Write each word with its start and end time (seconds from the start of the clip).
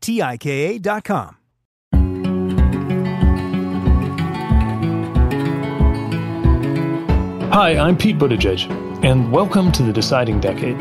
T-I-K-A 0.00 0.78
dot 0.78 1.04
com. 1.04 1.36
Hi, 7.50 7.78
I'm 7.78 7.96
Pete 7.96 8.18
Buttigieg, 8.18 8.70
and 9.02 9.32
welcome 9.32 9.72
to 9.72 9.82
the 9.82 9.92
Deciding 9.92 10.38
Decade. 10.38 10.76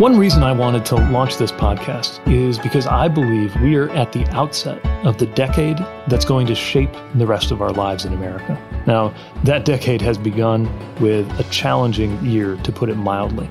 One 0.00 0.18
reason 0.18 0.42
I 0.42 0.52
wanted 0.52 0.84
to 0.86 0.96
launch 0.96 1.36
this 1.36 1.52
podcast 1.52 2.26
is 2.30 2.58
because 2.58 2.86
I 2.86 3.06
believe 3.08 3.54
we 3.62 3.76
are 3.76 3.88
at 3.90 4.12
the 4.12 4.26
outset 4.30 4.84
of 5.06 5.18
the 5.18 5.26
decade 5.26 5.78
that's 6.08 6.24
going 6.24 6.46
to 6.48 6.54
shape 6.54 6.92
the 7.14 7.26
rest 7.26 7.50
of 7.52 7.62
our 7.62 7.70
lives 7.70 8.04
in 8.04 8.12
America. 8.12 8.58
Now, 8.86 9.14
that 9.44 9.64
decade 9.64 10.02
has 10.02 10.18
begun 10.18 10.68
with 11.00 11.28
a 11.38 11.44
challenging 11.44 12.22
year, 12.24 12.56
to 12.56 12.72
put 12.72 12.88
it 12.88 12.96
mildly. 12.96 13.48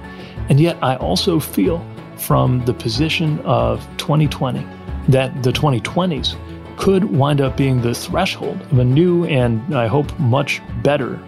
And 0.49 0.59
yet, 0.59 0.77
I 0.81 0.95
also 0.97 1.39
feel 1.39 1.85
from 2.17 2.63
the 2.65 2.73
position 2.73 3.39
of 3.39 3.81
2020 3.97 4.65
that 5.09 5.43
the 5.43 5.51
2020s 5.51 6.37
could 6.77 7.05
wind 7.05 7.41
up 7.41 7.57
being 7.57 7.81
the 7.81 7.93
threshold 7.93 8.61
of 8.71 8.79
a 8.79 8.83
new 8.83 9.25
and 9.25 9.75
I 9.75 9.87
hope 9.87 10.17
much 10.19 10.61
better, 10.81 11.21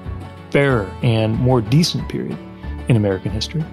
fairer, 0.52 0.90
and 1.04 1.36
more 1.36 1.62
decent 1.62 2.08
period 2.10 2.38
in 2.88 2.96
American 2.96 3.32
history. 3.32 3.64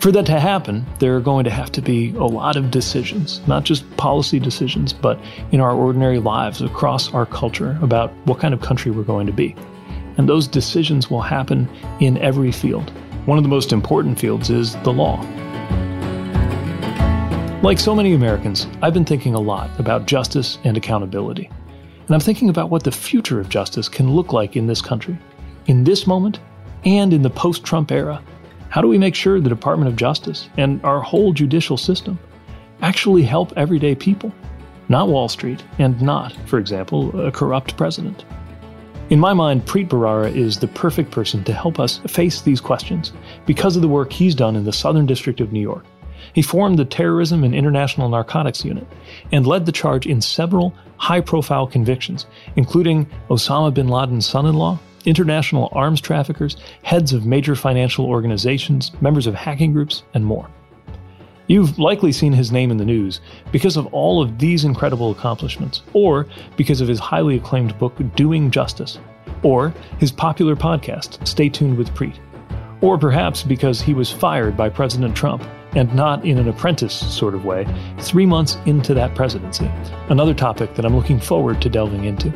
For 0.00 0.10
that 0.12 0.24
to 0.26 0.40
happen, 0.40 0.86
there 0.98 1.14
are 1.14 1.20
going 1.20 1.44
to 1.44 1.50
have 1.50 1.70
to 1.72 1.82
be 1.82 2.14
a 2.16 2.24
lot 2.24 2.56
of 2.56 2.70
decisions, 2.70 3.46
not 3.46 3.64
just 3.64 3.84
policy 3.98 4.40
decisions, 4.40 4.94
but 4.94 5.20
in 5.52 5.60
our 5.60 5.72
ordinary 5.72 6.18
lives 6.18 6.62
across 6.62 7.12
our 7.12 7.26
culture 7.26 7.78
about 7.82 8.10
what 8.24 8.38
kind 8.38 8.54
of 8.54 8.62
country 8.62 8.90
we're 8.90 9.02
going 9.02 9.26
to 9.26 9.32
be. 9.32 9.54
And 10.16 10.26
those 10.26 10.48
decisions 10.48 11.10
will 11.10 11.20
happen 11.20 11.68
in 12.00 12.16
every 12.16 12.50
field. 12.50 12.88
One 13.26 13.36
of 13.36 13.44
the 13.44 13.50
most 13.50 13.74
important 13.74 14.18
fields 14.18 14.48
is 14.48 14.74
the 14.84 14.90
law. 14.90 15.20
Like 17.62 17.78
so 17.78 17.94
many 17.94 18.14
Americans, 18.14 18.68
I've 18.80 18.94
been 18.94 19.04
thinking 19.04 19.34
a 19.34 19.38
lot 19.38 19.68
about 19.78 20.06
justice 20.06 20.56
and 20.64 20.78
accountability. 20.78 21.50
And 22.06 22.14
I'm 22.14 22.20
thinking 22.20 22.48
about 22.48 22.70
what 22.70 22.84
the 22.84 22.90
future 22.90 23.38
of 23.38 23.50
justice 23.50 23.86
can 23.86 24.10
look 24.10 24.32
like 24.32 24.56
in 24.56 24.66
this 24.66 24.80
country, 24.80 25.18
in 25.66 25.84
this 25.84 26.06
moment, 26.06 26.40
and 26.86 27.12
in 27.12 27.20
the 27.20 27.28
post 27.28 27.64
Trump 27.64 27.92
era 27.92 28.22
how 28.70 28.80
do 28.80 28.86
we 28.86 28.98
make 28.98 29.16
sure 29.16 29.40
the 29.40 29.48
Department 29.48 29.88
of 29.88 29.96
Justice 29.96 30.48
and 30.56 30.82
our 30.84 31.00
whole 31.00 31.32
judicial 31.32 31.76
system 31.76 32.18
actually 32.82 33.24
help 33.24 33.52
everyday 33.56 33.96
people, 33.96 34.32
not 34.88 35.08
Wall 35.08 35.28
Street, 35.28 35.62
and 35.80 36.00
not, 36.00 36.32
for 36.46 36.60
example, 36.60 37.20
a 37.20 37.32
corrupt 37.32 37.76
president? 37.76 38.24
In 39.10 39.18
my 39.18 39.32
mind, 39.32 39.66
Preet 39.66 39.88
Bharara 39.88 40.32
is 40.32 40.60
the 40.60 40.68
perfect 40.68 41.10
person 41.10 41.42
to 41.44 41.52
help 41.52 41.80
us 41.80 41.98
face 42.06 42.42
these 42.42 42.60
questions 42.60 43.12
because 43.44 43.74
of 43.74 43.82
the 43.82 43.88
work 43.88 44.12
he's 44.12 44.36
done 44.36 44.54
in 44.54 44.64
the 44.64 44.72
Southern 44.72 45.04
District 45.04 45.40
of 45.40 45.52
New 45.52 45.60
York. 45.60 45.84
He 46.32 46.42
formed 46.42 46.78
the 46.78 46.84
Terrorism 46.84 47.42
and 47.42 47.56
International 47.56 48.08
Narcotics 48.08 48.64
Unit 48.64 48.86
and 49.32 49.48
led 49.48 49.66
the 49.66 49.72
charge 49.72 50.06
in 50.06 50.20
several 50.20 50.72
high 50.96 51.20
profile 51.20 51.66
convictions, 51.66 52.26
including 52.54 53.08
Osama 53.30 53.74
bin 53.74 53.88
Laden's 53.88 54.26
son 54.26 54.46
in 54.46 54.54
law 54.54 54.78
international 55.04 55.68
arms 55.72 56.00
traffickers, 56.00 56.56
heads 56.82 57.12
of 57.12 57.26
major 57.26 57.54
financial 57.54 58.06
organizations, 58.06 58.92
members 59.00 59.26
of 59.26 59.34
hacking 59.34 59.72
groups, 59.72 60.02
and 60.14 60.24
more. 60.24 60.48
You've 61.46 61.80
likely 61.80 62.12
seen 62.12 62.32
his 62.32 62.52
name 62.52 62.70
in 62.70 62.76
the 62.76 62.84
news 62.84 63.20
because 63.50 63.76
of 63.76 63.86
all 63.92 64.22
of 64.22 64.38
these 64.38 64.64
incredible 64.64 65.10
accomplishments, 65.10 65.82
or 65.94 66.28
because 66.56 66.80
of 66.80 66.86
his 66.86 67.00
highly 67.00 67.36
acclaimed 67.36 67.76
book, 67.78 67.94
Doing 68.14 68.52
Justice, 68.52 69.00
or 69.42 69.74
his 69.98 70.12
popular 70.12 70.54
podcast, 70.54 71.26
Stay 71.26 71.48
Tuned 71.48 71.76
with 71.76 71.92
Preet, 71.94 72.18
or 72.82 72.98
perhaps 72.98 73.42
because 73.42 73.80
he 73.80 73.94
was 73.94 74.12
fired 74.12 74.56
by 74.56 74.68
President 74.68 75.16
Trump, 75.16 75.42
and 75.74 75.92
not 75.94 76.24
in 76.24 76.38
an 76.38 76.48
apprentice 76.48 76.94
sort 76.94 77.34
of 77.34 77.44
way, 77.44 77.66
three 77.98 78.26
months 78.26 78.56
into 78.66 78.94
that 78.94 79.14
presidency. 79.14 79.70
Another 80.08 80.34
topic 80.34 80.74
that 80.74 80.84
I'm 80.84 80.96
looking 80.96 81.20
forward 81.20 81.60
to 81.62 81.68
delving 81.68 82.04
into. 82.04 82.32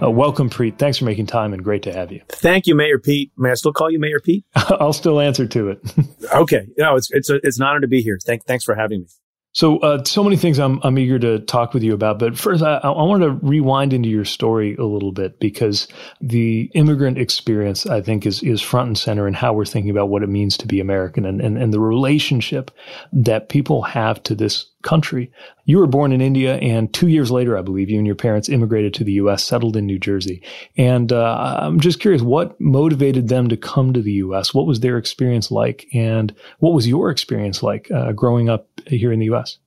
Uh, 0.00 0.10
welcome, 0.10 0.48
Preet. 0.48 0.78
Thanks 0.78 0.98
for 0.98 1.04
making 1.04 1.26
time 1.26 1.52
and 1.52 1.64
great 1.64 1.82
to 1.82 1.92
have 1.92 2.12
you. 2.12 2.22
Thank 2.28 2.66
you, 2.66 2.74
Mayor 2.76 2.98
Pete. 2.98 3.32
May 3.36 3.50
I 3.50 3.54
still 3.54 3.72
call 3.72 3.90
you 3.90 3.98
Mayor 3.98 4.20
Pete? 4.20 4.44
I'll 4.54 4.92
still 4.92 5.20
answer 5.20 5.46
to 5.46 5.70
it. 5.70 5.80
okay. 6.34 6.66
No, 6.78 6.96
it's, 6.96 7.08
it's, 7.10 7.28
a, 7.30 7.36
it's 7.42 7.58
an 7.58 7.66
honor 7.66 7.80
to 7.80 7.88
be 7.88 8.00
here. 8.00 8.18
Thank, 8.24 8.44
thanks 8.44 8.64
for 8.64 8.76
having 8.76 9.00
me. 9.00 9.06
So, 9.52 9.78
uh, 9.78 10.04
so 10.04 10.22
many 10.22 10.36
things 10.36 10.60
I'm, 10.60 10.78
I'm 10.84 10.98
eager 10.98 11.18
to 11.18 11.40
talk 11.40 11.74
with 11.74 11.82
you 11.82 11.94
about. 11.94 12.20
But 12.20 12.38
first, 12.38 12.62
I, 12.62 12.76
I 12.76 12.90
want 12.90 13.22
to 13.22 13.30
rewind 13.30 13.92
into 13.92 14.08
your 14.08 14.24
story 14.24 14.76
a 14.76 14.84
little 14.84 15.10
bit 15.10 15.40
because 15.40 15.88
the 16.20 16.70
immigrant 16.74 17.18
experience, 17.18 17.84
I 17.84 18.00
think, 18.00 18.24
is, 18.24 18.40
is 18.44 18.62
front 18.62 18.86
and 18.88 18.98
center 18.98 19.26
in 19.26 19.34
how 19.34 19.52
we're 19.52 19.64
thinking 19.64 19.90
about 19.90 20.10
what 20.10 20.22
it 20.22 20.28
means 20.28 20.56
to 20.58 20.66
be 20.66 20.78
American 20.78 21.24
and, 21.24 21.40
and, 21.40 21.58
and 21.58 21.72
the 21.72 21.80
relationship 21.80 22.70
that 23.12 23.48
people 23.48 23.82
have 23.82 24.22
to 24.24 24.36
this 24.36 24.70
country. 24.82 25.30
You 25.64 25.78
were 25.78 25.86
born 25.86 26.12
in 26.12 26.20
India, 26.20 26.56
and 26.56 26.92
two 26.92 27.08
years 27.08 27.30
later, 27.30 27.56
I 27.58 27.62
believe 27.62 27.90
you 27.90 27.98
and 27.98 28.06
your 28.06 28.16
parents 28.16 28.48
immigrated 28.48 28.94
to 28.94 29.04
the 29.04 29.12
U.S., 29.12 29.44
settled 29.44 29.76
in 29.76 29.86
New 29.86 29.98
Jersey. 29.98 30.42
And 30.76 31.12
uh, 31.12 31.58
I'm 31.60 31.80
just 31.80 32.00
curious, 32.00 32.22
what 32.22 32.60
motivated 32.60 33.28
them 33.28 33.48
to 33.48 33.56
come 33.56 33.92
to 33.92 34.02
the 34.02 34.12
U.S.? 34.12 34.54
What 34.54 34.66
was 34.66 34.80
their 34.80 34.98
experience 34.98 35.50
like, 35.50 35.86
and 35.92 36.34
what 36.60 36.74
was 36.74 36.86
your 36.86 37.10
experience 37.10 37.62
like 37.62 37.90
uh, 37.90 38.12
growing 38.12 38.48
up 38.48 38.68
here 38.86 39.12
in 39.12 39.18
the 39.18 39.26
U.S.? 39.26 39.58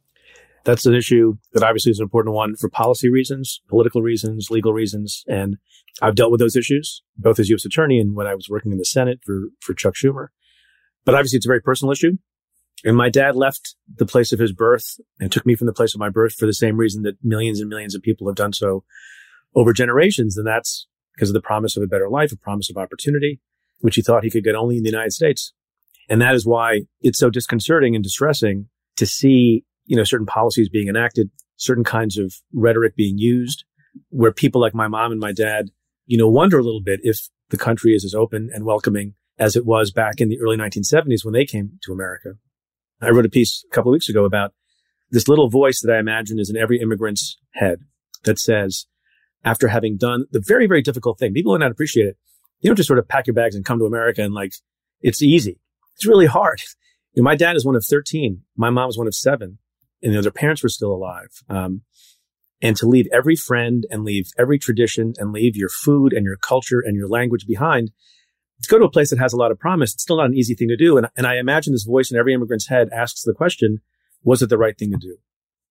That's 0.63 0.85
an 0.85 0.93
issue 0.93 1.37
that 1.53 1.63
obviously 1.63 1.91
is 1.91 1.99
an 1.99 2.03
important 2.03 2.35
one 2.35 2.55
for 2.55 2.69
policy 2.69 3.09
reasons, 3.09 3.61
political 3.67 4.01
reasons, 4.01 4.49
legal 4.51 4.73
reasons. 4.73 5.23
And 5.27 5.57
I've 6.01 6.15
dealt 6.15 6.31
with 6.31 6.39
those 6.39 6.55
issues, 6.55 7.01
both 7.17 7.39
as 7.39 7.49
U.S. 7.49 7.65
attorney 7.65 7.99
and 7.99 8.15
when 8.15 8.27
I 8.27 8.35
was 8.35 8.47
working 8.47 8.71
in 8.71 8.77
the 8.77 8.85
Senate 8.85 9.19
for, 9.25 9.45
for 9.59 9.73
Chuck 9.73 9.95
Schumer. 9.95 10.27
But 11.03 11.15
obviously 11.15 11.37
it's 11.37 11.47
a 11.47 11.49
very 11.49 11.61
personal 11.61 11.91
issue. 11.91 12.17
And 12.83 12.97
my 12.97 13.09
dad 13.09 13.35
left 13.35 13.75
the 13.95 14.05
place 14.05 14.31
of 14.31 14.39
his 14.39 14.53
birth 14.53 14.99
and 15.19 15.31
took 15.31 15.45
me 15.45 15.55
from 15.55 15.67
the 15.67 15.73
place 15.73 15.93
of 15.93 15.99
my 15.99 16.09
birth 16.09 16.33
for 16.33 16.45
the 16.45 16.53
same 16.53 16.77
reason 16.77 17.03
that 17.03 17.17
millions 17.23 17.59
and 17.59 17.69
millions 17.69 17.93
of 17.93 18.01
people 18.01 18.27
have 18.27 18.35
done 18.35 18.53
so 18.53 18.83
over 19.55 19.71
generations. 19.71 20.37
And 20.37 20.47
that's 20.47 20.87
because 21.15 21.29
of 21.29 21.33
the 21.33 21.41
promise 21.41 21.77
of 21.77 21.83
a 21.83 21.87
better 21.87 22.09
life, 22.09 22.31
a 22.31 22.37
promise 22.37 22.69
of 22.69 22.77
opportunity, 22.77 23.39
which 23.79 23.95
he 23.95 24.01
thought 24.01 24.23
he 24.23 24.31
could 24.31 24.43
get 24.43 24.55
only 24.55 24.77
in 24.77 24.83
the 24.83 24.89
United 24.89 25.11
States. 25.11 25.53
And 26.09 26.21
that 26.21 26.33
is 26.33 26.45
why 26.45 26.81
it's 27.01 27.19
so 27.19 27.29
disconcerting 27.29 27.95
and 27.95 28.03
distressing 28.03 28.67
to 28.97 29.05
see 29.05 29.63
you 29.85 29.97
know, 29.97 30.03
certain 30.03 30.25
policies 30.25 30.69
being 30.69 30.87
enacted, 30.87 31.29
certain 31.57 31.83
kinds 31.83 32.17
of 32.17 32.33
rhetoric 32.53 32.95
being 32.95 33.17
used, 33.17 33.65
where 34.09 34.31
people 34.31 34.61
like 34.61 34.73
my 34.73 34.87
mom 34.87 35.11
and 35.11 35.19
my 35.19 35.33
dad, 35.33 35.69
you 36.05 36.17
know, 36.17 36.29
wonder 36.29 36.57
a 36.57 36.63
little 36.63 36.81
bit 36.81 37.01
if 37.03 37.27
the 37.49 37.57
country 37.57 37.93
is 37.93 38.05
as 38.05 38.15
open 38.15 38.49
and 38.53 38.65
welcoming 38.65 39.15
as 39.37 39.55
it 39.55 39.65
was 39.65 39.91
back 39.91 40.21
in 40.21 40.29
the 40.29 40.39
early 40.39 40.55
1970s 40.55 41.25
when 41.25 41.33
they 41.33 41.45
came 41.45 41.79
to 41.83 41.91
America. 41.91 42.35
I 43.01 43.09
wrote 43.09 43.25
a 43.25 43.29
piece 43.29 43.65
a 43.69 43.73
couple 43.73 43.91
of 43.91 43.93
weeks 43.93 44.09
ago 44.09 44.25
about 44.25 44.53
this 45.09 45.27
little 45.27 45.49
voice 45.49 45.81
that 45.81 45.93
I 45.93 45.99
imagine 45.99 46.39
is 46.39 46.49
in 46.49 46.57
every 46.57 46.79
immigrant's 46.79 47.37
head 47.51 47.81
that 48.23 48.39
says, 48.39 48.85
after 49.43 49.67
having 49.67 49.97
done 49.97 50.25
the 50.31 50.43
very, 50.45 50.67
very 50.67 50.81
difficult 50.81 51.17
thing, 51.17 51.33
people 51.33 51.53
do 51.53 51.59
not 51.59 51.71
appreciate 51.71 52.07
it. 52.07 52.17
You 52.59 52.69
don't 52.69 52.75
just 52.75 52.87
sort 52.87 52.99
of 52.99 53.07
pack 53.07 53.27
your 53.27 53.33
bags 53.33 53.55
and 53.55 53.65
come 53.65 53.79
to 53.79 53.85
America 53.85 54.21
and 54.21 54.33
like, 54.33 54.53
it's 55.01 55.21
easy. 55.21 55.59
It's 55.95 56.05
really 56.05 56.27
hard. 56.27 56.61
You 57.13 57.23
know, 57.23 57.25
my 57.25 57.35
dad 57.35 57.55
is 57.55 57.65
one 57.65 57.75
of 57.75 57.83
13. 57.83 58.43
My 58.55 58.69
mom 58.69 58.89
is 58.89 58.97
one 58.97 59.07
of 59.07 59.15
seven 59.15 59.57
and 60.01 60.11
you 60.11 60.17
know, 60.17 60.21
their 60.21 60.31
parents 60.31 60.63
were 60.63 60.69
still 60.69 60.91
alive. 60.91 61.29
Um, 61.49 61.81
and 62.61 62.75
to 62.77 62.85
leave 62.85 63.07
every 63.11 63.35
friend 63.35 63.85
and 63.89 64.03
leave 64.03 64.29
every 64.37 64.59
tradition 64.59 65.13
and 65.17 65.31
leave 65.31 65.55
your 65.55 65.69
food 65.69 66.13
and 66.13 66.23
your 66.23 66.37
culture 66.37 66.79
and 66.79 66.95
your 66.95 67.07
language 67.07 67.47
behind 67.47 67.91
to 68.61 68.69
go 68.69 68.77
to 68.77 68.85
a 68.85 68.91
place 68.91 69.09
that 69.09 69.19
has 69.19 69.33
a 69.33 69.37
lot 69.37 69.51
of 69.51 69.59
promise, 69.59 69.93
it's 69.93 70.03
still 70.03 70.17
not 70.17 70.27
an 70.27 70.35
easy 70.35 70.53
thing 70.53 70.67
to 70.67 70.77
do. 70.77 70.97
And, 70.97 71.07
and 71.17 71.25
I 71.25 71.37
imagine 71.37 71.73
this 71.73 71.83
voice 71.83 72.11
in 72.11 72.17
every 72.17 72.33
immigrant's 72.33 72.67
head 72.67 72.89
asks 72.91 73.23
the 73.23 73.33
question, 73.33 73.81
was 74.23 74.41
it 74.41 74.49
the 74.49 74.57
right 74.57 74.77
thing 74.77 74.91
to 74.91 74.97
do? 74.97 75.17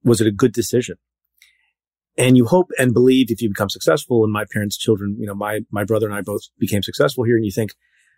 Was 0.03 0.21
it 0.21 0.27
a 0.27 0.33
good 0.33 0.53
decision? 0.53 0.97
And 2.19 2.37
you 2.37 2.47
hope 2.47 2.71
and 2.79 2.93
believe 2.93 3.31
if 3.31 3.41
you 3.41 3.49
become 3.49 3.71
successful 3.71 4.25
and 4.25 4.33
my 4.33 4.45
parents' 4.53 4.77
children, 4.77 5.17
you 5.19 5.27
know, 5.27 5.35
my, 5.35 5.61
my 5.71 5.85
brother 5.85 6.07
and 6.07 6.15
I 6.15 6.21
both 6.21 6.43
became 6.59 6.83
successful 6.83 7.25
here 7.25 7.37
and 7.37 7.45
you 7.45 7.53
think, 7.53 7.75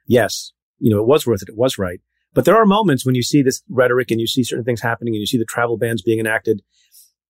yes, 0.07 0.53
you 0.79 0.91
know, 0.91 1.01
it 1.01 1.07
was 1.07 1.27
worth 1.27 1.43
it. 1.43 1.51
It 1.51 1.57
was 1.57 1.79
right. 1.79 2.01
But 2.35 2.47
there 2.47 2.57
are 2.57 2.65
moments 2.65 3.05
when 3.05 3.15
you 3.15 3.23
see 3.23 3.43
this 3.43 3.63
rhetoric 3.69 4.11
and 4.11 4.21
you 4.21 4.27
see 4.27 4.43
certain 4.43 4.65
things 4.65 4.81
happening 4.81 5.15
and 5.15 5.21
you 5.21 5.27
see 5.27 5.39
the 5.39 5.45
travel 5.45 5.77
bans 5.77 6.03
being 6.03 6.19
enacted 6.19 6.63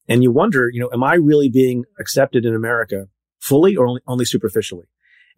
and 0.09 0.23
you 0.23 0.31
wonder, 0.31 0.69
you 0.73 0.81
know, 0.81 0.91
am 0.93 1.03
I 1.03 1.15
really 1.15 1.49
being 1.49 1.85
accepted 1.99 2.45
in 2.45 2.55
America 2.55 3.09
fully 3.41 3.77
or 3.77 3.87
only, 3.87 4.01
only 4.07 4.25
superficially? 4.25 4.87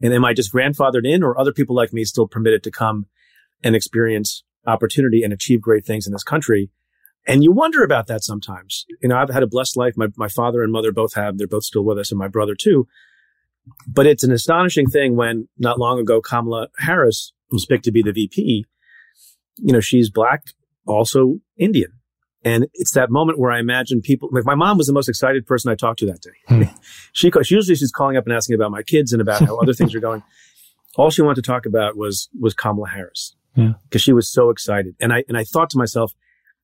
And 0.04 0.14
am 0.14 0.24
I 0.24 0.34
just 0.34 0.52
grandfathered 0.52 1.04
in 1.04 1.24
or 1.24 1.38
other 1.38 1.52
people 1.52 1.74
like 1.74 1.92
me 1.92 2.04
still 2.04 2.28
permitted 2.28 2.62
to 2.62 2.70
come 2.70 3.06
and 3.64 3.74
experience 3.74 4.44
opportunity 4.66 5.24
and 5.24 5.32
achieve 5.32 5.60
great 5.60 5.84
things 5.84 6.06
in 6.06 6.12
this 6.12 6.22
country? 6.22 6.70
And 7.26 7.42
you 7.42 7.50
wonder 7.50 7.82
about 7.82 8.06
that 8.06 8.22
sometimes. 8.22 8.84
You 9.02 9.08
know, 9.08 9.16
I've 9.16 9.30
had 9.30 9.42
a 9.42 9.48
blessed 9.48 9.76
life. 9.76 9.94
My, 9.96 10.08
my 10.16 10.28
father 10.28 10.62
and 10.62 10.70
mother 10.70 10.92
both 10.92 11.14
have. 11.14 11.38
They're 11.38 11.48
both 11.48 11.64
still 11.64 11.84
with 11.84 11.98
us 11.98 12.12
and 12.12 12.18
my 12.18 12.28
brother 12.28 12.54
too. 12.54 12.86
But 13.88 14.06
it's 14.06 14.22
an 14.22 14.30
astonishing 14.30 14.88
thing 14.88 15.16
when 15.16 15.48
not 15.58 15.80
long 15.80 15.98
ago, 15.98 16.20
Kamala 16.20 16.68
Harris 16.78 17.32
was 17.50 17.66
picked 17.66 17.84
to 17.84 17.92
be 17.92 18.02
the 18.02 18.12
VP 18.12 18.66
you 19.58 19.72
know, 19.72 19.80
she's 19.80 20.10
black, 20.10 20.44
also 20.86 21.36
Indian. 21.56 21.92
And 22.44 22.66
it's 22.74 22.92
that 22.92 23.10
moment 23.10 23.38
where 23.38 23.50
I 23.50 23.58
imagine 23.58 24.02
people, 24.02 24.28
like 24.30 24.44
my 24.44 24.54
mom 24.54 24.76
was 24.76 24.86
the 24.86 24.92
most 24.92 25.08
excited 25.08 25.46
person 25.46 25.70
I 25.70 25.74
talked 25.74 26.00
to 26.00 26.06
that 26.06 26.20
day. 26.20 26.30
Hmm. 26.46 26.62
she, 27.12 27.30
she 27.42 27.54
usually 27.54 27.74
she's 27.74 27.90
calling 27.90 28.16
up 28.16 28.26
and 28.26 28.34
asking 28.34 28.54
about 28.54 28.70
my 28.70 28.82
kids 28.82 29.12
and 29.12 29.22
about 29.22 29.40
how 29.42 29.56
other 29.58 29.72
things 29.72 29.94
are 29.94 30.00
going. 30.00 30.22
All 30.96 31.10
she 31.10 31.22
wanted 31.22 31.42
to 31.42 31.50
talk 31.50 31.66
about 31.66 31.96
was, 31.96 32.28
was 32.38 32.54
Kamala 32.54 32.88
Harris. 32.88 33.34
Because 33.56 34.02
she 34.02 34.12
was 34.12 34.30
so 34.30 34.50
excited. 34.50 34.94
And 35.00 35.12
I, 35.12 35.24
and 35.28 35.38
I 35.38 35.44
thought 35.44 35.70
to 35.70 35.78
myself, 35.78 36.12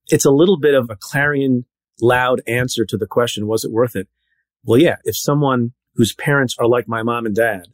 it's 0.09 0.25
a 0.25 0.31
little 0.31 0.59
bit 0.59 0.75
of 0.75 0.91
a 0.91 0.97
clarion 0.97 1.65
loud 2.01 2.41
answer 2.47 2.85
to 2.85 2.97
the 2.97 3.07
question, 3.07 3.47
was 3.47 3.65
it 3.65 3.71
worth 3.71 3.97
it? 3.97 4.09
Well, 4.65 4.81
yeah, 4.81 4.97
if 5.05 5.17
someone 5.17 5.73
whose 5.95 6.15
parents 6.15 6.57
are 6.59 6.67
like 6.67 6.89
my 6.89 7.03
mom 7.03 7.27
and 7.27 7.35
dad, 7.35 7.67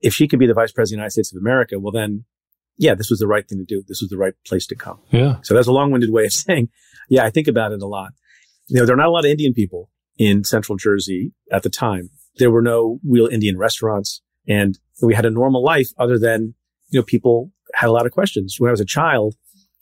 if 0.00 0.12
she 0.12 0.28
could 0.28 0.38
be 0.38 0.46
the 0.46 0.54
vice 0.54 0.72
president 0.72 0.82
of 0.82 0.90
the 0.90 0.96
United 0.96 1.12
States 1.12 1.32
of 1.32 1.40
America, 1.40 1.78
well, 1.78 1.92
then 1.92 2.24
yeah, 2.76 2.94
this 2.94 3.10
was 3.10 3.20
the 3.20 3.26
right 3.26 3.48
thing 3.48 3.58
to 3.58 3.64
do. 3.64 3.82
This 3.86 4.00
was 4.00 4.10
the 4.10 4.18
right 4.18 4.34
place 4.46 4.66
to 4.66 4.74
come. 4.74 4.98
Yeah. 5.10 5.36
So 5.42 5.54
that's 5.54 5.66
a 5.66 5.72
long-winded 5.72 6.10
way 6.10 6.24
of 6.24 6.32
saying, 6.32 6.68
yeah, 7.08 7.24
I 7.24 7.30
think 7.30 7.48
about 7.48 7.72
it 7.72 7.82
a 7.82 7.86
lot. 7.86 8.12
You 8.68 8.80
know, 8.80 8.86
there 8.86 8.94
are 8.94 8.98
not 8.98 9.08
a 9.08 9.12
lot 9.12 9.24
of 9.24 9.30
Indian 9.30 9.52
people 9.52 9.90
in 10.16 10.44
central 10.44 10.76
Jersey 10.76 11.32
at 11.52 11.62
the 11.62 11.70
time. 11.70 12.10
There 12.36 12.50
were 12.50 12.62
no 12.62 12.98
real 13.06 13.26
Indian 13.26 13.58
restaurants 13.58 14.22
and 14.46 14.78
we 15.02 15.14
had 15.14 15.26
a 15.26 15.30
normal 15.30 15.62
life 15.62 15.88
other 15.98 16.18
than, 16.18 16.54
you 16.88 17.00
know, 17.00 17.04
people 17.04 17.50
had 17.74 17.88
a 17.88 17.92
lot 17.92 18.06
of 18.06 18.12
questions. 18.12 18.56
When 18.58 18.68
I 18.68 18.72
was 18.72 18.80
a 18.80 18.86
child 18.86 19.34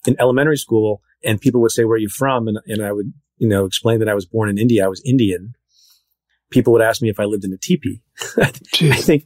in 0.07 0.15
elementary 0.19 0.57
school 0.57 1.01
and 1.23 1.39
people 1.39 1.61
would 1.61 1.71
say, 1.71 1.83
where 1.83 1.95
are 1.95 1.99
you 1.99 2.09
from? 2.09 2.47
And, 2.47 2.59
and 2.65 2.83
I 2.83 2.91
would, 2.91 3.13
you 3.37 3.47
know, 3.47 3.65
explain 3.65 3.99
that 3.99 4.09
I 4.09 4.13
was 4.13 4.25
born 4.25 4.49
in 4.49 4.57
India. 4.57 4.85
I 4.85 4.89
was 4.89 5.01
Indian. 5.05 5.53
People 6.49 6.73
would 6.73 6.81
ask 6.81 7.01
me 7.01 7.09
if 7.09 7.19
I 7.19 7.25
lived 7.25 7.45
in 7.45 7.53
a 7.53 7.57
teepee. 7.57 8.01
I 8.37 8.45
think, 8.45 9.25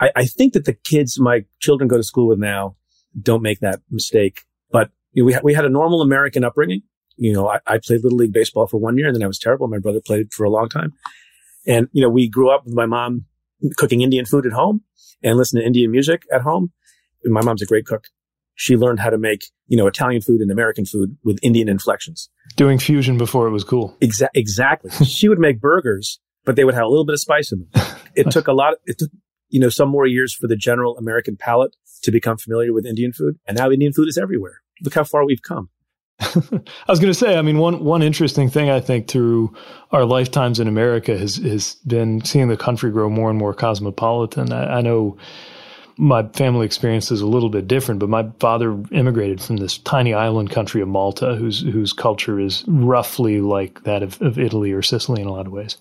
I, 0.00 0.10
I 0.16 0.24
think 0.24 0.52
that 0.54 0.64
the 0.64 0.74
kids 0.74 1.18
my 1.18 1.44
children 1.60 1.88
go 1.88 1.96
to 1.96 2.04
school 2.04 2.28
with 2.28 2.38
now 2.38 2.76
don't 3.20 3.42
make 3.42 3.60
that 3.60 3.80
mistake. 3.90 4.42
But 4.70 4.90
you 5.12 5.22
know, 5.22 5.26
we, 5.26 5.32
ha- 5.34 5.40
we 5.42 5.54
had 5.54 5.64
a 5.64 5.68
normal 5.68 6.02
American 6.02 6.44
upbringing. 6.44 6.82
You 7.16 7.32
know, 7.32 7.48
I, 7.48 7.60
I 7.66 7.78
played 7.78 8.02
little 8.02 8.18
league 8.18 8.32
baseball 8.32 8.66
for 8.66 8.78
one 8.78 8.98
year 8.98 9.06
and 9.06 9.14
then 9.14 9.22
I 9.22 9.26
was 9.26 9.38
terrible. 9.38 9.68
My 9.68 9.78
brother 9.78 10.00
played 10.04 10.32
for 10.32 10.44
a 10.44 10.50
long 10.50 10.68
time. 10.68 10.92
And, 11.66 11.88
you 11.92 12.02
know, 12.02 12.10
we 12.10 12.28
grew 12.28 12.50
up 12.50 12.64
with 12.64 12.74
my 12.74 12.86
mom 12.86 13.26
cooking 13.76 14.02
Indian 14.02 14.26
food 14.26 14.46
at 14.46 14.52
home 14.52 14.82
and 15.22 15.36
listening 15.36 15.62
to 15.62 15.66
Indian 15.66 15.90
music 15.90 16.22
at 16.32 16.42
home. 16.42 16.72
And 17.22 17.32
my 17.32 17.42
mom's 17.42 17.62
a 17.62 17.66
great 17.66 17.86
cook. 17.86 18.08
She 18.56 18.76
learned 18.76 19.00
how 19.00 19.10
to 19.10 19.18
make, 19.18 19.46
you 19.66 19.76
know, 19.76 19.86
Italian 19.86 20.22
food 20.22 20.40
and 20.40 20.50
American 20.50 20.84
food 20.84 21.16
with 21.24 21.38
Indian 21.42 21.68
inflections. 21.68 22.28
Doing 22.56 22.78
fusion 22.78 23.18
before 23.18 23.48
it 23.48 23.50
was 23.50 23.64
cool. 23.64 23.96
Exa- 24.00 24.28
exactly. 24.34 24.90
she 25.04 25.28
would 25.28 25.40
make 25.40 25.60
burgers, 25.60 26.20
but 26.44 26.54
they 26.56 26.64
would 26.64 26.74
have 26.74 26.84
a 26.84 26.88
little 26.88 27.06
bit 27.06 27.14
of 27.14 27.20
spice 27.20 27.50
in 27.50 27.60
them. 27.60 27.84
It 28.14 28.30
took 28.30 28.46
a 28.46 28.52
lot, 28.52 28.74
it 28.84 28.98
took, 28.98 29.10
you 29.48 29.58
know, 29.58 29.70
some 29.70 29.88
more 29.88 30.06
years 30.06 30.32
for 30.32 30.46
the 30.46 30.56
general 30.56 30.96
American 30.98 31.36
palate 31.36 31.74
to 32.02 32.12
become 32.12 32.36
familiar 32.36 32.72
with 32.72 32.86
Indian 32.86 33.12
food. 33.12 33.38
And 33.46 33.56
now 33.56 33.70
Indian 33.70 33.92
food 33.92 34.08
is 34.08 34.18
everywhere. 34.18 34.60
Look 34.82 34.94
how 34.94 35.04
far 35.04 35.24
we've 35.24 35.42
come. 35.42 35.70
I 36.20 36.62
was 36.88 37.00
going 37.00 37.12
to 37.12 37.18
say, 37.18 37.36
I 37.36 37.42
mean, 37.42 37.58
one 37.58 37.82
one 37.84 38.02
interesting 38.02 38.48
thing 38.48 38.70
I 38.70 38.80
think 38.80 39.08
through 39.08 39.52
our 39.90 40.04
lifetimes 40.04 40.60
in 40.60 40.68
America 40.68 41.16
has 41.18 41.36
has 41.36 41.74
been 41.86 42.24
seeing 42.24 42.48
the 42.48 42.56
country 42.56 42.90
grow 42.90 43.10
more 43.10 43.30
and 43.30 43.38
more 43.38 43.52
cosmopolitan. 43.52 44.52
I, 44.52 44.78
I 44.78 44.80
know 44.80 45.16
my 45.96 46.24
family 46.28 46.66
experience 46.66 47.10
is 47.10 47.20
a 47.20 47.26
little 47.26 47.48
bit 47.48 47.68
different, 47.68 48.00
but 48.00 48.08
my 48.08 48.28
father 48.40 48.78
immigrated 48.90 49.40
from 49.40 49.58
this 49.58 49.78
tiny 49.78 50.12
island 50.12 50.50
country 50.50 50.80
of 50.80 50.88
Malta, 50.88 51.36
whose 51.36 51.60
whose 51.60 51.92
culture 51.92 52.40
is 52.40 52.64
roughly 52.66 53.40
like 53.40 53.84
that 53.84 54.02
of, 54.02 54.20
of 54.20 54.38
Italy 54.38 54.72
or 54.72 54.82
Sicily 54.82 55.20
in 55.20 55.28
a 55.28 55.32
lot 55.32 55.46
of 55.46 55.52
ways. 55.52 55.76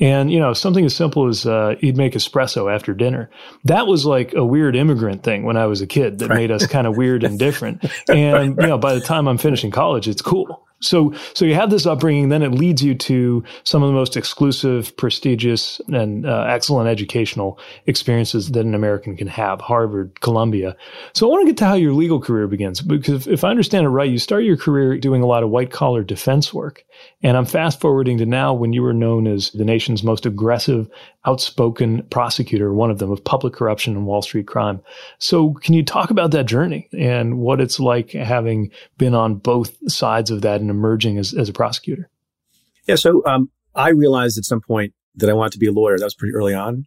And 0.00 0.30
you 0.32 0.40
know, 0.40 0.52
something 0.52 0.84
as 0.84 0.94
simple 0.94 1.28
as 1.28 1.46
uh, 1.46 1.76
he'd 1.80 1.96
make 1.96 2.14
espresso 2.14 2.72
after 2.72 2.94
dinner. 2.94 3.30
That 3.64 3.86
was 3.86 4.04
like 4.04 4.34
a 4.34 4.44
weird 4.44 4.74
immigrant 4.74 5.22
thing 5.22 5.44
when 5.44 5.56
I 5.56 5.66
was 5.66 5.80
a 5.80 5.86
kid 5.86 6.18
that 6.18 6.30
right. 6.30 6.36
made 6.36 6.50
us 6.50 6.66
kind 6.66 6.86
of 6.86 6.96
weird 6.96 7.24
and 7.24 7.38
different. 7.38 7.84
And 8.08 8.56
you 8.60 8.66
know, 8.66 8.78
by 8.78 8.94
the 8.94 9.00
time 9.00 9.26
I'm 9.28 9.38
finishing 9.38 9.70
college, 9.70 10.08
it's 10.08 10.22
cool. 10.22 10.62
So, 10.84 11.14
so 11.34 11.44
you 11.44 11.54
have 11.54 11.70
this 11.70 11.86
upbringing, 11.86 12.28
then 12.28 12.42
it 12.42 12.52
leads 12.52 12.82
you 12.82 12.94
to 12.94 13.42
some 13.64 13.82
of 13.82 13.88
the 13.88 13.94
most 13.94 14.16
exclusive, 14.16 14.96
prestigious, 14.96 15.80
and 15.88 16.26
uh, 16.26 16.46
excellent 16.48 16.88
educational 16.88 17.58
experiences 17.86 18.50
that 18.52 18.64
an 18.64 18.74
American 18.74 19.16
can 19.16 19.28
have 19.28 19.60
Harvard, 19.60 20.20
Columbia. 20.20 20.76
So, 21.12 21.26
I 21.26 21.30
want 21.30 21.42
to 21.42 21.52
get 21.52 21.58
to 21.58 21.66
how 21.66 21.74
your 21.74 21.92
legal 21.92 22.20
career 22.20 22.46
begins 22.46 22.80
because 22.80 23.26
if 23.26 23.44
I 23.44 23.50
understand 23.50 23.86
it 23.86 23.90
right, 23.90 24.10
you 24.10 24.18
start 24.18 24.44
your 24.44 24.56
career 24.56 24.98
doing 24.98 25.22
a 25.22 25.26
lot 25.26 25.42
of 25.42 25.50
white 25.50 25.70
collar 25.70 26.02
defense 26.02 26.52
work. 26.52 26.84
And 27.22 27.36
I'm 27.36 27.46
fast 27.46 27.80
forwarding 27.80 28.18
to 28.18 28.26
now 28.26 28.52
when 28.54 28.72
you 28.72 28.82
were 28.82 28.92
known 28.92 29.26
as 29.26 29.50
the 29.50 29.64
nation's 29.64 30.02
most 30.02 30.26
aggressive, 30.26 30.88
outspoken 31.24 32.02
prosecutor, 32.04 32.72
one 32.72 32.90
of 32.90 32.98
them 32.98 33.10
of 33.10 33.24
public 33.24 33.54
corruption 33.54 33.96
and 33.96 34.06
Wall 34.06 34.22
Street 34.22 34.46
crime. 34.46 34.80
So, 35.18 35.54
can 35.54 35.74
you 35.74 35.82
talk 35.82 36.10
about 36.10 36.30
that 36.32 36.46
journey 36.46 36.88
and 36.96 37.38
what 37.38 37.60
it's 37.60 37.80
like 37.80 38.12
having 38.12 38.70
been 38.98 39.14
on 39.14 39.36
both 39.36 39.76
sides 39.90 40.30
of 40.30 40.42
that 40.42 40.60
in 40.60 40.70
emerging 40.74 41.18
as, 41.18 41.34
as 41.34 41.48
a 41.48 41.52
prosecutor? 41.52 42.10
Yeah, 42.86 42.96
so 42.96 43.24
um, 43.26 43.50
I 43.74 43.90
realized 43.90 44.38
at 44.38 44.44
some 44.44 44.60
point 44.60 44.92
that 45.16 45.30
I 45.30 45.32
wanted 45.32 45.52
to 45.52 45.58
be 45.58 45.66
a 45.66 45.72
lawyer. 45.72 45.98
That 45.98 46.04
was 46.04 46.14
pretty 46.14 46.34
early 46.34 46.54
on. 46.54 46.84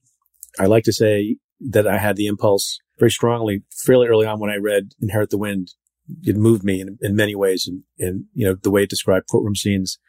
I 0.60 0.66
like 0.66 0.84
to 0.86 0.94
say 0.94 1.38
that 1.60 1.88
I 1.88 1.98
had 1.98 2.16
the 2.16 2.28
impulse 2.28 2.80
very 3.00 3.12
strongly, 3.12 3.64
fairly 3.86 4.08
early 4.08 4.26
on 4.26 4.40
when 4.40 4.52
I 4.52 4.56
read 4.56 4.92
Inherit 5.02 5.30
the 5.30 5.38
Wind. 5.38 5.70
It 6.24 6.36
moved 6.36 6.64
me 6.64 6.82
in, 6.82 6.98
in 7.02 7.16
many 7.16 7.36
ways, 7.36 7.68
and, 7.68 7.84
and 8.00 8.26
you 8.34 8.46
know 8.46 8.56
the 8.56 8.72
way 8.72 8.84
it 8.84 8.90
described 8.90 9.28
courtroom 9.30 9.56
scenes. 9.56 10.00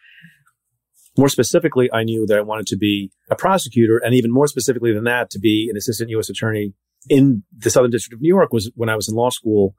More 1.16 1.28
specifically, 1.28 1.90
I 1.92 2.04
knew 2.04 2.24
that 2.26 2.38
I 2.38 2.42
wanted 2.42 2.66
to 2.68 2.76
be 2.76 3.10
a 3.30 3.34
prosecutor, 3.34 3.98
and 3.98 4.14
even 4.14 4.32
more 4.32 4.46
specifically 4.46 4.92
than 4.92 5.04
that, 5.04 5.30
to 5.30 5.40
be 5.40 5.68
an 5.68 5.76
assistant 5.76 6.10
U.S. 6.10 6.30
attorney 6.30 6.72
in 7.08 7.42
the 7.56 7.70
Southern 7.70 7.90
District 7.90 8.14
of 8.14 8.20
New 8.20 8.28
York. 8.28 8.52
Was 8.52 8.70
when 8.76 8.88
I 8.88 8.94
was 8.94 9.08
in 9.08 9.16
law 9.16 9.30
school, 9.30 9.74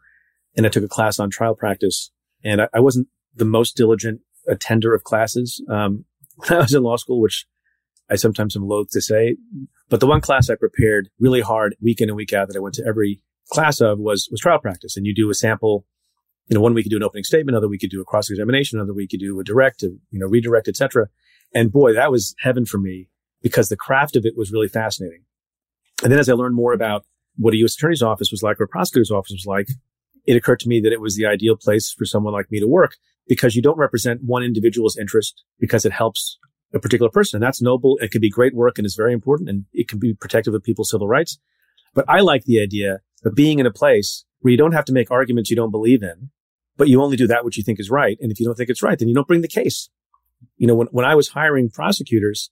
and 0.58 0.66
I 0.66 0.70
took 0.70 0.84
a 0.84 0.90
class 0.90 1.20
on 1.20 1.30
trial 1.30 1.56
practice, 1.56 2.12
and 2.44 2.62
I, 2.64 2.68
I 2.74 2.82
wasn't 2.82 3.08
the 3.40 3.46
most 3.46 3.76
diligent 3.76 4.22
attender 4.48 4.94
of 4.94 5.04
classes 5.04 5.64
um, 5.70 6.06
when 6.36 6.60
I 6.60 6.62
was 6.62 6.74
in 6.74 6.84
law 6.84 6.98
school, 6.98 7.20
which 7.20 7.46
I 8.10 8.16
sometimes 8.16 8.56
am 8.56 8.68
loath 8.68 8.90
to 8.92 9.02
say. 9.02 9.38
But 9.90 10.00
the 10.00 10.08
one 10.08 10.22
class 10.22 10.50
I 10.50 10.56
prepared 10.56 11.10
really 11.20 11.42
hard 11.42 11.76
week 11.82 12.02
in 12.02 12.10
and 12.10 12.16
week 12.16 12.34
out 12.34 12.48
that 12.48 12.58
I 12.58 12.60
went 12.60 12.76
to 12.76 12.86
every 12.86 13.22
class 13.52 13.82
of 13.82 14.00
was, 14.00 14.28
was 14.32 14.42
trial 14.42 14.60
practice. 14.60 14.96
And 14.96 15.06
you 15.06 15.14
do 15.14 15.30
a 15.30 15.34
sample, 15.34 15.86
you 16.48 16.56
know, 16.56 16.62
one 16.62 16.74
week 16.74 16.86
you 16.86 16.92
do 16.92 16.98
an 16.98 17.04
opening 17.04 17.24
statement, 17.24 17.56
another 17.56 17.68
week 17.68 17.84
you 17.84 17.90
do 17.90 18.02
a 18.02 18.06
cross 18.06 18.30
examination, 18.30 18.80
another 18.80 18.94
week 18.94 19.14
you 19.14 19.20
do 19.20 19.40
a 19.40 19.44
direct, 19.44 19.84
a, 19.84 19.88
you 20.12 20.20
know, 20.20 20.28
redirect, 20.28 20.68
etc. 20.68 21.08
And 21.54 21.72
boy, 21.72 21.94
that 21.94 22.12
was 22.12 22.36
heaven 22.40 22.66
for 22.66 22.78
me 22.78 23.10
because 23.42 23.70
the 23.70 23.78
craft 23.78 24.16
of 24.16 24.26
it 24.26 24.38
was 24.38 24.52
really 24.52 24.68
fascinating. 24.68 25.24
And 26.04 26.12
then 26.12 26.20
as 26.20 26.30
I 26.30 26.34
learned 26.34 26.56
more 26.56 26.74
about 26.74 27.06
what 27.38 27.54
a 27.54 27.58
U.S. 27.58 27.76
attorney's 27.76 28.02
office 28.02 28.32
was 28.32 28.44
like 28.44 28.60
or 28.60 28.66
a 28.66 28.68
prosecutor's 28.68 29.12
office 29.12 29.32
was 29.32 29.46
like, 29.46 29.70
it 30.30 30.36
occurred 30.36 30.60
to 30.60 30.70
me 30.70 30.80
that 30.80 30.94
it 30.94 31.02
was 31.02 31.16
the 31.16 31.26
ideal 31.26 31.56
place 31.56 31.92
for 31.92 32.06
someone 32.06 32.34
like 32.34 32.52
me 32.52 32.60
to 32.60 32.68
work 32.68 32.98
because 33.28 33.56
you 33.56 33.64
don't 33.64 33.80
represent 33.80 34.24
one 34.24 34.44
individual's 34.44 34.96
interest 34.96 35.44
because 35.60 35.86
it 35.86 35.92
helps 35.92 36.38
a 36.72 36.78
particular 36.78 37.10
person. 37.10 37.38
And 37.38 37.44
that's 37.44 37.64
noble. 37.64 37.98
It 38.00 38.12
can 38.12 38.22
be 38.22 38.30
great 38.30 38.54
work 38.54 38.78
and 38.78 38.86
it's 38.86 38.94
very 38.94 39.12
important 39.12 39.50
and 39.50 39.66
it 39.74 39.88
can 39.88 39.98
be 39.98 40.14
protective 40.14 40.54
of 40.54 40.62
people's 40.62 40.92
civil 40.92 41.08
rights. 41.08 41.40
But 41.96 42.06
I 42.08 42.20
like 42.20 42.44
the 42.44 42.62
idea 42.62 43.00
of 43.26 43.34
being 43.34 43.58
in 43.58 43.66
a 43.66 43.72
place 43.72 44.24
where 44.42 44.52
you 44.52 44.58
don't 44.58 44.74
have 44.74 44.86
to 44.86 44.94
make 44.94 45.10
arguments 45.10 45.50
you 45.50 45.56
don't 45.56 45.72
believe 45.72 46.04
in, 46.04 46.30
but 46.78 46.88
you 46.88 47.02
only 47.02 47.18
do 47.18 47.26
that 47.26 47.44
which 47.44 47.58
you 47.58 47.64
think 47.64 47.80
is 47.80 47.90
right. 47.90 48.16
And 48.22 48.32
if 48.32 48.40
you 48.40 48.46
don't 48.46 48.56
think 48.56 48.70
it's 48.70 48.84
right, 48.84 49.00
then 49.00 49.08
you 49.08 49.16
don't 49.16 49.28
bring 49.28 49.42
the 49.42 49.48
case. 49.48 49.90
You 50.58 50.68
know, 50.68 50.76
when, 50.76 50.88
when 50.92 51.06
I 51.06 51.16
was 51.16 51.30
hiring 51.30 51.72
prosecutors, 51.72 52.52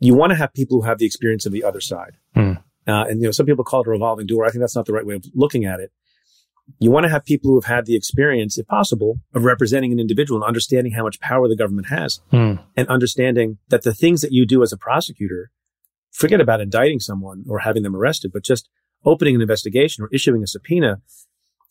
you 0.00 0.16
want 0.16 0.30
to 0.30 0.36
have 0.36 0.52
people 0.52 0.80
who 0.80 0.88
have 0.88 0.98
the 0.98 1.06
experience 1.06 1.46
of 1.46 1.52
the 1.52 1.62
other 1.62 1.80
side. 1.80 2.16
Hmm. 2.34 2.54
Uh, 2.88 3.04
and, 3.04 3.20
you 3.20 3.28
know, 3.28 3.30
some 3.30 3.46
people 3.46 3.62
call 3.62 3.82
it 3.82 3.86
a 3.86 3.90
revolving 3.90 4.26
door. 4.26 4.44
I 4.44 4.50
think 4.50 4.62
that's 4.62 4.74
not 4.74 4.86
the 4.86 4.92
right 4.92 5.06
way 5.06 5.14
of 5.14 5.24
looking 5.32 5.64
at 5.64 5.78
it. 5.78 5.92
You 6.78 6.90
want 6.90 7.04
to 7.04 7.10
have 7.10 7.24
people 7.24 7.50
who 7.50 7.60
have 7.60 7.72
had 7.72 7.86
the 7.86 7.96
experience, 7.96 8.58
if 8.58 8.66
possible, 8.66 9.20
of 9.34 9.44
representing 9.44 9.92
an 9.92 10.00
individual 10.00 10.40
and 10.40 10.46
understanding 10.46 10.92
how 10.92 11.04
much 11.04 11.20
power 11.20 11.48
the 11.48 11.56
government 11.56 11.88
has 11.88 12.20
mm. 12.32 12.62
and 12.76 12.88
understanding 12.88 13.58
that 13.68 13.82
the 13.82 13.94
things 13.94 14.20
that 14.20 14.32
you 14.32 14.46
do 14.46 14.62
as 14.62 14.72
a 14.72 14.76
prosecutor, 14.76 15.50
forget 16.10 16.40
about 16.40 16.60
indicting 16.60 17.00
someone 17.00 17.44
or 17.48 17.60
having 17.60 17.82
them 17.82 17.96
arrested, 17.96 18.32
but 18.32 18.44
just 18.44 18.68
opening 19.04 19.34
an 19.34 19.40
investigation 19.40 20.04
or 20.04 20.08
issuing 20.12 20.42
a 20.42 20.46
subpoena, 20.46 21.00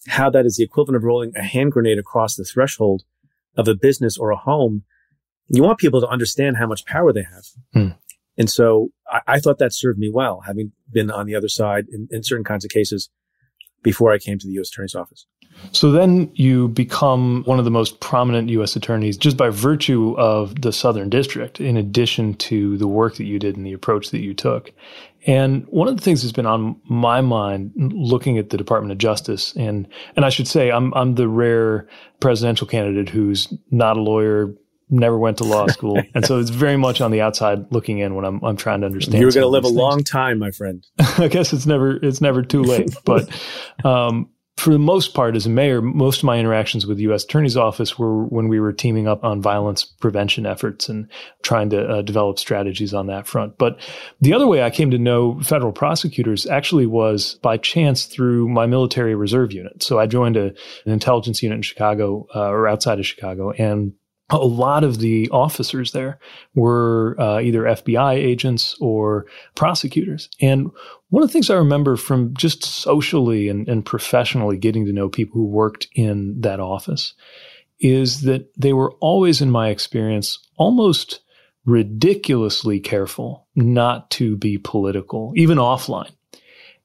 how 0.08 0.30
that 0.30 0.46
is 0.46 0.58
the 0.58 0.64
equivalent 0.64 0.98
of 0.98 1.04
rolling 1.04 1.32
a 1.36 1.44
hand 1.44 1.72
grenade 1.72 2.00
across 2.00 2.36
the 2.36 2.44
threshold 2.44 3.04
of 3.56 3.68
a 3.68 3.76
business 3.76 4.18
or 4.18 4.32
a 4.32 4.38
home. 4.38 4.84
You 5.48 5.64
want 5.64 5.80
people 5.80 6.02
to 6.02 6.08
understand 6.08 6.58
how 6.58 6.68
much 6.68 6.86
power 6.86 7.14
they 7.14 7.24
have. 7.24 7.46
Mm. 7.76 7.98
And 8.38 8.50
so 8.50 8.90
I, 9.08 9.22
I, 9.28 9.40
thought 9.40 9.60
that 9.60 9.74
served 9.74 10.00
me 10.00 10.10
well, 10.12 10.42
having 10.48 10.72
been 10.92 11.12
on 11.12 11.26
the 11.26 11.36
other 11.36 11.50
side 11.50 11.86
in, 11.92 12.08
in 12.12 12.24
certain 12.24 12.46
kinds 12.46 12.64
of 12.64 12.72
cases 12.72 13.10
before 13.84 14.12
I 14.12 14.18
came 14.18 14.40
to 14.40 14.48
the 14.48 14.54
U.S. 14.54 14.70
Attorney's 14.70 14.96
Office. 14.96 15.26
So 15.72 15.92
then 15.92 16.32
you 16.34 16.70
become 16.70 17.44
one 17.46 17.60
of 17.60 17.66
the 17.66 17.72
most 17.72 18.00
prominent 18.00 18.50
U.S. 18.50 18.76
attorneys 18.76 19.18
just 19.18 19.38
by 19.38 19.50
virtue 19.50 20.16
of 20.18 20.62
the 20.62 20.72
Southern 20.72 21.10
District, 21.10 21.60
in 21.60 21.78
addition 21.78 22.34
to 22.36 22.78
the 22.78 22.88
work 22.88 23.16
that 23.16 23.26
you 23.26 23.38
did 23.38 23.58
and 23.58 23.66
the 23.66 23.74
approach 23.74 24.12
that 24.12 24.22
you 24.22 24.34
took. 24.34 24.72
And 25.28 25.66
one 25.68 25.88
of 25.88 25.96
the 25.96 26.02
things 26.02 26.24
that's 26.24 26.32
been 26.32 26.48
on 26.48 26.80
my 26.86 27.22
mind 27.22 27.74
looking 27.76 28.38
at 28.38 28.50
the 28.50 28.58
Department 28.58 28.92
of 28.92 28.98
Justice, 28.98 29.54
and 29.56 29.88
and 30.16 30.26
I 30.26 30.30
should 30.30 30.48
say 30.48 30.72
I'm 30.72 30.94
I'm 30.96 31.16
the 31.16 31.28
rare 31.28 31.88
presidential 32.20 32.66
candidate 32.66 33.10
who's 33.10 33.54
not 33.70 33.98
a 33.98 34.02
lawyer, 34.02 34.54
never 34.92 35.18
went 35.18 35.38
to 35.38 35.44
law 35.44 35.68
school, 35.78 36.02
and 36.14 36.26
so 36.26 36.40
it's 36.40 36.50
very 36.50 36.78
much 36.78 37.02
on 37.02 37.12
the 37.12 37.22
outside 37.22 37.72
looking 37.72 38.00
in 38.00 38.16
when 38.16 38.26
I'm 38.26 38.44
I'm 38.44 38.58
trying 38.58 38.82
to 38.82 38.86
understand. 38.86 39.20
You're 39.20 39.32
going 39.32 39.44
to 39.44 39.48
live 39.48 39.64
a 39.64 39.68
things. 39.68 39.78
long 39.78 40.04
time, 40.04 40.40
my 40.40 40.52
friend. 40.52 40.86
I 41.18 41.28
guess 41.28 41.54
it's 41.54 41.66
never 41.66 41.98
it's 42.04 42.22
never 42.22 42.42
too 42.44 42.64
late, 42.64 42.96
but 43.06 43.30
um, 43.84 44.30
for 44.58 44.72
the 44.72 44.80
most 44.80 45.16
part, 45.16 45.36
as 45.36 45.48
a 45.48 45.50
mayor, 45.50 45.82
most 45.82 46.20
of 46.20 46.26
my 46.26 46.38
interactions 46.38 46.86
with 46.86 46.98
the 46.98 47.04
U.S. 47.04 47.24
Attorney's 47.24 47.58
Office 47.58 47.98
were 47.98 48.26
when 48.26 48.48
we 48.48 48.60
were 48.60 48.74
teaming 48.74 49.08
up 49.08 49.24
on 49.24 49.42
violence 49.42 49.86
prevention 49.86 50.46
efforts 50.46 50.88
and 50.88 51.10
trying 51.42 51.72
to 51.72 51.84
uh, 51.84 52.02
develop 52.04 52.38
strategies 52.38 52.94
on 52.94 53.08
that 53.08 53.26
front. 53.26 53.58
But 53.58 53.80
the 54.20 54.34
other 54.34 54.46
way 54.46 54.62
I 54.62 54.70
came 54.70 54.92
to 54.92 55.00
know 55.00 55.40
federal 55.40 55.72
prosecutors 55.72 56.46
actually 56.46 56.86
was 56.86 57.40
by 57.42 57.58
chance 57.58 58.06
through 58.06 58.50
my 58.50 58.68
military 58.68 59.16
reserve 59.16 59.52
unit. 59.52 59.82
So 59.82 59.98
I 59.98 60.06
joined 60.06 60.38
a, 60.38 60.54
an 60.86 60.92
intelligence 60.92 61.42
unit 61.42 61.56
in 61.56 61.64
Chicago 61.64 62.28
uh, 62.36 62.50
or 62.50 62.68
outside 62.68 63.00
of 63.00 63.06
Chicago, 63.08 63.52
and 63.52 63.94
a 64.32 64.38
lot 64.38 64.84
of 64.84 65.00
the 65.00 65.30
officers 65.30 65.92
there 65.92 66.20
were 66.56 67.16
uh, 67.20 67.40
either 67.40 67.64
FBI 67.64 68.14
agents 68.14 68.76
or 68.80 69.26
prosecutors. 69.56 70.30
And 70.40 70.72
one 71.10 71.24
of 71.24 71.30
the 71.30 71.34
things 71.34 71.50
I 71.50 71.56
remember 71.56 71.98
from 71.98 72.34
just 72.34 72.64
socially 72.64 73.50
and, 73.50 73.68
and 73.68 73.86
professionally 73.86 74.58
getting 74.58 74.86
to 74.86 74.94
know 74.94 75.10
people 75.10 75.34
who 75.34 75.48
worked 75.48 75.88
in 75.94 76.40
that 76.42 76.60
office 76.60 77.14
is 77.80 78.22
that 78.22 78.52
they 78.56 78.74
were 78.74 78.94
always, 79.00 79.42
in 79.42 79.50
my 79.52 79.70
experience, 79.70 80.40
almost 80.56 81.22
ridiculously 81.66 82.80
careful 82.80 83.48
not 83.56 84.10
to 84.12 84.38
be 84.38 84.58
political, 84.58 85.34
even 85.36 85.58
offline. 85.58 86.12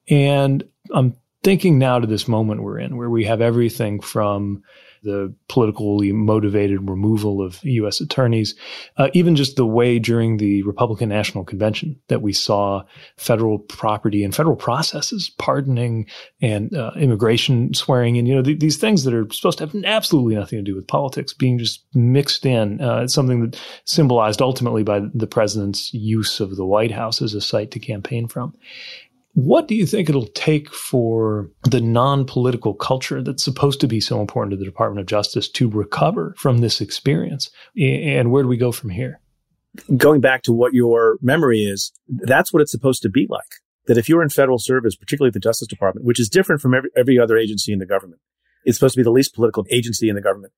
And 0.09 0.63
I'm 0.93 1.15
thinking 1.43 1.77
now 1.77 1.99
to 1.99 2.07
this 2.07 2.27
moment 2.27 2.63
we're 2.63 2.79
in 2.79 2.97
where 2.97 3.09
we 3.09 3.25
have 3.25 3.41
everything 3.41 4.01
from 4.01 4.63
the 5.03 5.33
politically 5.49 6.11
motivated 6.11 6.89
removal 6.89 7.41
of 7.41 7.63
U.S. 7.63 8.01
attorneys, 8.01 8.55
uh, 8.97 9.09
even 9.13 9.35
just 9.35 9.55
the 9.55 9.65
way 9.65 9.99
during 9.99 10.37
the 10.37 10.63
Republican 10.63 11.09
National 11.09 11.43
Convention 11.43 11.99
that 12.07 12.21
we 12.21 12.33
saw 12.33 12.83
federal 13.17 13.59
property 13.59 14.23
and 14.23 14.35
federal 14.35 14.55
processes 14.55 15.29
pardoning 15.37 16.05
and 16.41 16.75
uh, 16.75 16.91
immigration 16.95 17.73
swearing 17.73 18.15
in, 18.15 18.25
you 18.25 18.35
know, 18.35 18.43
th- 18.43 18.59
these 18.59 18.77
things 18.77 19.03
that 19.03 19.13
are 19.13 19.27
supposed 19.31 19.57
to 19.59 19.65
have 19.65 19.75
absolutely 19.85 20.35
nothing 20.35 20.57
to 20.59 20.63
do 20.63 20.75
with 20.75 20.87
politics 20.87 21.33
being 21.33 21.57
just 21.57 21.85
mixed 21.93 22.45
in. 22.45 22.81
Uh, 22.81 23.01
it's 23.01 23.13
something 23.13 23.41
that 23.41 23.59
symbolized 23.85 24.41
ultimately 24.41 24.83
by 24.83 25.01
the 25.13 25.27
president's 25.27 25.93
use 25.93 26.39
of 26.39 26.55
the 26.55 26.65
White 26.65 26.91
House 26.91 27.21
as 27.21 27.33
a 27.33 27.41
site 27.41 27.71
to 27.71 27.79
campaign 27.79 28.27
from. 28.27 28.53
What 29.37 29.67
do 29.67 29.75
you 29.75 29.85
think 29.85 30.09
it'll 30.09 30.25
take 30.25 30.73
for 30.73 31.51
the 31.61 31.79
non 31.79 32.25
political 32.25 32.73
culture 32.73 33.21
that's 33.21 33.43
supposed 33.43 33.79
to 33.81 33.87
be 33.87 33.99
so 33.99 34.19
important 34.19 34.49
to 34.49 34.57
the 34.57 34.65
Department 34.65 34.99
of 34.99 35.05
Justice 35.05 35.47
to 35.49 35.69
recover 35.69 36.33
from 36.39 36.57
this 36.57 36.81
experience? 36.81 37.51
And 37.79 38.31
where 38.31 38.41
do 38.41 38.49
we 38.49 38.57
go 38.57 38.71
from 38.71 38.89
here? 38.89 39.21
Going 39.95 40.21
back 40.21 40.41
to 40.43 40.53
what 40.53 40.73
your 40.73 41.19
memory 41.21 41.59
is, 41.59 41.91
that's 42.07 42.51
what 42.51 42.63
it's 42.63 42.71
supposed 42.71 43.03
to 43.03 43.09
be 43.09 43.27
like. 43.29 43.61
That 43.85 43.99
if 43.99 44.09
you're 44.09 44.23
in 44.23 44.29
federal 44.29 44.57
service, 44.57 44.95
particularly 44.95 45.29
the 45.29 45.39
Justice 45.39 45.67
Department, 45.67 46.03
which 46.03 46.19
is 46.19 46.29
different 46.29 46.59
from 46.59 46.73
every, 46.73 46.89
every 46.97 47.19
other 47.19 47.37
agency 47.37 47.71
in 47.71 47.77
the 47.77 47.85
government, 47.85 48.21
it's 48.65 48.79
supposed 48.79 48.95
to 48.95 49.01
be 49.01 49.03
the 49.03 49.11
least 49.11 49.35
political 49.35 49.67
agency 49.69 50.09
in 50.09 50.15
the 50.15 50.21
government. 50.21 50.51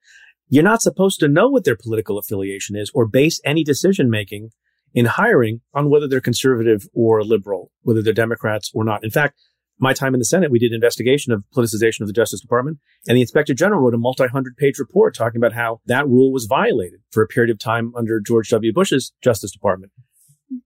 You're 0.47 0.63
not 0.63 0.81
supposed 0.81 1.19
to 1.19 1.27
know 1.27 1.49
what 1.49 1.65
their 1.65 1.75
political 1.75 2.17
affiliation 2.17 2.77
is 2.77 2.91
or 2.95 3.05
base 3.05 3.41
any 3.43 3.65
decision 3.65 4.09
making 4.09 4.51
in 4.93 5.05
hiring 5.05 5.61
on 5.73 5.89
whether 5.89 6.07
they're 6.07 6.21
conservative 6.21 6.87
or 6.93 7.23
liberal, 7.23 7.71
whether 7.81 8.01
they're 8.01 8.13
Democrats 8.13 8.71
or 8.73 8.83
not. 8.83 9.03
In 9.03 9.11
fact, 9.11 9.39
my 9.79 9.93
time 9.93 10.13
in 10.13 10.19
the 10.19 10.25
Senate, 10.25 10.51
we 10.51 10.59
did 10.59 10.71
an 10.71 10.75
investigation 10.75 11.31
of 11.31 11.43
politicization 11.55 12.01
of 12.01 12.07
the 12.07 12.13
Justice 12.13 12.41
Department, 12.41 12.79
and 13.07 13.15
the 13.15 13.21
Inspector 13.21 13.53
General 13.53 13.81
wrote 13.81 13.93
a 13.93 13.97
multi-hundred 13.97 14.57
page 14.57 14.77
report 14.77 15.15
talking 15.15 15.37
about 15.37 15.53
how 15.53 15.79
that 15.85 16.07
rule 16.07 16.33
was 16.33 16.45
violated 16.45 16.99
for 17.11 17.23
a 17.23 17.27
period 17.27 17.49
of 17.49 17.59
time 17.59 17.93
under 17.95 18.19
George 18.19 18.49
W. 18.49 18.73
Bush's 18.73 19.13
Justice 19.23 19.51
Department. 19.51 19.93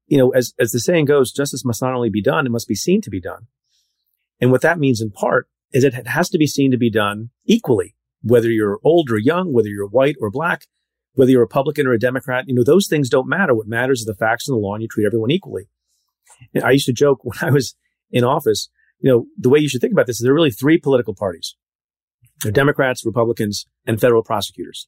You 0.08 0.18
know, 0.18 0.30
as, 0.32 0.53
as 0.60 0.72
the 0.72 0.80
saying 0.80 1.06
goes, 1.06 1.32
justice 1.32 1.63
must 1.63 1.82
not 1.82 1.94
only 1.94 2.10
be 2.10 2.22
done, 2.22 2.48
it 2.48 2.51
must 2.51 2.68
be 2.68 2.75
seen 2.75 3.01
to 3.01 3.10
be 3.10 3.22
done. 3.22 3.48
And 4.42 4.51
what 4.51 4.62
that 4.62 4.80
means 4.80 5.01
in 5.01 5.12
part 5.12 5.48
is 5.72 5.84
it 5.84 6.08
has 6.08 6.30
to 6.30 6.38
be 6.38 6.48
seen 6.48 6.72
to 6.72 6.77
be 6.77 6.89
done 6.89 7.30
equally, 7.46 7.96
whether 8.22 8.50
you're 8.50 8.80
old 8.84 9.12
or 9.12 9.18
young, 9.18 9.53
whether 9.53 9.68
you're 9.68 9.88
white 9.88 10.15
or 10.20 10.32
black, 10.32 10.68
whether 11.13 11.32
you're 11.32 11.41
a 11.41 11.46
Republican 11.46 11.88
or 11.88 11.93
a 11.93 12.00
Democrat, 12.00 12.46
you 12.48 12.55
know, 12.55 12.63
those 12.63 12.88
things 12.88 13.10
don't 13.10 13.27
matter. 13.27 13.53
What 13.53 13.67
matters 13.67 14.01
is 14.01 14.05
the 14.05 14.15
facts 14.15 14.48
and 14.48 14.55
the 14.55 14.60
law 14.60 14.74
and 14.74 14.82
you 14.82 14.88
treat 14.88 15.05
everyone 15.05 15.32
equally. 15.32 15.67
And 16.53 16.63
I 16.63 16.72
used 16.72 16.86
to 16.88 16.93
joke 16.93 17.20
when 17.24 17.38
I 17.41 17.51
was 17.51 17.75
in 18.12 18.24
office, 18.24 18.70
you 19.00 19.12
know, 19.12 19.25
the 19.38 19.50
way 19.50 19.60
you 19.60 19.70
should 19.70 19.82
think 19.82 19.93
about 19.93 20.08
this 20.08 20.17
is 20.17 20.24
there 20.24 20.32
are 20.32 20.36
really 20.36 20.51
three 20.51 20.77
political 20.77 21.13
parties. 21.13 21.55
Are 22.46 22.51
Democrats, 22.51 23.05
Republicans, 23.05 23.67
and 23.86 24.01
federal 24.01 24.24
prosecutors. 24.24 24.88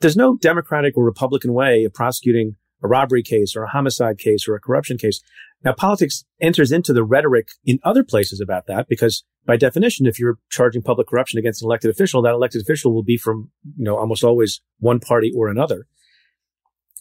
There's 0.00 0.16
no 0.16 0.36
Democratic 0.36 0.96
or 0.96 1.04
Republican 1.04 1.52
way 1.52 1.84
of 1.84 1.94
prosecuting 1.94 2.56
a 2.82 2.88
robbery 2.88 3.22
case 3.22 3.54
or 3.56 3.64
a 3.64 3.70
homicide 3.70 4.18
case 4.18 4.46
or 4.48 4.54
a 4.54 4.60
corruption 4.60 4.98
case. 4.98 5.20
Now, 5.64 5.72
politics 5.72 6.24
enters 6.40 6.70
into 6.70 6.92
the 6.92 7.04
rhetoric 7.04 7.48
in 7.64 7.78
other 7.82 8.04
places 8.04 8.40
about 8.40 8.66
that 8.66 8.86
because 8.88 9.24
by 9.46 9.56
definition, 9.56 10.06
if 10.06 10.18
you're 10.18 10.38
charging 10.50 10.82
public 10.82 11.08
corruption 11.08 11.38
against 11.38 11.62
an 11.62 11.66
elected 11.66 11.90
official, 11.90 12.22
that 12.22 12.34
elected 12.34 12.62
official 12.62 12.94
will 12.94 13.02
be 13.02 13.16
from, 13.16 13.50
you 13.76 13.84
know, 13.84 13.96
almost 13.96 14.22
always 14.22 14.60
one 14.78 15.00
party 15.00 15.32
or 15.34 15.48
another. 15.48 15.86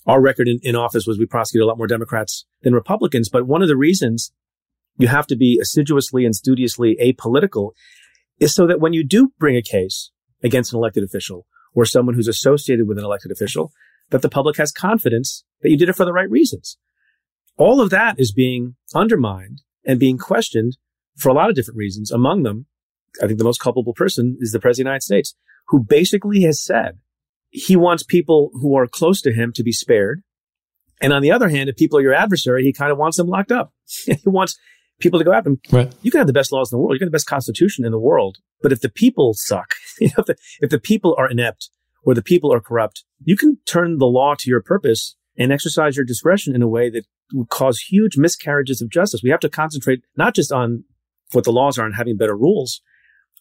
Our 0.05 0.21
record 0.21 0.47
in, 0.47 0.59
in 0.61 0.75
office 0.75 1.05
was 1.07 1.17
we 1.17 1.25
prosecuted 1.25 1.65
a 1.65 1.67
lot 1.67 1.77
more 1.77 1.87
Democrats 1.87 2.45
than 2.61 2.73
Republicans. 2.73 3.29
But 3.29 3.47
one 3.47 3.61
of 3.61 3.67
the 3.67 3.77
reasons 3.77 4.31
you 4.97 5.07
have 5.07 5.27
to 5.27 5.35
be 5.35 5.59
assiduously 5.61 6.25
and 6.25 6.35
studiously 6.35 6.95
apolitical 7.01 7.71
is 8.39 8.53
so 8.53 8.67
that 8.67 8.79
when 8.79 8.93
you 8.93 9.03
do 9.03 9.33
bring 9.39 9.55
a 9.55 9.61
case 9.61 10.11
against 10.43 10.73
an 10.73 10.77
elected 10.77 11.03
official 11.03 11.45
or 11.73 11.85
someone 11.85 12.15
who's 12.15 12.27
associated 12.27 12.87
with 12.87 12.97
an 12.97 13.03
elected 13.03 13.31
official, 13.31 13.71
that 14.09 14.21
the 14.21 14.29
public 14.29 14.57
has 14.57 14.71
confidence 14.71 15.43
that 15.61 15.69
you 15.69 15.77
did 15.77 15.89
it 15.89 15.95
for 15.95 16.05
the 16.05 16.13
right 16.13 16.29
reasons. 16.29 16.77
All 17.57 17.81
of 17.81 17.89
that 17.89 18.19
is 18.19 18.31
being 18.31 18.75
undermined 18.93 19.61
and 19.85 19.99
being 19.99 20.17
questioned 20.17 20.77
for 21.15 21.29
a 21.29 21.33
lot 21.33 21.49
of 21.49 21.55
different 21.55 21.77
reasons. 21.77 22.11
Among 22.11 22.43
them, 22.43 22.65
I 23.21 23.27
think 23.27 23.39
the 23.39 23.45
most 23.45 23.61
culpable 23.61 23.93
person 23.93 24.37
is 24.39 24.51
the 24.51 24.59
President 24.59 24.73
of 24.73 24.85
the 24.85 24.89
United 24.89 25.03
States, 25.03 25.35
who 25.67 25.83
basically 25.83 26.41
has 26.41 26.63
said 26.63 26.99
he 27.49 27.75
wants 27.75 28.03
people 28.03 28.51
who 28.53 28.75
are 28.75 28.87
close 28.87 29.21
to 29.21 29.31
him 29.31 29.53
to 29.53 29.63
be 29.63 29.71
spared. 29.71 30.21
And 31.01 31.13
on 31.13 31.21
the 31.21 31.31
other 31.31 31.49
hand, 31.49 31.69
if 31.69 31.77
people 31.77 31.97
are 31.97 32.01
your 32.01 32.13
adversary, 32.13 32.63
he 32.63 32.73
kind 32.73 32.91
of 32.91 32.97
wants 32.97 33.17
them 33.17 33.27
locked 33.27 33.51
up. 33.51 33.73
he 34.05 34.17
wants 34.25 34.57
people 34.99 35.19
to 35.19 35.25
go 35.25 35.33
after 35.33 35.49
them. 35.49 35.61
Right. 35.71 35.93
You 36.01 36.11
can 36.11 36.19
have 36.19 36.27
the 36.27 36.33
best 36.33 36.51
laws 36.51 36.71
in 36.71 36.77
the 36.77 36.81
world. 36.81 36.93
You 36.93 36.99
can 36.99 37.07
have 37.07 37.11
the 37.11 37.15
best 37.15 37.27
constitution 37.27 37.85
in 37.85 37.91
the 37.91 37.99
world. 37.99 38.37
But 38.61 38.71
if 38.71 38.81
the 38.81 38.89
people 38.89 39.33
suck, 39.33 39.73
you 39.99 40.07
know, 40.07 40.13
if 40.19 40.25
the, 40.25 40.35
if 40.61 40.69
the 40.69 40.79
people 40.79 41.15
are 41.17 41.29
inept 41.29 41.69
or 42.05 42.13
the 42.13 42.21
people 42.21 42.53
are 42.53 42.61
corrupt, 42.61 43.03
you 43.23 43.35
can 43.35 43.57
turn 43.65 43.97
the 43.97 44.05
law 44.05 44.35
to 44.37 44.49
your 44.49 44.61
purpose 44.61 45.15
and 45.37 45.51
exercise 45.51 45.97
your 45.97 46.05
discretion 46.05 46.55
in 46.55 46.61
a 46.61 46.67
way 46.67 46.89
that 46.89 47.05
will 47.33 47.45
cause 47.45 47.79
huge 47.79 48.17
miscarriages 48.17 48.81
of 48.81 48.89
justice. 48.89 49.21
We 49.23 49.31
have 49.31 49.39
to 49.41 49.49
concentrate 49.49 50.03
not 50.15 50.35
just 50.35 50.51
on 50.51 50.83
what 51.31 51.43
the 51.43 51.51
laws 51.51 51.77
are 51.77 51.85
and 51.85 51.95
having 51.95 52.17
better 52.17 52.37
rules, 52.37 52.81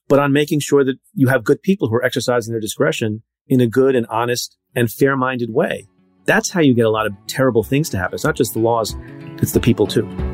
but 0.09 0.19
on 0.19 0.33
making 0.33 0.61
sure 0.61 0.85
that 0.85 0.97
you 1.13 1.29
have 1.29 1.45
good 1.45 1.63
people 1.63 1.89
who 1.89 1.95
are 1.97 2.05
exercising 2.05 2.53
their 2.53 2.61
discretion 2.61 3.23
in 3.47 3.61
a 3.61 3.67
good 3.67 3.95
and 3.95 4.07
honest 4.07 4.57
and 4.75 4.91
fair 4.91 5.17
minded 5.17 5.51
way. 5.53 5.87
That's 6.25 6.51
how 6.51 6.61
you 6.61 6.75
get 6.75 6.87
a 6.87 6.91
lot 6.91 7.07
of 7.07 7.13
terrible 7.27 7.63
things 7.63 7.91
to 7.91 7.99
happen. 7.99 8.15
It's 8.15 8.25
not 8.25 8.37
just 8.37 8.55
the 8.55 8.61
laws, 8.61 8.97
it's 9.43 9.53
the 9.53 9.61
people 9.61 9.87
too. 9.87 10.34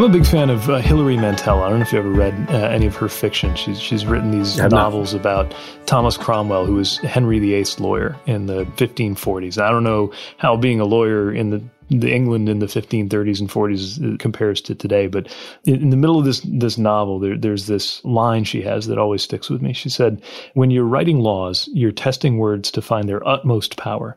I'm 0.00 0.06
a 0.06 0.08
big 0.08 0.24
fan 0.24 0.48
of 0.48 0.70
uh, 0.70 0.78
Hilary 0.78 1.18
Mantel. 1.18 1.62
I 1.62 1.68
don't 1.68 1.80
know 1.80 1.84
if 1.84 1.92
you 1.92 1.98
ever 1.98 2.08
read 2.08 2.32
uh, 2.48 2.54
any 2.68 2.86
of 2.86 2.96
her 2.96 3.06
fiction. 3.06 3.54
She's 3.54 3.78
she's 3.78 4.06
written 4.06 4.30
these 4.30 4.56
novels 4.56 5.12
not. 5.12 5.20
about 5.20 5.54
Thomas 5.84 6.16
Cromwell, 6.16 6.64
who 6.64 6.76
was 6.76 6.96
Henry 6.96 7.38
VIII's 7.38 7.78
lawyer 7.78 8.16
in 8.24 8.46
the 8.46 8.64
1540s. 8.76 9.60
I 9.60 9.70
don't 9.70 9.84
know 9.84 10.10
how 10.38 10.56
being 10.56 10.80
a 10.80 10.86
lawyer 10.86 11.30
in 11.30 11.50
the 11.50 11.62
the 11.90 12.10
England 12.10 12.48
in 12.48 12.60
the 12.60 12.66
1530s 12.66 13.40
and 13.40 13.50
40s 13.50 14.18
compares 14.18 14.62
to 14.62 14.74
today. 14.74 15.06
But 15.06 15.36
in 15.64 15.90
the 15.90 15.98
middle 15.98 16.18
of 16.18 16.24
this 16.24 16.40
this 16.46 16.78
novel, 16.78 17.18
there, 17.18 17.36
there's 17.36 17.66
this 17.66 18.02
line 18.02 18.44
she 18.44 18.62
has 18.62 18.86
that 18.86 18.96
always 18.96 19.22
sticks 19.22 19.50
with 19.50 19.60
me. 19.60 19.74
She 19.74 19.90
said, 19.90 20.22
"When 20.54 20.70
you're 20.70 20.84
writing 20.84 21.20
laws, 21.20 21.68
you're 21.74 21.92
testing 21.92 22.38
words 22.38 22.70
to 22.70 22.80
find 22.80 23.06
their 23.06 23.28
utmost 23.28 23.76
power. 23.76 24.16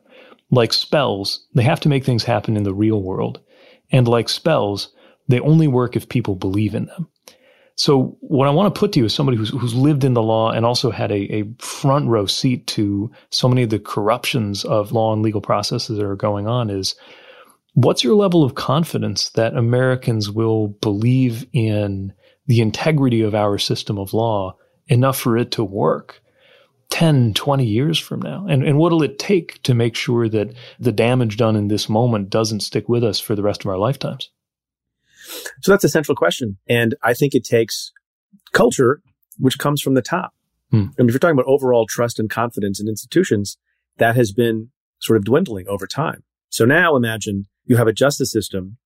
Like 0.50 0.72
spells, 0.72 1.46
they 1.54 1.63
have 1.63 1.82
to 1.82 1.89
make 1.89 2.06
things 2.06 2.24
happen 2.24 2.56
in 2.56 2.63
the 2.63 2.74
real 2.74 3.02
world, 3.02 3.41
and 3.91 4.08
like 4.08 4.30
spells." 4.30 4.88
They 5.27 5.39
only 5.39 5.67
work 5.67 5.95
if 5.95 6.09
people 6.09 6.36
believe 6.36 6.75
in 6.75 6.86
them. 6.86 7.07
So 7.75 8.17
what 8.21 8.47
I 8.47 8.51
want 8.51 8.73
to 8.73 8.79
put 8.79 8.91
to 8.93 8.99
you 8.99 9.05
is 9.05 9.15
somebody 9.15 9.38
who's, 9.38 9.49
who's 9.49 9.73
lived 9.73 10.03
in 10.03 10.13
the 10.13 10.21
law 10.21 10.51
and 10.51 10.65
also 10.65 10.91
had 10.91 11.12
a, 11.12 11.36
a 11.36 11.43
front 11.57 12.07
row 12.07 12.27
seat 12.27 12.67
to 12.67 13.12
so 13.31 13.49
many 13.49 13.63
of 13.63 13.71
the 13.71 13.79
corruptions 13.79 14.63
of 14.63 14.91
law 14.91 15.12
and 15.12 15.23
legal 15.23 15.41
processes 15.41 15.97
that 15.97 16.05
are 16.05 16.15
going 16.15 16.47
on 16.47 16.69
is 16.69 16.95
what's 17.73 18.03
your 18.03 18.15
level 18.15 18.43
of 18.43 18.53
confidence 18.55 19.29
that 19.31 19.57
Americans 19.57 20.29
will 20.29 20.67
believe 20.67 21.47
in 21.51 22.13
the 22.45 22.62
integrity 22.62 23.21
of 23.21 23.33
our 23.33 23.57
system 23.57 23.97
of 23.97 24.13
law 24.13 24.55
enough 24.88 25.17
for 25.17 25.38
it 25.38 25.51
to 25.51 25.63
work? 25.63 26.21
10, 26.91 27.33
20 27.33 27.65
years 27.65 27.97
from 27.97 28.21
now? 28.21 28.45
And, 28.47 28.63
and 28.63 28.77
what'll 28.77 29.01
it 29.01 29.17
take 29.17 29.63
to 29.63 29.73
make 29.73 29.95
sure 29.95 30.29
that 30.29 30.53
the 30.79 30.91
damage 30.91 31.38
done 31.38 31.55
in 31.55 31.67
this 31.67 31.89
moment 31.89 32.29
doesn't 32.29 32.59
stick 32.59 32.88
with 32.88 33.03
us 33.03 33.19
for 33.19 33.33
the 33.36 33.41
rest 33.41 33.65
of 33.65 33.71
our 33.71 33.79
lifetimes? 33.79 34.29
So 35.62 35.71
that's 35.71 35.83
a 35.83 35.89
central 35.89 36.15
question. 36.15 36.57
And 36.67 36.95
I 37.03 37.13
think 37.13 37.33
it 37.33 37.43
takes 37.43 37.91
culture, 38.53 39.01
which 39.38 39.57
comes 39.57 39.81
from 39.81 39.93
the 39.93 40.01
top. 40.01 40.33
Hmm. 40.71 40.88
I 40.97 41.01
mean, 41.01 41.09
if 41.09 41.13
you're 41.13 41.19
talking 41.19 41.38
about 41.38 41.47
overall 41.47 41.86
trust 41.88 42.19
and 42.19 42.29
confidence 42.29 42.79
in 42.81 42.88
institutions, 42.88 43.57
that 43.97 44.15
has 44.15 44.31
been 44.31 44.69
sort 44.99 45.17
of 45.17 45.25
dwindling 45.25 45.67
over 45.67 45.86
time. 45.86 46.23
So 46.49 46.65
now 46.65 46.95
imagine 46.95 47.45
you 47.65 47.77
have 47.77 47.88
a 47.88 47.93
justice 47.93 48.31
system 48.31 48.77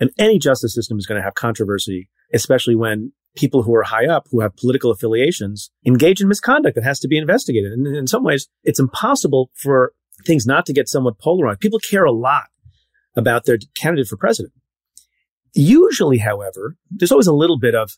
and 0.00 0.10
any 0.18 0.38
justice 0.38 0.74
system 0.74 0.98
is 0.98 1.06
going 1.06 1.20
to 1.20 1.24
have 1.24 1.34
controversy, 1.34 2.08
especially 2.32 2.74
when 2.74 3.12
people 3.36 3.62
who 3.62 3.74
are 3.74 3.82
high 3.82 4.06
up, 4.06 4.26
who 4.30 4.40
have 4.40 4.56
political 4.56 4.90
affiliations, 4.90 5.70
engage 5.86 6.20
in 6.20 6.28
misconduct 6.28 6.74
that 6.74 6.84
has 6.84 7.00
to 7.00 7.08
be 7.08 7.18
investigated. 7.18 7.72
And 7.72 7.86
in 7.86 8.06
some 8.06 8.24
ways, 8.24 8.48
it's 8.62 8.80
impossible 8.80 9.50
for 9.54 9.92
things 10.24 10.46
not 10.46 10.66
to 10.66 10.72
get 10.72 10.88
somewhat 10.88 11.18
polarized. 11.18 11.60
People 11.60 11.78
care 11.78 12.04
a 12.04 12.12
lot 12.12 12.44
about 13.16 13.44
their 13.44 13.58
candidate 13.76 14.08
for 14.08 14.16
president. 14.16 14.52
Usually, 15.54 16.18
however, 16.18 16.76
there's 16.90 17.12
always 17.12 17.26
a 17.26 17.34
little 17.34 17.58
bit 17.58 17.74
of, 17.74 17.92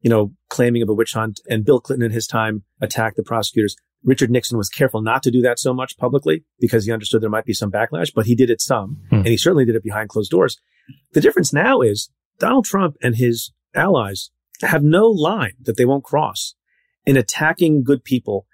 you 0.00 0.10
know, 0.10 0.32
claiming 0.50 0.82
of 0.82 0.88
a 0.88 0.94
witch 0.94 1.14
hunt. 1.14 1.40
And 1.48 1.64
Bill 1.64 1.80
Clinton 1.80 2.06
in 2.06 2.12
his 2.12 2.26
time 2.26 2.64
attacked 2.80 3.16
the 3.16 3.22
prosecutors. 3.22 3.76
Richard 4.04 4.30
Nixon 4.30 4.58
was 4.58 4.68
careful 4.68 5.00
not 5.00 5.22
to 5.22 5.30
do 5.30 5.40
that 5.42 5.58
so 5.58 5.72
much 5.72 5.96
publicly 5.96 6.44
because 6.58 6.84
he 6.84 6.92
understood 6.92 7.22
there 7.22 7.30
might 7.30 7.44
be 7.44 7.54
some 7.54 7.70
backlash, 7.70 8.12
but 8.14 8.26
he 8.26 8.34
did 8.34 8.50
it 8.50 8.60
some. 8.60 9.00
Hmm. 9.10 9.16
And 9.16 9.28
he 9.28 9.36
certainly 9.36 9.64
did 9.64 9.76
it 9.76 9.82
behind 9.82 10.08
closed 10.08 10.30
doors. 10.30 10.60
The 11.12 11.20
difference 11.20 11.52
now 11.52 11.80
is 11.80 12.10
Donald 12.38 12.64
Trump 12.64 12.96
and 13.02 13.16
his 13.16 13.52
allies 13.74 14.30
have 14.60 14.82
no 14.82 15.06
line 15.06 15.54
that 15.62 15.76
they 15.76 15.84
won't 15.84 16.04
cross 16.04 16.54
in 17.06 17.16
attacking 17.16 17.84
good 17.84 18.04
people. 18.04 18.46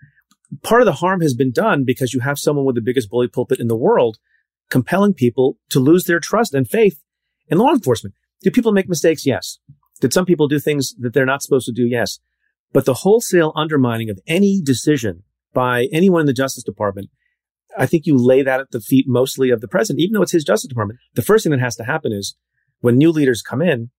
Part 0.62 0.82
of 0.82 0.86
the 0.86 0.92
harm 0.92 1.20
has 1.20 1.34
been 1.34 1.50
done 1.50 1.84
because 1.84 2.14
you 2.14 2.20
have 2.20 2.38
someone 2.38 2.64
with 2.64 2.74
the 2.74 2.82
biggest 2.82 3.10
bully 3.10 3.28
pulpit 3.28 3.60
in 3.60 3.68
the 3.68 3.76
world 3.76 4.18
compelling 4.70 5.14
people 5.14 5.58
to 5.70 5.80
lose 5.80 6.04
their 6.04 6.20
trust 6.20 6.54
and 6.54 6.68
faith 6.68 7.02
in 7.48 7.58
law 7.58 7.72
enforcement. 7.72 8.14
Do 8.42 8.50
people 8.50 8.72
make 8.72 8.88
mistakes? 8.88 9.26
Yes. 9.26 9.58
Did 10.00 10.12
some 10.12 10.26
people 10.26 10.48
do 10.48 10.58
things 10.58 10.94
that 10.98 11.12
they're 11.12 11.26
not 11.26 11.42
supposed 11.42 11.66
to 11.66 11.72
do? 11.72 11.86
Yes. 11.86 12.20
But 12.72 12.84
the 12.84 12.94
wholesale 12.94 13.52
undermining 13.56 14.10
of 14.10 14.20
any 14.26 14.60
decision 14.62 15.24
by 15.52 15.88
anyone 15.92 16.20
in 16.20 16.26
the 16.26 16.32
Justice 16.32 16.62
Department, 16.62 17.08
I 17.76 17.86
think 17.86 18.06
you 18.06 18.16
lay 18.16 18.42
that 18.42 18.60
at 18.60 18.70
the 18.70 18.80
feet 18.80 19.06
mostly 19.08 19.50
of 19.50 19.60
the 19.60 19.68
president, 19.68 20.00
even 20.00 20.14
though 20.14 20.22
it's 20.22 20.32
his 20.32 20.44
Justice 20.44 20.68
Department. 20.68 21.00
The 21.14 21.22
first 21.22 21.44
thing 21.44 21.50
that 21.50 21.60
has 21.60 21.76
to 21.76 21.84
happen 21.84 22.12
is 22.12 22.36
when 22.80 22.96
new 22.96 23.10
leaders 23.10 23.42
come 23.42 23.62
in, 23.62 23.90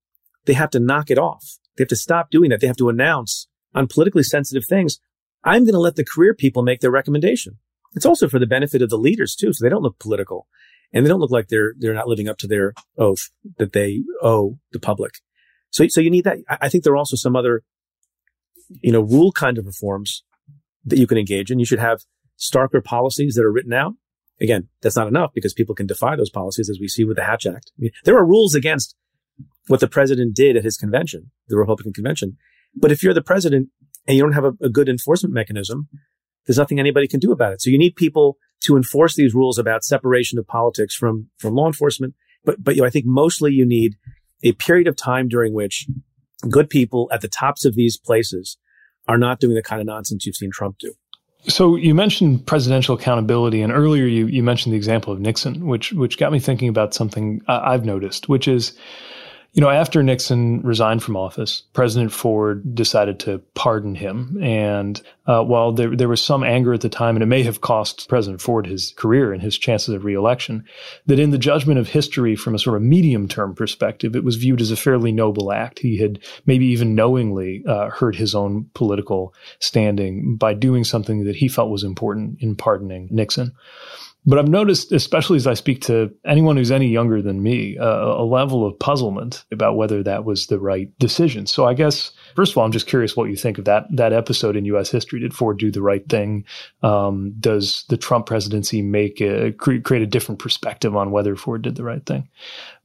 they 0.45 0.54
have 0.54 0.69
to 0.71 0.80
knock 0.80 1.10
it 1.10 1.17
off. 1.17 1.58
They 1.75 1.84
have 1.84 1.89
to 1.89 1.95
stop 1.95 2.30
doing 2.30 2.49
that. 2.49 2.62
They 2.62 2.67
have 2.67 2.78
to 2.78 2.89
announce 2.89 3.47
on 3.73 3.88
politically 3.88 4.23
sensitive 4.23 4.65
things, 4.65 4.99
I'm 5.43 5.63
going 5.63 5.73
to 5.73 5.80
let 5.80 5.95
the 5.95 6.06
career 6.06 6.34
people 6.34 6.63
make 6.63 6.82
their 6.82 6.91
recommendation. 6.91 7.58
It's 7.93 8.06
also 8.06 8.28
for 8.28 8.39
the 8.39 8.45
benefit 8.45 8.82
of 8.82 8.89
the 8.89 8.97
leaders 8.97 9.36
too, 9.36 9.54
so 9.54 9.63
they 9.63 9.69
don't 9.69 9.84
look 9.84 9.99
political 9.99 10.47
and 10.93 11.06
they 11.06 11.10
don't 11.10 11.19
look 11.19 11.32
like 11.32 11.47
they're 11.47 11.73
they're 11.78 11.93
not 11.93 12.08
living 12.08 12.28
up 12.28 12.38
to 12.39 12.47
their 12.47 12.73
oath 12.97 13.30
that 13.58 13.73
they 13.73 14.04
owe 14.21 14.58
the 14.71 14.80
public. 14.80 15.15
So 15.71 15.88
so 15.88 16.02
you 16.02 16.10
need 16.10 16.23
that. 16.23 16.39
I 16.49 16.69
think 16.69 16.84
there 16.84 16.93
are 16.93 16.97
also 16.97 17.15
some 17.15 17.36
other, 17.36 17.63
you 18.82 18.91
know, 18.91 19.02
rule 19.02 19.32
kind 19.32 19.58
of 19.58 19.65
reforms 19.65 20.23
that 20.86 20.97
you 20.97 21.08
can 21.08 21.17
engage 21.17 21.52
in. 21.52 21.60
You 21.60 21.65
should 21.65 21.80
have 21.80 22.02
starker 22.39 22.84
policies 22.84 23.36
that 23.36 23.43
are 23.43 23.52
written 23.52 23.73
out. 23.73 23.93
Again, 24.41 24.69
that's 24.82 24.95
not 24.95 25.08
enough 25.08 25.32
because 25.34 25.54
people 25.54 25.75
can 25.75 25.86
defy 25.86 26.15
those 26.15 26.30
policies, 26.30 26.69
as 26.69 26.80
we 26.80 26.88
see 26.88 27.04
with 27.04 27.17
the 27.17 27.25
Hatch 27.25 27.45
Act. 27.45 27.71
I 27.78 27.82
mean, 27.82 27.91
there 28.06 28.17
are 28.17 28.25
rules 28.25 28.56
against 28.56 28.95
what 29.67 29.82
the 29.82 29.88
president 29.88 30.34
did 30.34 30.56
at 30.56 30.63
his 30.63 30.78
convention, 30.78 31.32
the 31.49 31.58
Republican 31.58 31.93
convention. 31.93 32.38
But 32.73 32.91
if 32.91 33.04
you're 33.04 33.13
the 33.13 33.21
president 33.21 33.69
and 34.08 34.15
you 34.15 34.23
don't 34.23 34.34
have 34.34 34.45
a, 34.45 34.54
a 34.62 34.69
good 34.69 34.88
enforcement 34.88 35.34
mechanism, 35.34 35.89
there's 36.47 36.58
nothing 36.58 36.80
anybody 36.80 37.08
can 37.08 37.19
do 37.19 37.32
about 37.32 37.54
it. 37.54 37.62
So 37.62 37.69
you 37.69 37.78
need 37.78 37.95
people 37.95 38.38
to 38.69 38.77
enforce 38.77 39.15
these 39.15 39.34
rules 39.34 39.58
about 39.58 39.84
separation 39.84 40.38
of 40.38 40.47
politics 40.47 40.95
from, 40.95 41.27
from 41.39 41.55
law 41.55 41.65
enforcement. 41.65 42.13
But, 42.45 42.63
but 42.63 42.75
you 42.75 42.82
know, 42.82 42.88
I 42.88 42.91
think 42.91 43.05
mostly 43.05 43.51
you 43.51 43.65
need 43.65 43.95
a 44.43 44.53
period 44.53 44.88
of 44.88 44.95
time 44.95 45.27
during 45.27 45.53
which 45.53 45.88
good 46.49 46.69
people 46.69 47.10
at 47.12 47.21
the 47.21 47.27
tops 47.27 47.65
of 47.65 47.73
these 47.75 47.97
places 47.97 48.58
are 49.08 49.17
not 49.17 49.39
doing 49.39 49.55
the 49.55 49.63
kind 49.63 49.82
of 49.82 49.88
nonsense 49.88 50.25
you've 50.25 50.36
seen 50.36 50.51
Trump 50.53 50.77
do. 50.77 50.93
So 51.47 51.75
you 51.75 51.95
mentioned 51.95 52.45
presidential 52.45 52.95
accountability, 52.95 53.62
and 53.62 53.71
earlier 53.71 54.05
you, 54.05 54.27
you 54.27 54.43
mentioned 54.43 54.73
the 54.73 54.77
example 54.77 55.13
of 55.13 55.19
Nixon, 55.19 55.65
which 55.67 55.93
which 55.93 56.17
got 56.17 56.34
me 56.34 56.39
thinking 56.39 56.67
about 56.67 56.93
something 56.93 57.41
I've 57.47 57.86
noticed, 57.86 58.27
which 58.27 58.47
is 58.47 58.77
you 59.53 59.62
know, 59.62 59.69
after 59.69 60.03
Nixon 60.03 60.62
resigned 60.62 61.01
from 61.01 61.17
office, 61.17 61.63
President 61.73 62.12
Ford 62.12 62.75
decided 62.75 63.19
to 63.21 63.39
pardon 63.55 63.95
him. 63.95 64.38
And 64.41 65.01
uh, 65.25 65.43
while 65.43 65.71
there, 65.71 65.95
there 65.95 66.07
was 66.07 66.21
some 66.21 66.43
anger 66.43 66.73
at 66.73 66.81
the 66.81 66.89
time, 66.89 67.15
and 67.15 67.23
it 67.23 67.27
may 67.27 67.41
have 67.43 67.62
cost 67.62 68.07
President 68.09 68.41
Ford 68.41 68.67
his 68.67 68.93
career 68.95 69.33
and 69.33 69.41
his 69.41 69.57
chances 69.57 69.95
of 69.95 70.05
reelection, 70.05 70.65
that 71.07 71.19
in 71.19 71.31
the 71.31 71.38
judgment 71.39 71.79
of 71.79 71.88
history 71.88 72.35
from 72.35 72.53
a 72.53 72.59
sort 72.59 72.77
of 72.77 72.83
medium 72.83 73.27
term 73.27 73.55
perspective, 73.55 74.15
it 74.15 74.23
was 74.23 74.35
viewed 74.35 74.62
as 74.62 74.69
a 74.69 74.77
fairly 74.77 75.12
noble 75.12 75.51
act. 75.51 75.79
He 75.79 75.97
had 75.97 76.19
maybe 76.45 76.67
even 76.67 76.93
knowingly 76.93 77.63
uh, 77.67 77.89
hurt 77.89 78.15
his 78.15 78.35
own 78.35 78.69
political 78.75 79.33
standing 79.57 80.35
by 80.35 80.53
doing 80.53 80.83
something 80.83 81.25
that 81.25 81.35
he 81.35 81.47
felt 81.47 81.71
was 81.71 81.83
important 81.83 82.39
in 82.39 82.55
pardoning 82.55 83.07
Nixon. 83.09 83.53
But 84.25 84.38
I've 84.38 84.49
noticed, 84.49 84.91
especially 84.91 85.38
as 85.38 85.47
I 85.47 85.53
speak 85.53 85.82
to 85.84 86.13
anyone 86.25 86.58
who's 86.58 86.71
any 86.71 86.88
younger 86.88 87.21
than 87.21 87.41
me, 87.41 87.77
uh, 87.77 87.86
a 87.86 88.23
level 88.23 88.65
of 88.65 88.77
puzzlement 88.77 89.45
about 89.51 89.77
whether 89.77 90.03
that 90.03 90.25
was 90.25 90.47
the 90.47 90.60
right 90.60 90.91
decision. 90.99 91.45
So 91.45 91.65
I 91.65 91.73
guess, 91.73 92.12
first 92.36 92.51
of 92.51 92.58
all, 92.58 92.65
I'm 92.65 92.71
just 92.71 92.88
curious 92.88 93.15
what 93.15 93.29
you 93.29 93.38
think 93.38 93.58
of 93.58 93.65
that 93.65 93.86
that 93.91 94.12
episode 94.12 94.55
in 94.55 94.65
U.S. 94.65 94.91
history. 94.91 95.21
Did 95.21 95.34
Ford 95.34 95.58
do 95.58 95.71
the 95.71 95.82
right 95.82 96.08
thing? 96.08 96.45
Um, 96.84 97.34
does 97.39 97.86
the 97.88 97.97
Trump 97.97 98.25
presidency 98.25 98.82
make 98.82 99.21
a, 99.21 99.53
create 99.53 99.91
a 99.91 100.05
different 100.05 100.39
perspective 100.39 100.95
on 100.95 101.12
whether 101.12 101.36
Ford 101.36 101.62
did 101.62 101.75
the 101.75 101.84
right 101.84 102.05
thing? 102.05 102.27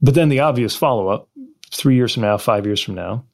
But 0.00 0.14
then 0.14 0.28
the 0.28 0.40
obvious 0.40 0.76
follow 0.76 1.08
up: 1.08 1.28
three 1.70 1.96
years 1.96 2.14
from 2.14 2.22
now, 2.22 2.38
five 2.38 2.64
years 2.64 2.80
from 2.80 2.94
now, 2.94 3.24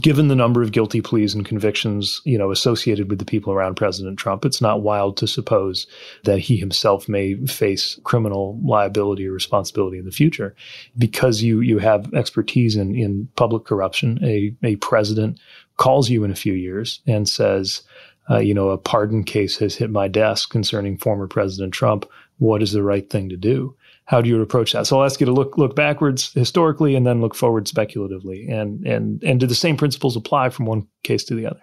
given 0.00 0.28
the 0.28 0.36
number 0.36 0.62
of 0.62 0.72
guilty 0.72 1.00
pleas 1.00 1.34
and 1.34 1.44
convictions, 1.44 2.20
you 2.24 2.38
know, 2.38 2.50
associated 2.50 3.10
with 3.10 3.18
the 3.18 3.24
people 3.24 3.52
around 3.52 3.74
President 3.74 4.18
Trump, 4.18 4.44
it's 4.44 4.60
not 4.60 4.82
wild 4.82 5.16
to 5.18 5.26
suppose 5.26 5.86
that 6.24 6.38
he 6.38 6.56
himself 6.56 7.08
may 7.08 7.34
face 7.46 7.98
criminal 8.04 8.58
liability 8.64 9.26
or 9.26 9.32
responsibility 9.32 9.98
in 9.98 10.04
the 10.04 10.10
future 10.10 10.54
because 10.96 11.42
you 11.42 11.60
you 11.60 11.78
have 11.78 12.12
expertise 12.14 12.76
in 12.76 12.94
in 12.94 13.28
public 13.36 13.64
corruption. 13.64 14.18
A 14.22 14.54
a 14.62 14.76
president 14.76 15.38
calls 15.76 16.08
you 16.08 16.24
in 16.24 16.30
a 16.30 16.36
few 16.36 16.54
years 16.54 17.00
and 17.06 17.28
says, 17.28 17.82
uh, 18.30 18.38
you 18.38 18.54
know, 18.54 18.70
a 18.70 18.78
pardon 18.78 19.24
case 19.24 19.56
has 19.58 19.74
hit 19.74 19.90
my 19.90 20.08
desk 20.08 20.50
concerning 20.50 20.96
former 20.96 21.26
President 21.26 21.74
Trump. 21.74 22.06
What 22.38 22.62
is 22.62 22.72
the 22.72 22.82
right 22.82 23.08
thing 23.08 23.28
to 23.28 23.36
do? 23.36 23.76
How 24.12 24.20
do 24.20 24.28
you 24.28 24.42
approach 24.42 24.74
that? 24.74 24.86
So 24.86 24.98
I'll 24.98 25.06
ask 25.06 25.20
you 25.20 25.24
to 25.24 25.32
look 25.32 25.56
look 25.56 25.74
backwards 25.74 26.34
historically 26.34 26.94
and 26.94 27.06
then 27.06 27.22
look 27.22 27.34
forward 27.34 27.66
speculatively. 27.66 28.46
And 28.46 28.86
and 28.86 29.22
and 29.24 29.40
do 29.40 29.46
the 29.46 29.54
same 29.54 29.78
principles 29.78 30.16
apply 30.16 30.50
from 30.50 30.66
one 30.66 30.86
case 31.02 31.24
to 31.24 31.34
the 31.34 31.46
other? 31.46 31.60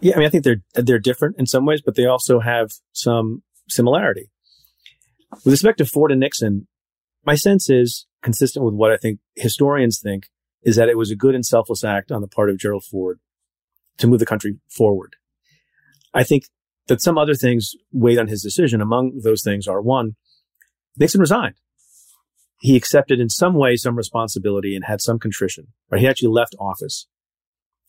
Yeah, 0.00 0.16
I 0.16 0.18
mean, 0.18 0.26
I 0.26 0.30
think 0.30 0.42
they're 0.42 0.62
they're 0.74 0.98
different 0.98 1.36
in 1.38 1.46
some 1.46 1.64
ways, 1.64 1.80
but 1.80 1.94
they 1.94 2.04
also 2.04 2.40
have 2.40 2.72
some 2.92 3.44
similarity. 3.68 4.28
With 5.44 5.52
respect 5.52 5.78
to 5.78 5.86
Ford 5.86 6.10
and 6.10 6.18
Nixon, 6.18 6.66
my 7.24 7.36
sense 7.36 7.70
is 7.70 8.08
consistent 8.22 8.64
with 8.64 8.74
what 8.74 8.90
I 8.90 8.96
think 8.96 9.20
historians 9.36 10.00
think 10.00 10.26
is 10.62 10.74
that 10.74 10.88
it 10.88 10.98
was 10.98 11.12
a 11.12 11.16
good 11.16 11.36
and 11.36 11.46
selfless 11.46 11.84
act 11.84 12.10
on 12.10 12.22
the 12.22 12.28
part 12.28 12.50
of 12.50 12.58
Gerald 12.58 12.82
Ford 12.90 13.20
to 13.98 14.08
move 14.08 14.18
the 14.18 14.26
country 14.26 14.58
forward. 14.68 15.14
I 16.12 16.24
think 16.24 16.42
that 16.88 17.00
some 17.00 17.16
other 17.16 17.34
things 17.34 17.74
weighed 17.92 18.18
on 18.18 18.26
his 18.26 18.42
decision. 18.42 18.80
Among 18.80 19.20
those 19.22 19.44
things 19.44 19.68
are 19.68 19.80
one, 19.80 20.16
Nixon 20.96 21.20
resigned. 21.20 21.54
He 22.58 22.76
accepted 22.76 23.20
in 23.20 23.28
some 23.28 23.54
way 23.54 23.76
some 23.76 23.96
responsibility 23.96 24.74
and 24.74 24.84
had 24.84 25.00
some 25.00 25.18
contrition, 25.18 25.68
right? 25.90 26.00
He 26.00 26.08
actually 26.08 26.30
left 26.30 26.56
office. 26.58 27.06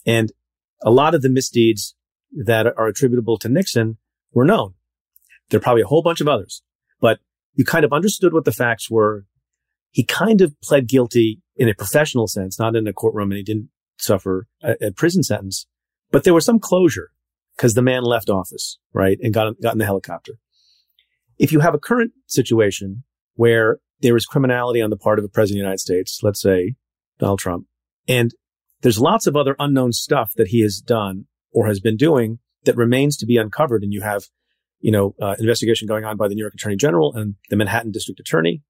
And 0.06 0.32
a 0.84 0.92
lot 0.92 1.16
of 1.16 1.22
the 1.22 1.30
misdeeds 1.30 1.96
that 2.32 2.68
are 2.68 2.88
attributable 2.88 3.38
to 3.40 3.50
Nixon 3.50 3.98
were 4.32 4.46
known. 4.46 4.76
There 5.50 5.58
are 5.58 5.62
probably 5.62 5.82
a 5.82 5.88
whole 5.88 6.04
bunch 6.04 6.22
of 6.22 6.28
others, 6.28 6.62
but 7.02 7.20
you 7.56 7.66
kind 7.66 7.84
of 7.84 7.92
understood 7.92 8.34
what 8.34 8.46
the 8.46 8.52
facts 8.52 8.90
were. 8.90 9.26
He 9.90 10.04
kind 10.04 10.42
of 10.42 10.54
pled 10.62 10.88
guilty 10.88 11.42
in 11.56 11.68
a 11.68 11.74
professional 11.74 12.28
sense, 12.28 12.60
not 12.60 12.76
in 12.76 12.88
a 12.88 12.94
courtroom, 12.94 13.32
and 13.32 13.38
he 13.38 13.44
didn't 13.44 13.70
suffer 13.98 14.48
a, 14.62 14.76
a 14.88 14.92
prison 14.92 15.24
sentence, 15.24 15.66
but 16.12 16.24
there 16.24 16.34
was 16.34 16.46
some 16.46 16.60
closure 16.60 17.10
because 17.58 17.74
the 17.74 17.82
man 17.82 18.04
left 18.04 18.30
office, 18.30 18.78
right? 18.94 19.18
And 19.22 19.34
got, 19.34 19.60
got 19.62 19.74
in 19.74 19.80
the 19.80 19.86
helicopter. 19.86 20.34
If 21.38 21.52
you 21.52 21.60
have 21.62 21.74
a 21.74 21.80
current 21.80 22.12
situation 22.28 23.04
where 23.34 23.80
there 24.02 24.16
is 24.16 24.26
criminality 24.26 24.82
on 24.82 24.90
the 24.90 24.98
part 24.98 25.20
of 25.20 25.26
a 25.26 25.30
president 25.30 25.58
of 25.58 25.62
the 25.62 25.66
United 25.66 25.80
States, 25.80 26.20
let's 26.24 26.42
say 26.42 26.76
Donald 27.20 27.40
Trump, 27.40 27.66
and 28.08 28.34
there's 28.82 29.00
lots 29.00 29.28
of 29.28 29.36
other 29.36 29.56
unknown 29.60 29.92
stuff 29.92 30.34
that 30.36 30.48
he 30.48 30.62
has 30.62 30.80
done 30.80 31.26
or 31.52 31.68
has 31.68 31.80
been 31.80 31.98
doing 31.98 32.40
that 32.64 32.78
remains 32.78 33.18
to 33.18 33.26
be 33.26 33.38
uncovered. 33.38 33.84
And 33.84 33.92
you 33.92 34.02
have, 34.02 34.24
you 34.80 34.92
know, 34.92 35.16
uh, 35.22 35.36
investigation 35.40 35.88
going 35.88 36.06
on 36.06 36.18
by 36.18 36.28
the 36.28 36.36
New 36.36 36.42
York 36.42 36.54
Attorney 36.54 36.78
General 36.78 37.14
and 37.14 37.36
the 37.50 37.56
Manhattan 37.56 37.92
District 37.92 38.20
Attorney. 38.20 38.62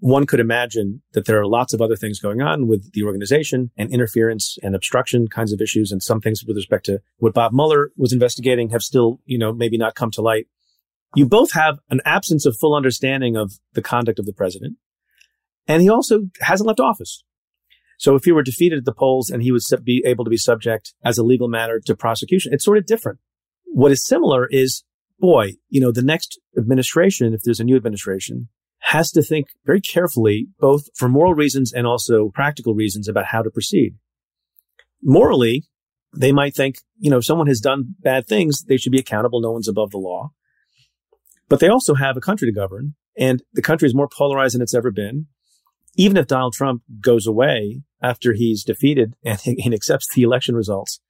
one 0.00 0.26
could 0.26 0.40
imagine 0.40 1.02
that 1.12 1.26
there 1.26 1.40
are 1.40 1.46
lots 1.46 1.74
of 1.74 1.80
other 1.80 1.96
things 1.96 2.20
going 2.20 2.40
on 2.40 2.66
with 2.68 2.92
the 2.92 3.02
organization 3.02 3.70
and 3.76 3.92
interference 3.92 4.56
and 4.62 4.74
obstruction 4.74 5.28
kinds 5.28 5.52
of 5.52 5.60
issues. 5.60 5.90
And 5.90 6.02
some 6.02 6.20
things 6.20 6.44
with 6.46 6.56
respect 6.56 6.84
to 6.86 7.00
what 7.18 7.34
Bob 7.34 7.52
Mueller 7.52 7.90
was 7.96 8.12
investigating 8.12 8.70
have 8.70 8.82
still, 8.82 9.20
you 9.24 9.38
know, 9.38 9.52
maybe 9.52 9.76
not 9.76 9.94
come 9.94 10.10
to 10.12 10.22
light. 10.22 10.46
You 11.14 11.26
both 11.26 11.52
have 11.52 11.78
an 11.90 12.00
absence 12.04 12.44
of 12.46 12.56
full 12.56 12.74
understanding 12.74 13.36
of 13.36 13.54
the 13.72 13.82
conduct 13.82 14.18
of 14.18 14.26
the 14.26 14.32
president. 14.32 14.76
And 15.66 15.82
he 15.82 15.88
also 15.88 16.28
hasn't 16.40 16.66
left 16.66 16.80
office. 16.80 17.24
So 17.98 18.14
if 18.14 18.24
he 18.24 18.32
were 18.32 18.42
defeated 18.42 18.78
at 18.78 18.84
the 18.84 18.92
polls 18.92 19.28
and 19.28 19.42
he 19.42 19.50
would 19.50 19.62
be 19.84 20.02
able 20.06 20.24
to 20.24 20.30
be 20.30 20.36
subject 20.36 20.94
as 21.04 21.18
a 21.18 21.24
legal 21.24 21.48
matter 21.48 21.80
to 21.84 21.96
prosecution, 21.96 22.52
it's 22.52 22.64
sort 22.64 22.78
of 22.78 22.86
different. 22.86 23.18
What 23.64 23.92
is 23.92 24.04
similar 24.04 24.46
is, 24.50 24.84
boy, 25.18 25.54
you 25.68 25.80
know, 25.80 25.90
the 25.90 26.02
next 26.02 26.38
administration, 26.56 27.34
if 27.34 27.42
there's 27.42 27.60
a 27.60 27.64
new 27.64 27.76
administration, 27.76 28.48
has 28.80 29.10
to 29.10 29.22
think 29.22 29.48
very 29.66 29.80
carefully, 29.80 30.48
both 30.60 30.84
for 30.94 31.08
moral 31.08 31.34
reasons 31.34 31.72
and 31.72 31.86
also 31.86 32.30
practical 32.32 32.74
reasons 32.74 33.08
about 33.08 33.26
how 33.26 33.42
to 33.42 33.50
proceed. 33.50 33.96
Morally, 35.02 35.64
they 36.16 36.32
might 36.32 36.54
think, 36.54 36.76
you 36.98 37.10
know, 37.10 37.18
if 37.18 37.24
someone 37.24 37.48
has 37.48 37.60
done 37.60 37.94
bad 38.00 38.26
things, 38.26 38.62
they 38.64 38.76
should 38.76 38.92
be 38.92 39.00
accountable. 39.00 39.40
No 39.40 39.50
one's 39.50 39.68
above 39.68 39.90
the 39.90 39.98
law. 39.98 40.30
But 41.48 41.60
they 41.60 41.68
also 41.68 41.94
have 41.94 42.16
a 42.16 42.20
country 42.20 42.46
to 42.46 42.54
govern 42.54 42.94
and 43.18 43.42
the 43.52 43.62
country 43.62 43.86
is 43.86 43.94
more 43.94 44.08
polarized 44.08 44.54
than 44.54 44.62
it's 44.62 44.74
ever 44.74 44.90
been. 44.90 45.26
Even 45.96 46.16
if 46.16 46.28
Donald 46.28 46.52
Trump 46.52 46.82
goes 47.00 47.26
away 47.26 47.82
after 48.00 48.32
he's 48.32 48.62
defeated 48.62 49.14
and, 49.24 49.40
and 49.44 49.74
accepts 49.74 50.06
the 50.14 50.22
election 50.22 50.54
results, 50.54 51.00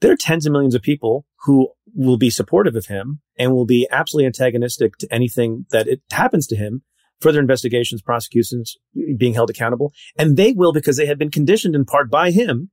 there 0.00 0.12
are 0.12 0.16
tens 0.16 0.46
of 0.46 0.52
millions 0.52 0.74
of 0.74 0.82
people 0.82 1.26
who 1.44 1.68
will 1.94 2.18
be 2.18 2.30
supportive 2.30 2.74
of 2.76 2.86
him 2.86 3.20
and 3.38 3.52
will 3.52 3.66
be 3.66 3.86
absolutely 3.90 4.26
antagonistic 4.26 4.96
to 4.98 5.12
anything 5.12 5.66
that 5.70 5.86
it 5.86 6.02
happens 6.10 6.46
to 6.48 6.56
him, 6.56 6.82
further 7.20 7.40
investigations, 7.40 8.02
prosecutions, 8.02 8.76
being 9.16 9.34
held 9.34 9.50
accountable. 9.50 9.92
And 10.18 10.36
they 10.36 10.52
will, 10.52 10.72
because 10.72 10.96
they 10.96 11.06
have 11.06 11.18
been 11.18 11.30
conditioned 11.30 11.74
in 11.74 11.84
part 11.84 12.10
by 12.10 12.30
him, 12.30 12.70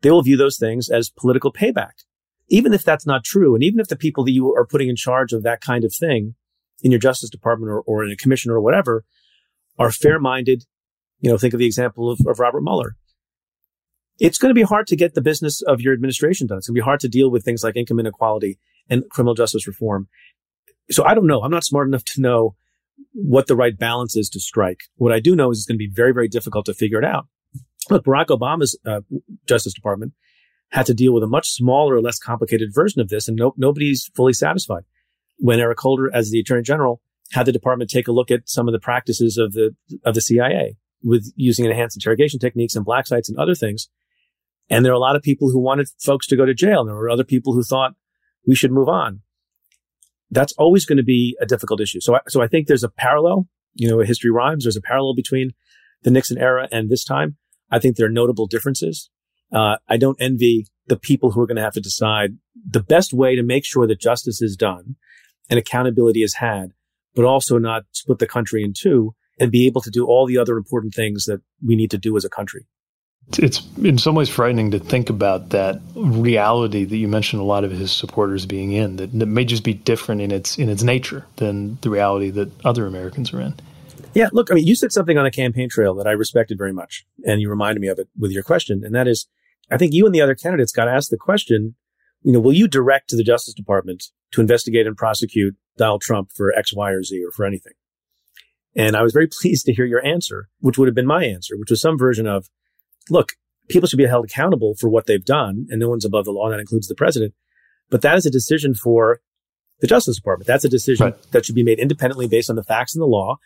they 0.00 0.10
will 0.10 0.22
view 0.22 0.36
those 0.36 0.58
things 0.58 0.88
as 0.88 1.10
political 1.10 1.52
payback. 1.52 1.92
Even 2.52 2.72
if 2.72 2.84
that's 2.84 3.06
not 3.06 3.24
true, 3.24 3.54
and 3.54 3.64
even 3.64 3.80
if 3.80 3.88
the 3.88 3.96
people 3.96 4.24
that 4.24 4.32
you 4.32 4.54
are 4.54 4.66
putting 4.66 4.88
in 4.88 4.96
charge 4.96 5.32
of 5.32 5.42
that 5.42 5.60
kind 5.60 5.84
of 5.84 5.94
thing 5.94 6.34
in 6.82 6.92
your 6.92 7.00
Justice 7.00 7.30
Department 7.30 7.70
or, 7.70 7.80
or 7.80 8.04
in 8.04 8.12
a 8.12 8.16
commission 8.16 8.50
or 8.50 8.60
whatever 8.60 9.04
are 9.78 9.90
fair 9.90 10.20
minded, 10.20 10.64
you 11.20 11.30
know, 11.30 11.38
think 11.38 11.54
of 11.54 11.58
the 11.58 11.66
example 11.66 12.10
of, 12.10 12.20
of 12.26 12.38
Robert 12.38 12.62
Mueller 12.62 12.96
it's 14.18 14.38
going 14.38 14.50
to 14.50 14.54
be 14.54 14.62
hard 14.62 14.86
to 14.86 14.96
get 14.96 15.14
the 15.14 15.20
business 15.20 15.62
of 15.62 15.80
your 15.80 15.92
administration 15.92 16.46
done. 16.46 16.58
It's 16.58 16.68
going 16.68 16.76
to 16.76 16.80
be 16.80 16.84
hard 16.84 17.00
to 17.00 17.08
deal 17.08 17.30
with 17.30 17.44
things 17.44 17.64
like 17.64 17.76
income 17.76 17.98
inequality 17.98 18.58
and 18.88 19.08
criminal 19.10 19.34
justice 19.34 19.66
reform. 19.66 20.08
So 20.90 21.04
I 21.04 21.14
don't 21.14 21.26
know. 21.26 21.42
I'm 21.42 21.50
not 21.50 21.64
smart 21.64 21.88
enough 21.88 22.04
to 22.04 22.20
know 22.20 22.54
what 23.12 23.46
the 23.46 23.56
right 23.56 23.76
balance 23.76 24.16
is 24.16 24.28
to 24.30 24.40
strike. 24.40 24.80
What 24.96 25.12
I 25.12 25.20
do 25.20 25.34
know 25.34 25.50
is 25.50 25.58
it's 25.58 25.66
going 25.66 25.76
to 25.76 25.84
be 25.84 25.90
very, 25.92 26.12
very 26.12 26.28
difficult 26.28 26.66
to 26.66 26.74
figure 26.74 26.98
it 26.98 27.04
out. 27.04 27.26
Look, 27.90 28.04
Barack 28.04 28.26
Obama's 28.26 28.78
uh, 28.86 29.00
Justice 29.46 29.74
Department 29.74 30.12
had 30.72 30.86
to 30.86 30.94
deal 30.94 31.12
with 31.12 31.22
a 31.22 31.28
much 31.28 31.50
smaller, 31.50 32.00
less 32.00 32.18
complicated 32.18 32.70
version 32.74 33.00
of 33.00 33.08
this, 33.08 33.28
and 33.28 33.36
no, 33.36 33.54
nobody's 33.56 34.10
fully 34.14 34.32
satisfied. 34.32 34.84
When 35.38 35.60
Eric 35.60 35.78
Holder, 35.80 36.10
as 36.14 36.30
the 36.30 36.40
Attorney 36.40 36.62
General, 36.62 37.00
had 37.32 37.46
the 37.46 37.52
department 37.52 37.90
take 37.90 38.08
a 38.08 38.12
look 38.12 38.30
at 38.30 38.48
some 38.48 38.68
of 38.68 38.72
the 38.72 38.80
practices 38.80 39.38
of 39.38 39.52
the 39.52 39.74
of 40.04 40.14
the 40.14 40.20
CIA 40.20 40.76
with 41.02 41.32
using 41.36 41.64
enhanced 41.64 41.96
interrogation 41.96 42.38
techniques 42.38 42.74
and 42.74 42.84
black 42.84 43.06
sites 43.06 43.28
and 43.28 43.38
other 43.38 43.54
things, 43.54 43.88
and 44.70 44.84
there 44.84 44.92
are 44.92 44.96
a 44.96 45.00
lot 45.00 45.16
of 45.16 45.22
people 45.22 45.50
who 45.50 45.60
wanted 45.60 45.88
folks 46.00 46.26
to 46.28 46.36
go 46.36 46.46
to 46.46 46.54
jail. 46.54 46.80
And 46.80 46.88
there 46.88 46.96
were 46.96 47.10
other 47.10 47.24
people 47.24 47.52
who 47.52 47.62
thought 47.62 47.94
we 48.46 48.54
should 48.54 48.72
move 48.72 48.88
on. 48.88 49.20
That's 50.30 50.52
always 50.52 50.86
going 50.86 50.96
to 50.96 51.04
be 51.04 51.36
a 51.40 51.46
difficult 51.46 51.80
issue. 51.80 52.00
So, 52.00 52.16
I, 52.16 52.20
so 52.28 52.40
I 52.40 52.46
think 52.46 52.66
there's 52.66 52.84
a 52.84 52.88
parallel, 52.88 53.48
you 53.74 53.88
know, 53.88 53.98
history 53.98 54.30
rhymes. 54.30 54.64
There's 54.64 54.76
a 54.76 54.82
parallel 54.82 55.14
between 55.14 55.50
the 56.02 56.10
Nixon 56.10 56.38
era 56.38 56.68
and 56.72 56.88
this 56.88 57.04
time. 57.04 57.36
I 57.70 57.78
think 57.78 57.96
there 57.96 58.06
are 58.06 58.10
notable 58.10 58.46
differences. 58.46 59.10
Uh, 59.52 59.76
I 59.88 59.96
don't 59.96 60.20
envy 60.20 60.66
the 60.86 60.96
people 60.96 61.30
who 61.30 61.40
are 61.40 61.46
going 61.46 61.56
to 61.56 61.62
have 61.62 61.74
to 61.74 61.80
decide 61.80 62.36
the 62.68 62.82
best 62.82 63.12
way 63.12 63.36
to 63.36 63.42
make 63.42 63.64
sure 63.64 63.86
that 63.86 64.00
justice 64.00 64.42
is 64.42 64.56
done 64.56 64.96
and 65.50 65.58
accountability 65.58 66.22
is 66.22 66.34
had, 66.34 66.72
but 67.14 67.24
also 67.24 67.58
not 67.58 67.84
split 67.92 68.18
the 68.18 68.26
country 68.26 68.62
in 68.62 68.72
two 68.72 69.14
and 69.38 69.50
be 69.50 69.66
able 69.66 69.80
to 69.80 69.90
do 69.90 70.06
all 70.06 70.26
the 70.26 70.38
other 70.38 70.56
important 70.56 70.94
things 70.94 71.24
that 71.24 71.40
we 71.64 71.76
need 71.76 71.90
to 71.90 71.98
do 71.98 72.16
as 72.16 72.24
a 72.24 72.30
country. 72.30 72.66
It's 73.38 73.62
in 73.78 73.98
some 73.98 74.14
ways 74.14 74.28
frightening 74.28 74.72
to 74.72 74.78
think 74.78 75.08
about 75.08 75.50
that 75.50 75.80
reality 75.94 76.84
that 76.84 76.96
you 76.96 77.06
mentioned 77.06 77.40
a 77.40 77.44
lot 77.44 77.62
of 77.62 77.70
his 77.70 77.92
supporters 77.92 78.46
being 78.46 78.72
in 78.72 78.96
that, 78.96 79.16
that 79.18 79.26
may 79.26 79.44
just 79.44 79.62
be 79.62 79.74
different 79.74 80.20
in 80.20 80.32
its 80.32 80.58
in 80.58 80.68
its 80.68 80.82
nature 80.82 81.24
than 81.36 81.78
the 81.82 81.90
reality 81.90 82.30
that 82.30 82.50
other 82.64 82.84
Americans 82.86 83.32
are 83.32 83.40
in. 83.40 83.54
Yeah, 84.14 84.28
look, 84.32 84.50
I 84.50 84.54
mean, 84.54 84.66
you 84.66 84.74
said 84.74 84.92
something 84.92 85.16
on 85.16 85.24
a 85.24 85.30
campaign 85.30 85.68
trail 85.70 85.94
that 85.94 86.06
I 86.06 86.10
respected 86.10 86.58
very 86.58 86.72
much, 86.72 87.06
and 87.24 87.40
you 87.40 87.48
reminded 87.48 87.80
me 87.80 87.88
of 87.88 87.98
it 87.98 88.08
with 88.18 88.32
your 88.32 88.42
question, 88.42 88.82
and 88.84 88.94
that 88.94 89.08
is, 89.08 89.26
I 89.72 89.78
think 89.78 89.94
you 89.94 90.04
and 90.04 90.14
the 90.14 90.20
other 90.20 90.34
candidates 90.34 90.70
got 90.70 90.86
asked 90.86 91.10
the 91.10 91.16
question, 91.16 91.74
you 92.22 92.32
know, 92.32 92.40
will 92.40 92.52
you 92.52 92.68
direct 92.68 93.08
to 93.10 93.16
the 93.16 93.24
Justice 93.24 93.54
Department 93.54 94.04
to 94.32 94.40
investigate 94.40 94.86
and 94.86 94.96
prosecute 94.96 95.56
Donald 95.78 96.02
Trump 96.02 96.30
for 96.34 96.52
X, 96.56 96.74
Y, 96.74 96.90
or 96.90 97.02
Z 97.02 97.24
or 97.24 97.30
for 97.32 97.46
anything? 97.46 97.72
And 98.76 98.96
I 98.96 99.02
was 99.02 99.12
very 99.12 99.26
pleased 99.40 99.66
to 99.66 99.72
hear 99.72 99.86
your 99.86 100.04
answer, 100.04 100.48
which 100.60 100.76
would 100.76 100.88
have 100.88 100.94
been 100.94 101.06
my 101.06 101.24
answer, 101.24 101.56
which 101.56 101.70
was 101.70 101.80
some 101.80 101.98
version 101.98 102.26
of, 102.26 102.48
look, 103.08 103.32
people 103.68 103.88
should 103.88 103.96
be 103.96 104.06
held 104.06 104.26
accountable 104.26 104.74
for 104.78 104.88
what 104.88 105.06
they've 105.06 105.24
done, 105.24 105.66
and 105.70 105.80
no 105.80 105.88
one's 105.88 106.04
above 106.04 106.26
the 106.26 106.32
law, 106.32 106.44
and 106.44 106.54
that 106.54 106.60
includes 106.60 106.88
the 106.88 106.94
president. 106.94 107.34
But 107.90 108.02
that 108.02 108.16
is 108.16 108.26
a 108.26 108.30
decision 108.30 108.74
for 108.74 109.20
the 109.80 109.86
Justice 109.86 110.16
Department. 110.16 110.46
That's 110.46 110.64
a 110.64 110.68
decision 110.68 111.06
right. 111.06 111.32
that 111.32 111.46
should 111.46 111.54
be 111.54 111.64
made 111.64 111.78
independently 111.78 112.28
based 112.28 112.50
on 112.50 112.56
the 112.56 112.62
facts 112.62 112.94
and 112.94 113.02
the 113.02 113.06
law. 113.06 113.38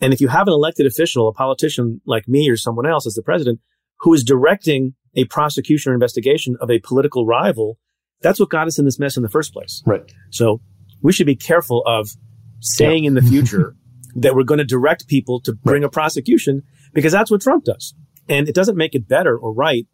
And 0.00 0.12
if 0.12 0.20
you 0.20 0.28
have 0.28 0.46
an 0.46 0.52
elected 0.52 0.86
official, 0.86 1.28
a 1.28 1.32
politician 1.32 2.00
like 2.06 2.28
me 2.28 2.48
or 2.50 2.56
someone 2.56 2.86
else 2.86 3.06
as 3.06 3.14
the 3.14 3.22
president, 3.22 3.60
who 4.00 4.12
is 4.12 4.24
directing 4.24 4.94
a 5.16 5.24
prosecution 5.26 5.92
or 5.92 5.94
investigation 5.94 6.56
of 6.60 6.70
a 6.70 6.78
political 6.80 7.26
rival, 7.26 7.78
that's 8.20 8.40
what 8.40 8.48
got 8.48 8.66
us 8.66 8.78
in 8.78 8.84
this 8.84 8.98
mess 8.98 9.16
in 9.16 9.22
the 9.22 9.28
first 9.28 9.52
place. 9.52 9.82
Right. 9.86 10.02
So 10.30 10.60
we 11.02 11.12
should 11.12 11.26
be 11.26 11.36
careful 11.36 11.82
of 11.86 12.08
saying 12.60 13.04
yeah. 13.04 13.08
in 13.08 13.14
the 13.14 13.22
future 13.22 13.76
that 14.16 14.34
we're 14.34 14.44
going 14.44 14.58
to 14.58 14.64
direct 14.64 15.08
people 15.08 15.40
to 15.42 15.52
bring 15.52 15.82
right. 15.82 15.88
a 15.88 15.90
prosecution 15.90 16.62
because 16.92 17.12
that's 17.12 17.30
what 17.30 17.40
Trump 17.40 17.64
does. 17.64 17.94
And 18.28 18.48
it 18.48 18.54
doesn't 18.54 18.76
make 18.76 18.94
it 18.94 19.06
better 19.06 19.36
or 19.36 19.52
right 19.52 19.86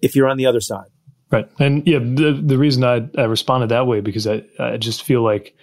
if 0.00 0.14
you're 0.14 0.28
on 0.28 0.36
the 0.36 0.46
other 0.46 0.60
side. 0.60 0.88
Right. 1.30 1.48
And 1.58 1.86
yeah, 1.86 1.98
the, 1.98 2.40
the 2.44 2.58
reason 2.58 2.84
I, 2.84 3.08
I 3.18 3.24
responded 3.24 3.70
that 3.70 3.86
way 3.86 4.00
because 4.00 4.26
I, 4.26 4.44
I 4.58 4.76
just 4.76 5.02
feel 5.02 5.22
like 5.22 5.56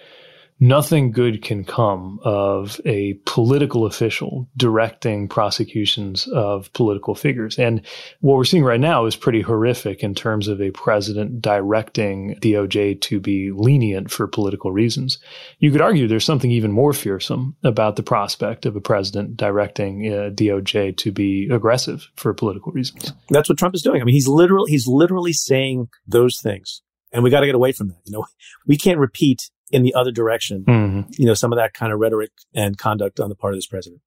nothing 0.60 1.10
good 1.10 1.42
can 1.42 1.64
come 1.64 2.20
of 2.22 2.80
a 2.84 3.14
political 3.24 3.86
official 3.86 4.46
directing 4.56 5.26
prosecutions 5.26 6.28
of 6.28 6.72
political 6.74 7.14
figures. 7.14 7.58
And 7.58 7.80
what 8.20 8.36
we're 8.36 8.44
seeing 8.44 8.64
right 8.64 8.78
now 8.78 9.06
is 9.06 9.16
pretty 9.16 9.40
horrific 9.40 10.02
in 10.02 10.14
terms 10.14 10.48
of 10.48 10.60
a 10.60 10.70
president 10.70 11.40
directing 11.40 12.36
DOJ 12.40 13.00
to 13.00 13.20
be 13.20 13.50
lenient 13.50 14.10
for 14.10 14.26
political 14.26 14.70
reasons. 14.70 15.18
You 15.58 15.72
could 15.72 15.80
argue 15.80 16.06
there's 16.06 16.24
something 16.24 16.50
even 16.50 16.72
more 16.72 16.92
fearsome 16.92 17.56
about 17.62 17.96
the 17.96 18.02
prospect 18.02 18.66
of 18.66 18.76
a 18.76 18.80
president 18.80 19.36
directing 19.36 20.12
uh, 20.12 20.30
DOJ 20.30 20.96
to 20.98 21.10
be 21.10 21.48
aggressive 21.50 22.08
for 22.16 22.34
political 22.34 22.72
reasons. 22.72 23.12
That's 23.30 23.48
what 23.48 23.58
Trump 23.58 23.74
is 23.74 23.82
doing. 23.82 24.02
I 24.02 24.04
mean, 24.04 24.14
he's 24.14 24.28
literally 24.28 24.70
he's 24.70 24.86
literally 24.86 25.32
saying 25.32 25.88
those 26.06 26.38
things. 26.40 26.82
And 27.12 27.24
we 27.24 27.30
got 27.30 27.40
to 27.40 27.46
get 27.46 27.56
away 27.56 27.72
from 27.72 27.88
that. 27.88 27.98
You 28.04 28.12
know, 28.12 28.26
we 28.66 28.76
can't 28.76 28.98
repeat 28.98 29.50
in 29.70 29.82
the 29.82 29.94
other 29.94 30.10
direction. 30.10 30.64
Mm-hmm. 30.64 31.00
You 31.18 31.26
know, 31.26 31.34
some 31.34 31.52
of 31.52 31.56
that 31.56 31.74
kind 31.74 31.92
of 31.92 31.98
rhetoric 31.98 32.30
and 32.54 32.76
conduct 32.76 33.20
on 33.20 33.28
the 33.28 33.34
part 33.34 33.54
of 33.54 33.58
this 33.58 33.66
president. 33.66 34.02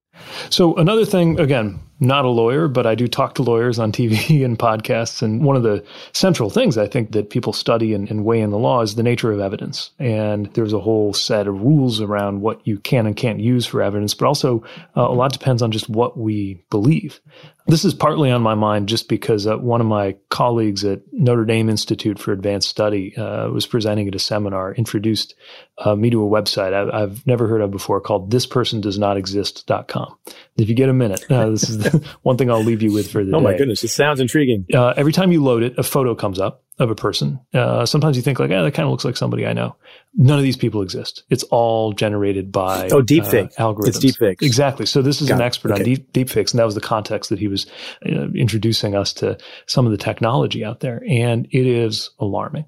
So 0.50 0.76
another 0.76 1.06
thing, 1.06 1.40
again, 1.40 1.80
not 2.00 2.26
a 2.26 2.30
lawyer, 2.30 2.68
but 2.68 2.86
I 2.86 2.96
do 2.96 3.08
talk 3.08 3.36
to 3.36 3.44
lawyers 3.44 3.80
on 3.80 3.92
TV 3.92 4.44
and 4.46 4.58
podcasts. 4.58 5.22
And 5.22 5.44
one 5.44 5.56
of 5.56 5.64
the 5.64 5.84
central 6.12 6.50
things 6.50 6.78
I 6.78 6.88
think 6.88 7.12
that 7.12 7.30
people 7.30 7.54
study 7.54 7.94
and, 7.94 8.10
and 8.10 8.26
weigh 8.26 8.42
in 8.42 8.52
the 8.52 8.58
law 8.58 8.82
is 8.82 8.96
the 8.96 9.04
nature 9.04 9.32
of 9.32 9.40
evidence. 9.40 9.92
And 10.00 10.48
there's 10.54 10.74
a 10.74 10.80
whole 10.80 11.14
set 11.14 11.48
of 11.48 11.62
rules 11.62 12.02
around 12.02 12.42
what 12.42 12.66
you 12.68 12.78
can 12.80 13.06
and 13.06 13.16
can't 13.16 13.40
use 13.40 13.66
for 13.66 13.82
evidence, 13.82 14.14
but 14.14 14.26
also 14.26 14.64
uh, 14.96 15.02
a 15.02 15.14
lot 15.14 15.34
depends 15.34 15.62
on 15.62 15.72
just 15.72 15.90
what 15.90 16.18
we 16.18 16.64
believe. 16.70 17.20
This 17.68 17.86
is 17.86 17.94
partly 17.94 18.30
on 18.30 18.42
my 18.42 18.56
mind 18.56 18.90
just 18.90 19.08
because 19.08 19.48
uh, 19.48 19.58
one 19.58 19.80
of 19.80 19.88
my 19.88 20.18
colleagues 20.30 20.84
at 20.84 21.02
Notre 21.14 21.46
Dame 21.46 21.70
Institute 21.70 22.20
for 22.20 22.34
Advanced 22.34 22.68
Study 22.68 23.16
uh, 23.16 23.50
was 23.50 23.66
presenting 23.66 24.08
at 24.10 24.16
a 24.16 24.20
seminar, 24.20 24.74
introduced 24.74 25.34
uh, 25.80 25.96
me 25.96 26.10
to 26.10 26.24
a 26.24 26.30
website 26.30 26.74
I, 26.74 27.00
have 27.00 27.26
never 27.26 27.48
heard 27.48 27.62
of 27.62 27.72
before 27.72 28.00
called 28.00 28.32
thispersondoesnotexist.com. 28.32 30.18
If 30.56 30.70
you 30.70 30.76
get 30.76 30.90
a 30.90 30.94
minute, 30.94 31.26
uh, 31.32 31.50
this 31.50 31.68
is 31.68 31.80
the 31.80 32.08
one 32.22 32.38
thing 32.38 32.52
I'll 32.52 32.64
leave 32.64 32.84
you 32.84 32.94
with 32.94 33.12
for 33.12 33.24
the 33.24 33.36
oh 33.36 33.40
day. 33.40 33.44
my 33.44 33.58
goodness, 33.58 33.84
it 33.84 33.88
sounds 33.90 34.20
intriguing. 34.20 34.66
Uh, 34.74 34.94
every 34.96 35.12
time 35.12 35.32
you 35.32 35.44
load 35.44 35.64
it, 35.64 35.78
a 35.78 35.84
photo 35.84 36.14
comes 36.14 36.40
up 36.40 36.64
of 36.80 36.90
a 36.90 36.96
person. 36.96 37.40
Uh, 37.54 37.86
sometimes 37.86 38.18
you 38.18 38.24
think 38.24 38.40
like, 38.40 38.52
oh, 38.52 38.64
that 38.64 38.74
kind 38.74 38.86
of 38.86 38.92
looks 38.92 39.06
like 39.06 39.18
somebody 39.18 39.46
I 39.46 39.54
know. 39.54 39.76
None 40.16 40.38
of 40.38 40.44
these 40.44 40.58
people 40.58 40.82
exist. 40.82 41.24
It's 41.30 41.44
all 41.44 41.94
generated 41.94 42.52
by 42.52 42.90
oh 42.92 43.02
deepfake 43.02 43.52
uh, 43.60 43.74
algorithms. 43.74 43.88
It's 43.88 44.00
deepfakes. 44.00 44.42
Exactly. 44.42 44.86
So 44.86 45.02
this 45.02 45.22
is 45.22 45.30
Got 45.30 45.36
an 45.36 45.42
expert 45.42 45.72
okay. 45.72 45.82
on 45.82 45.86
deep 45.86 46.14
deepfakes, 46.14 46.52
and 46.52 46.60
that 46.60 46.66
was 46.66 46.76
the 46.76 46.82
context 46.82 47.30
that 47.30 47.40
he 47.40 47.48
was 47.48 47.66
uh, 48.06 48.30
introducing 48.36 48.96
us 48.96 49.14
to 49.14 49.38
some 49.66 49.86
of 49.86 49.92
the 49.92 49.98
technology 49.98 50.64
out 50.64 50.82
there, 50.82 51.04
and 51.08 51.48
it 51.52 51.66
is 51.66 52.12
alarming. 52.20 52.66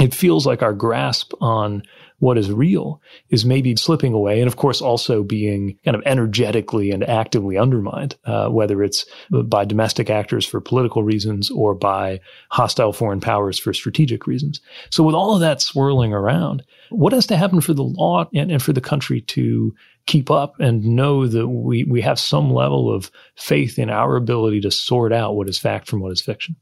it 0.00 0.14
feels 0.14 0.46
like 0.46 0.62
our 0.62 0.74
grasp 0.74 1.32
on 1.40 1.82
what 2.18 2.38
is 2.38 2.50
real 2.50 3.00
is 3.28 3.44
maybe 3.44 3.76
slipping 3.76 4.12
away. 4.12 4.40
And 4.40 4.48
of 4.48 4.56
course, 4.56 4.80
also 4.80 5.22
being 5.22 5.78
kind 5.84 5.94
of 5.94 6.02
energetically 6.06 6.90
and 6.90 7.06
actively 7.08 7.58
undermined, 7.58 8.16
uh, 8.24 8.48
whether 8.48 8.82
it's 8.82 9.04
by 9.30 9.64
domestic 9.64 10.08
actors 10.08 10.46
for 10.46 10.60
political 10.60 11.02
reasons 11.02 11.50
or 11.50 11.74
by 11.74 12.20
hostile 12.50 12.92
foreign 12.92 13.20
powers 13.20 13.58
for 13.58 13.74
strategic 13.74 14.26
reasons. 14.26 14.60
So 14.90 15.04
with 15.04 15.14
all 15.14 15.34
of 15.34 15.40
that 15.40 15.60
swirling 15.60 16.12
around, 16.12 16.62
what 16.90 17.12
has 17.12 17.26
to 17.26 17.36
happen 17.36 17.60
for 17.60 17.74
the 17.74 17.82
law 17.84 18.28
and, 18.34 18.50
and 18.50 18.62
for 18.62 18.72
the 18.72 18.80
country 18.80 19.20
to 19.22 19.74
keep 20.06 20.30
up 20.30 20.58
and 20.60 20.84
know 20.84 21.26
that 21.26 21.48
we, 21.48 21.84
we 21.84 22.00
have 22.00 22.18
some 22.18 22.52
level 22.52 22.94
of 22.94 23.10
faith 23.34 23.78
in 23.78 23.90
our 23.90 24.16
ability 24.16 24.60
to 24.60 24.70
sort 24.70 25.12
out 25.12 25.36
what 25.36 25.48
is 25.48 25.58
fact 25.58 25.88
from 25.88 26.00
what 26.00 26.12
is 26.12 26.22
fiction? 26.22 26.56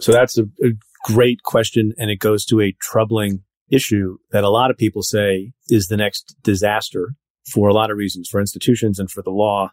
So 0.00 0.12
that's 0.12 0.38
a, 0.38 0.44
a 0.62 0.70
great 1.04 1.42
question. 1.42 1.92
And 1.98 2.10
it 2.10 2.20
goes 2.20 2.46
to 2.46 2.60
a 2.60 2.72
troubling 2.80 3.42
issue 3.70 4.18
that 4.32 4.44
a 4.44 4.50
lot 4.50 4.70
of 4.70 4.76
people 4.76 5.02
say 5.02 5.52
is 5.68 5.86
the 5.86 5.96
next 5.96 6.36
disaster 6.42 7.14
for 7.52 7.68
a 7.68 7.74
lot 7.74 7.90
of 7.90 7.96
reasons, 7.96 8.28
for 8.28 8.40
institutions 8.40 8.98
and 8.98 9.10
for 9.10 9.22
the 9.22 9.30
law 9.30 9.70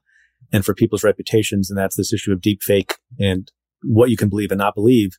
and 0.51 0.65
for 0.65 0.73
people's 0.73 1.03
reputations. 1.03 1.69
And 1.69 1.77
that's 1.77 1.95
this 1.95 2.13
issue 2.13 2.31
of 2.31 2.41
deep 2.41 2.63
fake 2.63 2.95
and 3.19 3.51
what 3.83 4.10
you 4.10 4.17
can 4.17 4.29
believe 4.29 4.51
and 4.51 4.60
not 4.60 4.75
believe. 4.75 5.17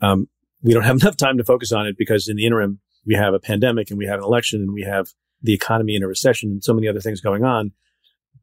Um, 0.00 0.28
we 0.62 0.72
don't 0.72 0.84
have 0.84 0.96
enough 1.00 1.16
time 1.16 1.36
to 1.38 1.44
focus 1.44 1.72
on 1.72 1.86
it 1.86 1.96
because 1.98 2.28
in 2.28 2.36
the 2.36 2.46
interim, 2.46 2.80
we 3.06 3.14
have 3.14 3.34
a 3.34 3.40
pandemic 3.40 3.90
and 3.90 3.98
we 3.98 4.06
have 4.06 4.18
an 4.18 4.24
election 4.24 4.62
and 4.62 4.72
we 4.72 4.82
have 4.82 5.08
the 5.42 5.54
economy 5.54 5.96
in 5.96 6.02
a 6.02 6.08
recession 6.08 6.50
and 6.50 6.64
so 6.64 6.72
many 6.72 6.88
other 6.88 7.00
things 7.00 7.20
going 7.20 7.44
on. 7.44 7.72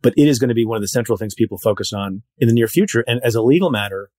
But 0.02 0.13
it 0.18 0.28
is 0.28 0.39
going 0.39 0.50
to 0.50 0.56
be 0.56 0.65
one 0.65 0.78
of 0.78 0.82
the 0.82 0.88
central 0.88 1.18
things 1.18 1.34
people 1.34 1.58
focus 1.58 1.92
on 1.94 2.24
in 2.38 2.48
the 2.48 2.54
near 2.54 2.68
future. 2.68 3.04
And 3.08 3.20
as 3.24 3.36
a 3.36 3.42
legal 3.42 3.70
matter, 3.70 4.12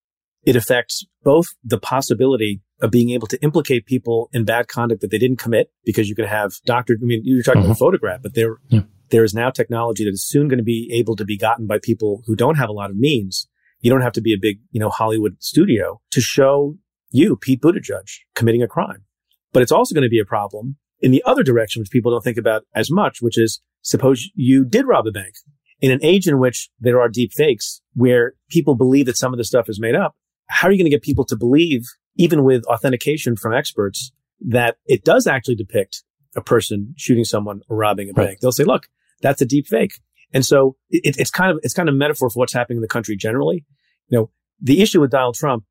it 0.44 0.57
affects 0.57 1.07
both 1.23 1.49
the 1.62 1.79
possibility 1.79 2.61
of 2.83 2.90
being 2.90 3.11
able 3.11 3.27
to 3.29 3.43
implicate 3.43 3.87
people 3.87 4.29
in 4.33 4.45
bad 4.45 4.69
conduct 4.69 5.01
that 5.01 5.11
they 5.11 5.19
didn't 5.19 5.38
commit 5.38 5.71
because 5.85 6.09
you 6.09 6.14
could 6.14 6.27
have 6.27 6.55
doctored. 6.64 7.01
I 7.03 7.07
mean, 7.07 7.23
you're 7.25 7.43
talking 7.43 7.62
mm-hmm. 7.62 7.71
about 7.71 7.79
photograph, 7.79 8.23
but 8.23 8.35
there, 8.35 8.57
yeah. 8.69 8.83
there 9.11 9.25
is 9.25 9.35
now 9.35 9.51
technology 9.51 10.05
that 10.05 10.11
is 10.11 10.25
soon 10.25 10.49
going 10.49 10.59
to 10.59 10.64
be 10.64 10.90
able 10.93 11.16
to 11.16 11.25
be 11.25 11.37
gotten 11.37 11.66
by 11.66 11.79
people 11.79 12.23
who 12.27 12.35
don't 12.35 12.57
have 12.57 12.69
a 12.69 12.73
lot 12.73 12.90
of 12.90 12.97
means. 12.97 13.49
You 13.81 13.90
don't 13.90 14.03
have 14.03 14.12
to 14.12 14.21
be 14.21 14.33
a 14.33 14.38
big, 14.38 14.61
you 14.71 14.81
know, 14.81 14.90
Hollywood 14.90 15.37
studio 15.43 16.01
to 16.11 16.21
show 16.21 16.77
you, 17.11 17.37
Pete 17.37 17.61
Buttigieg, 17.61 18.11
committing 18.35 18.62
a 18.62 18.69
crime. 18.69 19.05
But 19.53 19.62
it's 19.62 19.73
also 19.73 19.95
going 19.95 20.05
to 20.05 20.11
be 20.11 20.21
a 20.21 20.25
problem 20.25 20.77
in 21.01 21.11
the 21.11 21.23
other 21.27 21.43
direction, 21.43 21.81
which 21.81 21.90
people 21.90 22.12
don't 22.12 22.23
think 22.23 22.37
about 22.37 22.62
as 22.75 22.90
much, 22.90 23.19
which 23.21 23.38
is 23.38 23.61
suppose 23.83 24.29
you 24.35 24.64
did 24.64 24.87
rob 24.87 25.07
a 25.07 25.11
bank 25.11 25.35
in 25.81 25.90
an 25.90 26.01
age 26.03 26.29
in 26.29 26.38
which 26.38 26.69
there 26.79 27.01
are 27.01 27.09
deep 27.09 27.33
fakes 27.33 27.81
where 27.95 28.35
people 28.51 28.75
believe 28.75 29.07
that 29.07 29.16
some 29.16 29.33
of 29.33 29.38
the 29.38 29.45
stuff 29.45 29.69
is 29.69 29.81
made 29.81 29.95
up 29.95 30.14
how 30.51 30.69
are 30.69 30.73
you 30.73 30.79
going 30.79 30.90
to 30.90 30.95
get 30.95 31.03
people 31.03 31.25
to 31.25 31.37
believe, 31.37 31.85
even 32.16 32.44
with 32.44 32.64
authentication 32.66 33.37
from 33.37 33.55
experts, 33.55 34.12
that 34.49 34.77
it 34.87 35.05
does 35.05 35.27
actually 35.27 35.55
depict 35.55 36.03
a 36.37 36.40
person 36.40 36.94
shooting 36.96 37.25
someone 37.25 37.61
or 37.68 37.77
robbing 37.77 38.11
a 38.11 38.12
bank? 38.12 38.40
They'll 38.40 38.53
say, 38.53 38.64
look, 38.64 38.88
that's 39.20 39.40
a 39.42 39.46
deep 39.46 39.66
fake. 39.66 39.92
And 40.33 40.44
so 40.46 40.77
it, 40.88 41.16
it's 41.18 41.31
kind 41.31 41.51
of, 41.51 41.59
it's 41.62 41.75
kind 41.75 41.88
of 41.88 41.94
metaphor 41.94 42.31
for 42.31 42.38
what's 42.38 42.53
happening 42.53 42.79
in 42.79 42.83
the 42.83 42.88
country 42.88 43.16
generally. 43.16 43.64
You 44.09 44.18
know, 44.18 44.31
the 44.61 44.81
issue 44.81 45.01
with 45.01 45.11
Donald 45.11 45.35
Trump, 45.35 45.64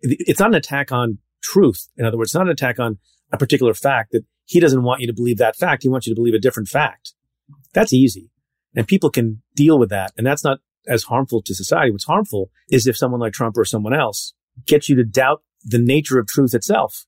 it's 0.00 0.40
not 0.40 0.50
an 0.50 0.56
attack 0.56 0.92
on 0.92 1.18
truth. 1.42 1.88
In 1.96 2.04
other 2.04 2.18
words, 2.18 2.30
it's 2.30 2.34
not 2.34 2.46
an 2.46 2.52
attack 2.52 2.78
on 2.78 2.98
a 3.32 3.38
particular 3.38 3.74
fact 3.74 4.12
that 4.12 4.24
he 4.46 4.58
doesn't 4.58 4.82
want 4.82 5.00
you 5.00 5.06
to 5.06 5.12
believe 5.12 5.38
that 5.38 5.56
fact. 5.56 5.82
He 5.82 5.88
wants 5.88 6.06
you 6.06 6.14
to 6.14 6.18
believe 6.18 6.34
a 6.34 6.38
different 6.38 6.68
fact. 6.68 7.14
That's 7.72 7.92
easy. 7.92 8.30
And 8.74 8.86
people 8.86 9.10
can 9.10 9.42
deal 9.54 9.78
with 9.78 9.90
that. 9.90 10.12
And 10.16 10.26
that's 10.26 10.44
not 10.44 10.58
as 10.88 11.04
harmful 11.04 11.42
to 11.42 11.54
society. 11.54 11.90
What's 11.90 12.04
harmful 12.04 12.50
is 12.68 12.86
if 12.86 12.96
someone 12.96 13.20
like 13.20 13.32
Trump 13.32 13.56
or 13.56 13.64
someone 13.64 13.94
else 13.94 14.34
gets 14.66 14.88
you 14.88 14.96
to 14.96 15.04
doubt 15.04 15.42
the 15.64 15.78
nature 15.78 16.18
of 16.18 16.26
truth 16.26 16.54
itself. 16.54 17.06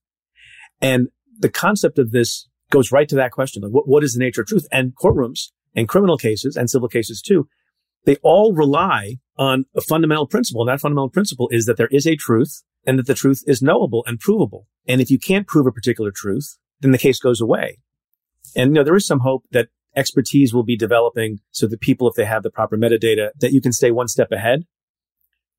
And 0.80 1.08
the 1.38 1.48
concept 1.48 1.98
of 1.98 2.10
this 2.10 2.48
goes 2.70 2.92
right 2.92 3.08
to 3.08 3.16
that 3.16 3.32
question. 3.32 3.62
Like, 3.62 3.72
what, 3.72 3.88
what 3.88 4.04
is 4.04 4.14
the 4.14 4.20
nature 4.20 4.42
of 4.42 4.48
truth? 4.48 4.66
And 4.72 4.94
courtrooms 4.96 5.50
and 5.74 5.88
criminal 5.88 6.18
cases 6.18 6.56
and 6.56 6.68
civil 6.68 6.88
cases 6.88 7.22
too, 7.22 7.48
they 8.04 8.16
all 8.22 8.52
rely 8.52 9.16
on 9.36 9.64
a 9.76 9.80
fundamental 9.80 10.26
principle. 10.26 10.62
And 10.62 10.68
that 10.68 10.80
fundamental 10.80 11.10
principle 11.10 11.48
is 11.50 11.66
that 11.66 11.76
there 11.76 11.88
is 11.90 12.06
a 12.06 12.16
truth 12.16 12.62
and 12.86 12.98
that 12.98 13.06
the 13.06 13.14
truth 13.14 13.42
is 13.46 13.62
knowable 13.62 14.02
and 14.06 14.18
provable. 14.18 14.66
And 14.88 15.00
if 15.00 15.10
you 15.10 15.18
can't 15.18 15.46
prove 15.46 15.66
a 15.66 15.72
particular 15.72 16.10
truth, 16.14 16.58
then 16.80 16.90
the 16.90 16.98
case 16.98 17.20
goes 17.20 17.40
away. 17.40 17.78
And, 18.56 18.70
you 18.70 18.74
know, 18.74 18.84
there 18.84 18.96
is 18.96 19.06
some 19.06 19.20
hope 19.20 19.44
that 19.52 19.68
expertise 19.94 20.52
will 20.52 20.64
be 20.64 20.76
developing 20.76 21.38
so 21.50 21.66
that 21.66 21.80
people, 21.80 22.08
if 22.08 22.14
they 22.14 22.24
have 22.24 22.42
the 22.42 22.50
proper 22.50 22.76
metadata, 22.76 23.30
that 23.38 23.52
you 23.52 23.60
can 23.60 23.72
stay 23.72 23.90
one 23.90 24.08
step 24.08 24.32
ahead. 24.32 24.64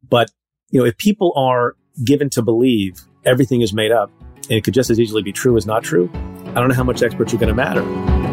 But, 0.07 0.31
you 0.69 0.79
know, 0.79 0.85
if 0.85 0.97
people 0.97 1.33
are 1.35 1.75
given 2.03 2.29
to 2.31 2.41
believe 2.41 3.01
everything 3.25 3.61
is 3.61 3.73
made 3.73 3.91
up 3.91 4.11
and 4.43 4.51
it 4.51 4.63
could 4.63 4.73
just 4.73 4.89
as 4.89 4.99
easily 4.99 5.21
be 5.21 5.31
true 5.31 5.57
as 5.57 5.65
not 5.65 5.83
true, 5.83 6.09
I 6.13 6.55
don't 6.55 6.67
know 6.67 6.75
how 6.75 6.83
much 6.83 7.01
experts 7.01 7.33
are 7.33 7.37
going 7.37 7.49
to 7.49 7.55
matter. 7.55 8.32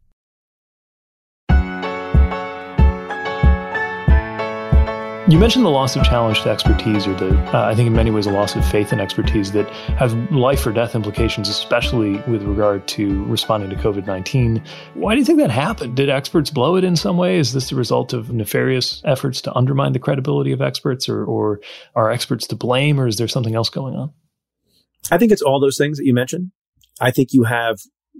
You 5.31 5.39
mentioned 5.39 5.63
the 5.63 5.69
loss 5.69 5.95
of 5.95 6.03
challenge 6.03 6.41
to 6.41 6.49
expertise, 6.49 7.07
or 7.07 7.13
the, 7.13 7.33
uh, 7.57 7.65
I 7.65 7.73
think 7.73 7.87
in 7.87 7.93
many 7.93 8.11
ways, 8.11 8.27
a 8.27 8.31
loss 8.33 8.57
of 8.57 8.69
faith 8.69 8.91
in 8.91 8.99
expertise 8.99 9.53
that 9.53 9.69
have 9.95 10.11
life 10.29 10.67
or 10.67 10.73
death 10.73 10.93
implications, 10.93 11.47
especially 11.47 12.17
with 12.29 12.43
regard 12.43 12.85
to 12.89 13.23
responding 13.23 13.69
to 13.69 13.77
COVID 13.77 14.05
19. 14.05 14.61
Why 14.95 15.13
do 15.13 15.19
you 15.19 15.25
think 15.25 15.39
that 15.39 15.49
happened? 15.49 15.95
Did 15.95 16.09
experts 16.09 16.49
blow 16.49 16.75
it 16.75 16.83
in 16.83 16.97
some 16.97 17.15
way? 17.15 17.37
Is 17.37 17.53
this 17.53 17.69
the 17.69 17.77
result 17.77 18.11
of 18.11 18.33
nefarious 18.33 19.01
efforts 19.05 19.39
to 19.43 19.53
undermine 19.55 19.93
the 19.93 19.99
credibility 19.99 20.51
of 20.51 20.61
experts, 20.61 21.07
or, 21.07 21.23
or 21.23 21.61
are 21.95 22.11
experts 22.11 22.45
to 22.47 22.57
blame, 22.57 22.99
or 22.99 23.07
is 23.07 23.15
there 23.15 23.29
something 23.29 23.55
else 23.55 23.69
going 23.69 23.95
on? 23.95 24.11
I 25.11 25.17
think 25.17 25.31
it's 25.31 25.41
all 25.41 25.61
those 25.61 25.77
things 25.77 25.97
that 25.97 26.05
you 26.05 26.13
mentioned. 26.13 26.51
I 26.99 27.09
think 27.09 27.29
you 27.31 27.45
have, 27.45 27.79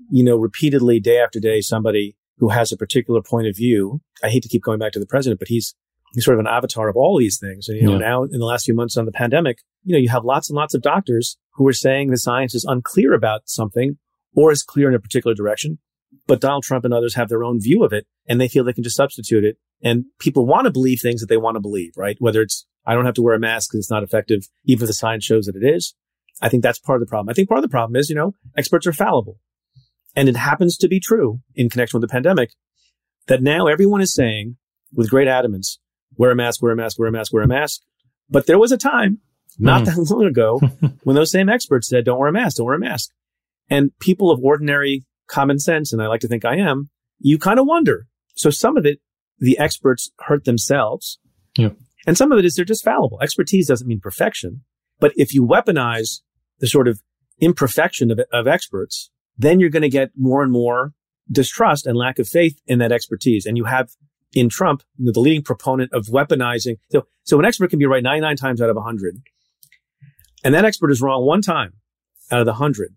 you 0.10 0.24
know, 0.24 0.38
repeatedly, 0.38 1.02
day 1.02 1.20
after 1.20 1.42
day, 1.42 1.60
somebody 1.60 2.16
who 2.38 2.48
has 2.48 2.72
a 2.72 2.78
particular 2.78 3.22
point 3.22 3.48
of 3.48 3.58
view. 3.58 4.00
I 4.24 4.30
hate 4.30 4.44
to 4.44 4.50
keep 4.50 4.64
going 4.64 4.80
back 4.80 4.94
to 4.94 5.00
the 5.00 5.06
president, 5.06 5.40
but 5.40 5.50
he's 5.50 5.76
he's 6.14 6.26
sort 6.26 6.36
of 6.36 6.46
an 6.46 6.52
avatar 6.52 6.90
of 6.90 6.96
all 6.96 7.18
these 7.18 7.40
things. 7.40 7.68
And, 7.68 7.78
you 7.78 7.88
know, 7.88 7.94
yeah. 7.94 8.10
now 8.10 8.24
in 8.24 8.40
the 8.40 8.46
last 8.46 8.66
few 8.66 8.74
months 8.74 8.98
on 8.98 9.06
the 9.06 9.12
pandemic, 9.12 9.60
you 9.84 9.94
know, 9.94 10.00
you 10.00 10.10
have 10.10 10.26
lots 10.26 10.50
and 10.50 10.58
lots 10.58 10.74
of 10.74 10.82
doctors 10.82 11.38
who 11.56 11.68
are 11.68 11.74
saying 11.74 12.10
the 12.10 12.18
science 12.18 12.54
is 12.54 12.66
unclear 12.66 13.14
about 13.14 13.44
something 13.46 13.98
or 14.36 14.52
is 14.52 14.64
clear 14.64 14.90
in 14.90 14.96
a 14.96 15.00
particular 15.00 15.34
direction. 15.34 15.80
But 16.28 16.42
Donald 16.42 16.64
Trump 16.64 16.86
and 16.86 16.94
others 16.94 17.16
have 17.16 17.30
their 17.30 17.44
own 17.44 17.60
view 17.62 17.84
of 17.84 17.94
it 17.94 18.06
and 18.28 18.40
they 18.40 18.48
feel 18.48 18.64
they 18.64 18.74
can 18.74 18.84
just 18.84 18.98
substitute 18.98 19.44
it. 19.44 19.58
And 19.84 20.06
people 20.20 20.46
want 20.46 20.66
to 20.66 20.72
believe 20.72 21.00
things 21.02 21.22
that 21.22 21.28
they 21.28 21.38
want 21.38 21.56
to 21.56 21.62
believe, 21.62 21.94
right? 21.96 22.18
Whether 22.20 22.42
it's, 22.42 22.66
I 22.86 22.94
don't 22.94 23.06
have 23.06 23.16
to 23.16 23.22
wear 23.22 23.36
a 23.36 23.40
mask 23.40 23.70
because 23.70 23.86
it's 23.86 23.92
not 23.92 24.04
effective, 24.04 24.48
even 24.66 24.84
if 24.84 24.88
the 24.88 24.94
science 24.94 25.24
shows 25.24 25.46
that 25.46 25.56
it 25.56 25.66
is. 25.66 25.96
I 26.42 26.50
think 26.50 26.64
that's 26.64 26.80
part 26.80 27.02
of 27.02 27.08
the 27.08 27.10
problem. 27.10 27.30
I 27.30 27.34
think 27.34 27.50
part 27.50 27.60
of 27.60 27.64
the 27.64 27.70
problem 27.70 27.96
is, 27.96 28.10
you 28.10 28.16
know, 28.16 28.36
experts 28.58 28.88
are 28.88 28.94
fallible. 28.94 29.40
And 30.16 30.28
it 30.28 30.36
happens 30.36 30.78
to 30.78 30.88
be 30.88 31.00
true 31.00 31.40
in 31.56 31.70
connection 31.70 32.00
with 32.00 32.08
the 32.08 32.12
pandemic 32.12 32.52
that 33.28 33.42
now 33.42 33.68
everyone 33.68 34.02
is 34.02 34.14
saying 34.14 34.58
with 34.94 35.10
great 35.10 35.28
adamance, 35.28 35.80
wear 36.18 36.32
a 36.32 36.36
mask, 36.36 36.62
wear 36.62 36.72
a 36.72 36.76
mask, 36.76 37.00
wear 37.00 37.10
a 37.10 37.12
mask, 37.12 37.34
wear 37.34 37.44
a 37.44 37.48
mask. 37.48 37.82
But 38.30 38.46
there 38.46 38.60
was 38.60 38.72
a 38.72 38.78
time 38.78 39.20
not 39.60 39.84
mm. 39.84 39.86
that 39.86 40.12
long 40.12 40.26
ago 40.26 40.60
when 41.04 41.16
those 41.16 41.32
same 41.32 41.50
experts 41.50 41.88
said, 41.88 42.06
don't 42.06 42.20
wear 42.20 42.30
a 42.30 42.34
mask, 42.34 42.58
don't 42.58 42.66
wear 42.66 42.76
a 42.76 42.80
mask. 42.80 43.12
And 43.70 43.98
people 44.00 44.32
of 44.32 44.40
ordinary 44.44 45.06
common 45.28 45.60
sense, 45.60 45.94
and 45.94 46.02
I 46.02 46.08
like 46.08 46.22
to 46.22 46.28
think 46.28 46.46
I 46.46 46.58
am, 46.58 46.90
you 47.20 47.38
kind 47.38 47.60
of 47.60 47.66
wonder. 47.66 48.08
So 48.36 48.50
some 48.50 48.78
of 48.78 48.86
it, 48.86 49.00
the 49.40 49.58
experts 49.58 50.12
hurt 50.20 50.46
themselves. 50.46 51.20
Yeah. 51.58 51.70
And 52.06 52.18
some 52.18 52.32
of 52.32 52.40
it 52.40 52.46
is 52.46 52.56
they're 52.56 52.66
just 52.66 52.84
fallible. 52.84 53.20
Expertise 53.22 53.68
doesn't 53.68 53.88
mean 53.88 54.00
perfection. 54.00 54.64
But 55.00 55.14
if 55.16 55.34
you 55.34 55.46
weaponize 55.46 56.22
the 56.60 56.68
sort 56.68 56.88
of 56.88 57.02
imperfection 57.40 58.12
of, 58.12 58.20
of 58.32 58.48
experts, 58.48 59.10
then 59.38 59.60
you're 59.60 59.70
going 59.70 59.82
to 59.82 59.90
get 59.90 60.12
more 60.16 60.44
and 60.44 60.52
more 60.52 60.94
distrust 61.32 61.86
and 61.88 61.98
lack 61.98 62.20
of 62.20 62.28
faith 62.28 62.60
in 62.68 62.80
that 62.80 62.92
expertise. 62.92 63.46
And 63.46 63.58
you 63.58 63.66
have 63.66 63.90
in 64.34 64.50
Trump, 64.50 64.84
you 64.98 65.06
know, 65.06 65.12
the 65.12 65.20
leading 65.20 65.44
proponent 65.44 65.92
of 65.94 66.08
weaponizing. 66.08 66.78
So, 66.92 67.06
so 67.24 67.40
an 67.40 67.46
expert 67.46 67.70
can 67.70 67.80
be 67.80 67.86
right 67.86 68.04
99 68.04 68.36
times 68.38 68.62
out 68.62 68.70
of 68.70 68.76
100. 68.76 69.22
And 70.44 70.54
that 70.54 70.66
expert 70.66 70.92
is 70.92 71.02
wrong 71.02 71.26
one 71.26 71.42
time 71.42 71.74
out 72.32 72.40
of 72.40 72.46
the 72.46 72.54
100. 72.54 72.96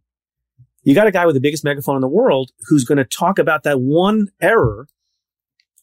You 0.83 0.95
got 0.95 1.07
a 1.07 1.11
guy 1.11 1.27
with 1.27 1.35
the 1.35 1.41
biggest 1.41 1.65
megaphone 1.65 1.97
in 1.97 2.03
the 2.03 2.09
world 2.09 2.51
who's 2.69 2.85
going 2.85 2.99
to 2.99 3.05
talk 3.05 3.39
about 3.39 3.63
that 3.63 3.81
one 3.81 4.29
error 4.41 4.87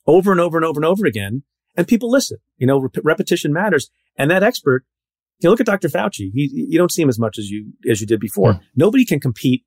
over 0.05 0.31
and 0.31 0.39
over 0.39 0.57
and 0.57 0.65
over 0.65 0.79
and 0.79 0.85
over 0.85 1.05
again. 1.05 1.43
And 1.75 1.87
people 1.87 2.09
listen. 2.09 2.37
You 2.57 2.67
know, 2.67 2.79
rep- 2.79 3.03
repetition 3.03 3.51
matters. 3.51 3.89
And 4.17 4.29
that 4.29 4.43
expert, 4.43 4.85
you 5.39 5.47
know, 5.47 5.51
look 5.51 5.59
at 5.59 5.65
Dr. 5.65 5.89
Fauci. 5.89 6.31
He, 6.33 6.67
you 6.69 6.77
don't 6.77 6.91
see 6.91 7.01
him 7.01 7.09
as 7.09 7.19
much 7.19 7.37
as 7.39 7.49
you, 7.49 7.73
as 7.89 7.99
you 7.99 8.07
did 8.07 8.19
before. 8.19 8.53
Hmm. 8.53 8.59
Nobody 8.75 9.05
can 9.05 9.19
compete 9.19 9.65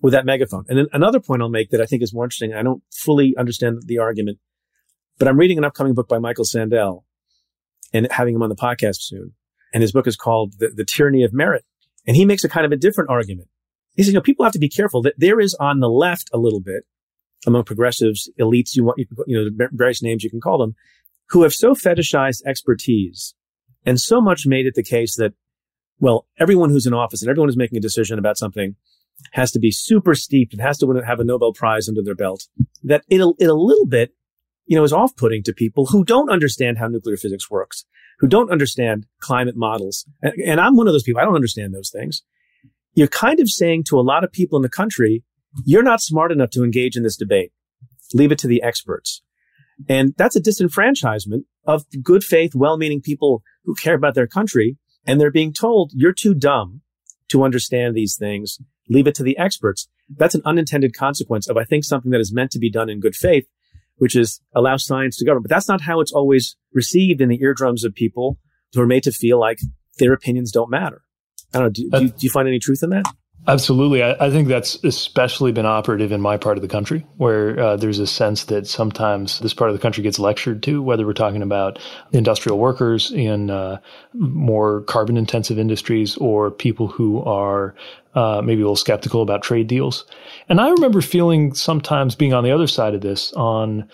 with 0.00 0.12
that 0.12 0.26
megaphone. 0.26 0.64
And 0.68 0.78
then 0.78 0.86
another 0.92 1.20
point 1.20 1.42
I'll 1.42 1.48
make 1.48 1.70
that 1.70 1.80
I 1.80 1.86
think 1.86 2.02
is 2.02 2.14
more 2.14 2.24
interesting. 2.24 2.54
I 2.54 2.62
don't 2.62 2.82
fully 2.92 3.34
understand 3.36 3.82
the 3.86 3.98
argument 3.98 4.38
but 5.18 5.28
I'm 5.28 5.38
reading 5.38 5.58
an 5.58 5.64
upcoming 5.64 5.94
book 5.94 6.08
by 6.08 6.18
Michael 6.18 6.44
Sandel 6.44 7.04
and 7.92 8.08
having 8.10 8.34
him 8.34 8.42
on 8.42 8.48
the 8.48 8.56
podcast 8.56 9.00
soon. 9.00 9.32
And 9.72 9.82
his 9.82 9.92
book 9.92 10.06
is 10.06 10.16
called 10.16 10.54
the, 10.58 10.70
the 10.74 10.84
Tyranny 10.84 11.22
of 11.22 11.32
Merit. 11.32 11.64
And 12.06 12.16
he 12.16 12.24
makes 12.24 12.44
a 12.44 12.48
kind 12.48 12.64
of 12.64 12.72
a 12.72 12.76
different 12.76 13.10
argument. 13.10 13.48
He 13.94 14.02
says, 14.02 14.08
you 14.08 14.14
know, 14.14 14.22
people 14.22 14.44
have 14.44 14.52
to 14.52 14.58
be 14.58 14.68
careful 14.68 15.02
that 15.02 15.14
there 15.18 15.40
is 15.40 15.54
on 15.54 15.80
the 15.80 15.88
left 15.88 16.30
a 16.32 16.38
little 16.38 16.60
bit 16.60 16.84
among 17.46 17.64
progressives, 17.64 18.30
elites, 18.38 18.76
you 18.76 18.84
want, 18.84 18.98
you, 18.98 19.06
you 19.26 19.50
know, 19.50 19.68
various 19.72 20.02
names 20.02 20.22
you 20.22 20.30
can 20.30 20.40
call 20.40 20.58
them, 20.58 20.74
who 21.30 21.42
have 21.42 21.52
so 21.52 21.74
fetishized 21.74 22.42
expertise 22.46 23.34
and 23.84 24.00
so 24.00 24.20
much 24.20 24.46
made 24.46 24.66
it 24.66 24.74
the 24.74 24.82
case 24.82 25.16
that, 25.16 25.32
well, 25.98 26.26
everyone 26.38 26.70
who's 26.70 26.86
in 26.86 26.94
office 26.94 27.22
and 27.22 27.30
everyone 27.30 27.48
who's 27.48 27.56
making 27.56 27.78
a 27.78 27.80
decision 27.80 28.18
about 28.18 28.36
something 28.36 28.76
has 29.32 29.50
to 29.52 29.58
be 29.58 29.70
super 29.70 30.14
steeped 30.14 30.52
and 30.52 30.60
has 30.60 30.78
to 30.78 31.02
have 31.06 31.20
a 31.20 31.24
Nobel 31.24 31.52
Prize 31.52 31.88
under 31.88 32.02
their 32.02 32.14
belt. 32.14 32.48
That 32.82 33.02
it'll 33.08 33.34
it 33.38 33.46
a 33.46 33.54
little 33.54 33.86
bit 33.86 34.12
you 34.66 34.76
know, 34.76 34.84
is 34.84 34.92
off-putting 34.92 35.42
to 35.44 35.52
people 35.52 35.86
who 35.86 36.04
don't 36.04 36.30
understand 36.30 36.78
how 36.78 36.88
nuclear 36.88 37.16
physics 37.16 37.50
works, 37.50 37.84
who 38.18 38.26
don't 38.26 38.50
understand 38.50 39.06
climate 39.20 39.56
models. 39.56 40.04
And, 40.22 40.34
and 40.44 40.60
I'm 40.60 40.76
one 40.76 40.86
of 40.86 40.92
those 40.92 41.02
people. 41.02 41.20
I 41.20 41.24
don't 41.24 41.36
understand 41.36 41.74
those 41.74 41.90
things. 41.90 42.22
You're 42.94 43.08
kind 43.08 43.40
of 43.40 43.48
saying 43.48 43.84
to 43.84 43.98
a 43.98 44.02
lot 44.02 44.24
of 44.24 44.32
people 44.32 44.56
in 44.56 44.62
the 44.62 44.68
country, 44.68 45.22
you're 45.64 45.82
not 45.82 46.00
smart 46.00 46.32
enough 46.32 46.50
to 46.50 46.64
engage 46.64 46.96
in 46.96 47.02
this 47.02 47.16
debate. 47.16 47.52
Leave 48.12 48.32
it 48.32 48.38
to 48.38 48.48
the 48.48 48.62
experts. 48.62 49.22
And 49.88 50.14
that's 50.16 50.36
a 50.36 50.40
disenfranchisement 50.40 51.44
of 51.66 51.84
good 52.02 52.24
faith, 52.24 52.54
well-meaning 52.54 53.02
people 53.02 53.42
who 53.64 53.74
care 53.74 53.94
about 53.94 54.14
their 54.14 54.26
country. 54.26 54.78
And 55.06 55.20
they're 55.20 55.30
being 55.30 55.52
told 55.52 55.92
you're 55.94 56.12
too 56.12 56.34
dumb 56.34 56.80
to 57.28 57.44
understand 57.44 57.94
these 57.94 58.16
things. 58.16 58.58
Leave 58.88 59.06
it 59.06 59.14
to 59.16 59.22
the 59.22 59.36
experts. 59.38 59.88
That's 60.08 60.34
an 60.34 60.42
unintended 60.44 60.96
consequence 60.96 61.48
of, 61.48 61.56
I 61.56 61.64
think, 61.64 61.84
something 61.84 62.10
that 62.12 62.20
is 62.20 62.32
meant 62.32 62.50
to 62.52 62.58
be 62.58 62.70
done 62.70 62.88
in 62.88 63.00
good 63.00 63.16
faith 63.16 63.46
which 63.96 64.16
is 64.16 64.40
allow 64.54 64.76
science 64.76 65.16
to 65.18 65.24
govern. 65.24 65.42
But 65.42 65.50
that's 65.50 65.68
not 65.68 65.80
how 65.82 66.00
it's 66.00 66.12
always 66.12 66.56
received 66.72 67.20
in 67.20 67.28
the 67.28 67.40
eardrums 67.40 67.84
of 67.84 67.94
people 67.94 68.38
who 68.74 68.80
are 68.80 68.86
made 68.86 69.02
to 69.04 69.12
feel 69.12 69.38
like 69.40 69.58
their 69.98 70.12
opinions 70.12 70.52
don't 70.52 70.70
matter. 70.70 71.02
I 71.54 71.58
don't 71.58 71.66
know. 71.66 71.70
Do, 71.70 71.90
do, 71.90 72.04
you, 72.04 72.08
do 72.08 72.16
you 72.20 72.30
find 72.30 72.48
any 72.48 72.58
truth 72.58 72.82
in 72.82 72.90
that? 72.90 73.06
Absolutely. 73.48 74.02
I, 74.02 74.26
I, 74.26 74.30
think 74.30 74.48
that's 74.48 74.82
especially 74.82 75.52
been 75.52 75.66
operative 75.66 76.10
in 76.10 76.20
my 76.20 76.36
part 76.36 76.58
of 76.58 76.62
the 76.62 76.68
country, 76.68 77.06
where 77.16 77.58
uh, 77.58 77.76
there's 77.76 78.00
a 78.00 78.06
sense 78.06 78.44
that 78.44 78.66
sometimes 78.66 79.38
this 79.38 79.54
part 79.54 79.70
of 79.70 79.76
the 79.76 79.82
country 79.82 80.02
gets 80.02 80.18
lectured 80.18 80.64
to, 80.64 80.82
whether 80.82 81.06
we're 81.06 81.12
talking 81.12 81.42
about 81.42 81.78
industrial 82.10 82.58
workers 82.58 83.12
in 83.12 83.50
uh, 83.50 83.78
more 84.14 84.82
carbon 84.82 85.16
intensive 85.16 85.60
industries 85.60 86.16
or 86.16 86.50
people 86.50 86.88
who 86.88 87.22
are 87.22 87.76
uh, 88.16 88.42
maybe 88.44 88.62
a 88.62 88.64
little 88.64 88.74
skeptical 88.74 89.22
about 89.22 89.42
trade 89.42 89.68
deals. 89.68 90.06
And 90.48 90.60
I 90.60 90.70
remember 90.70 91.00
feeling 91.00 91.54
sometimes 91.54 92.16
being 92.16 92.32
on 92.32 92.42
the 92.42 92.50
other 92.50 92.66
side 92.66 92.94
of 92.94 93.00
this 93.00 93.32
on 93.34 93.88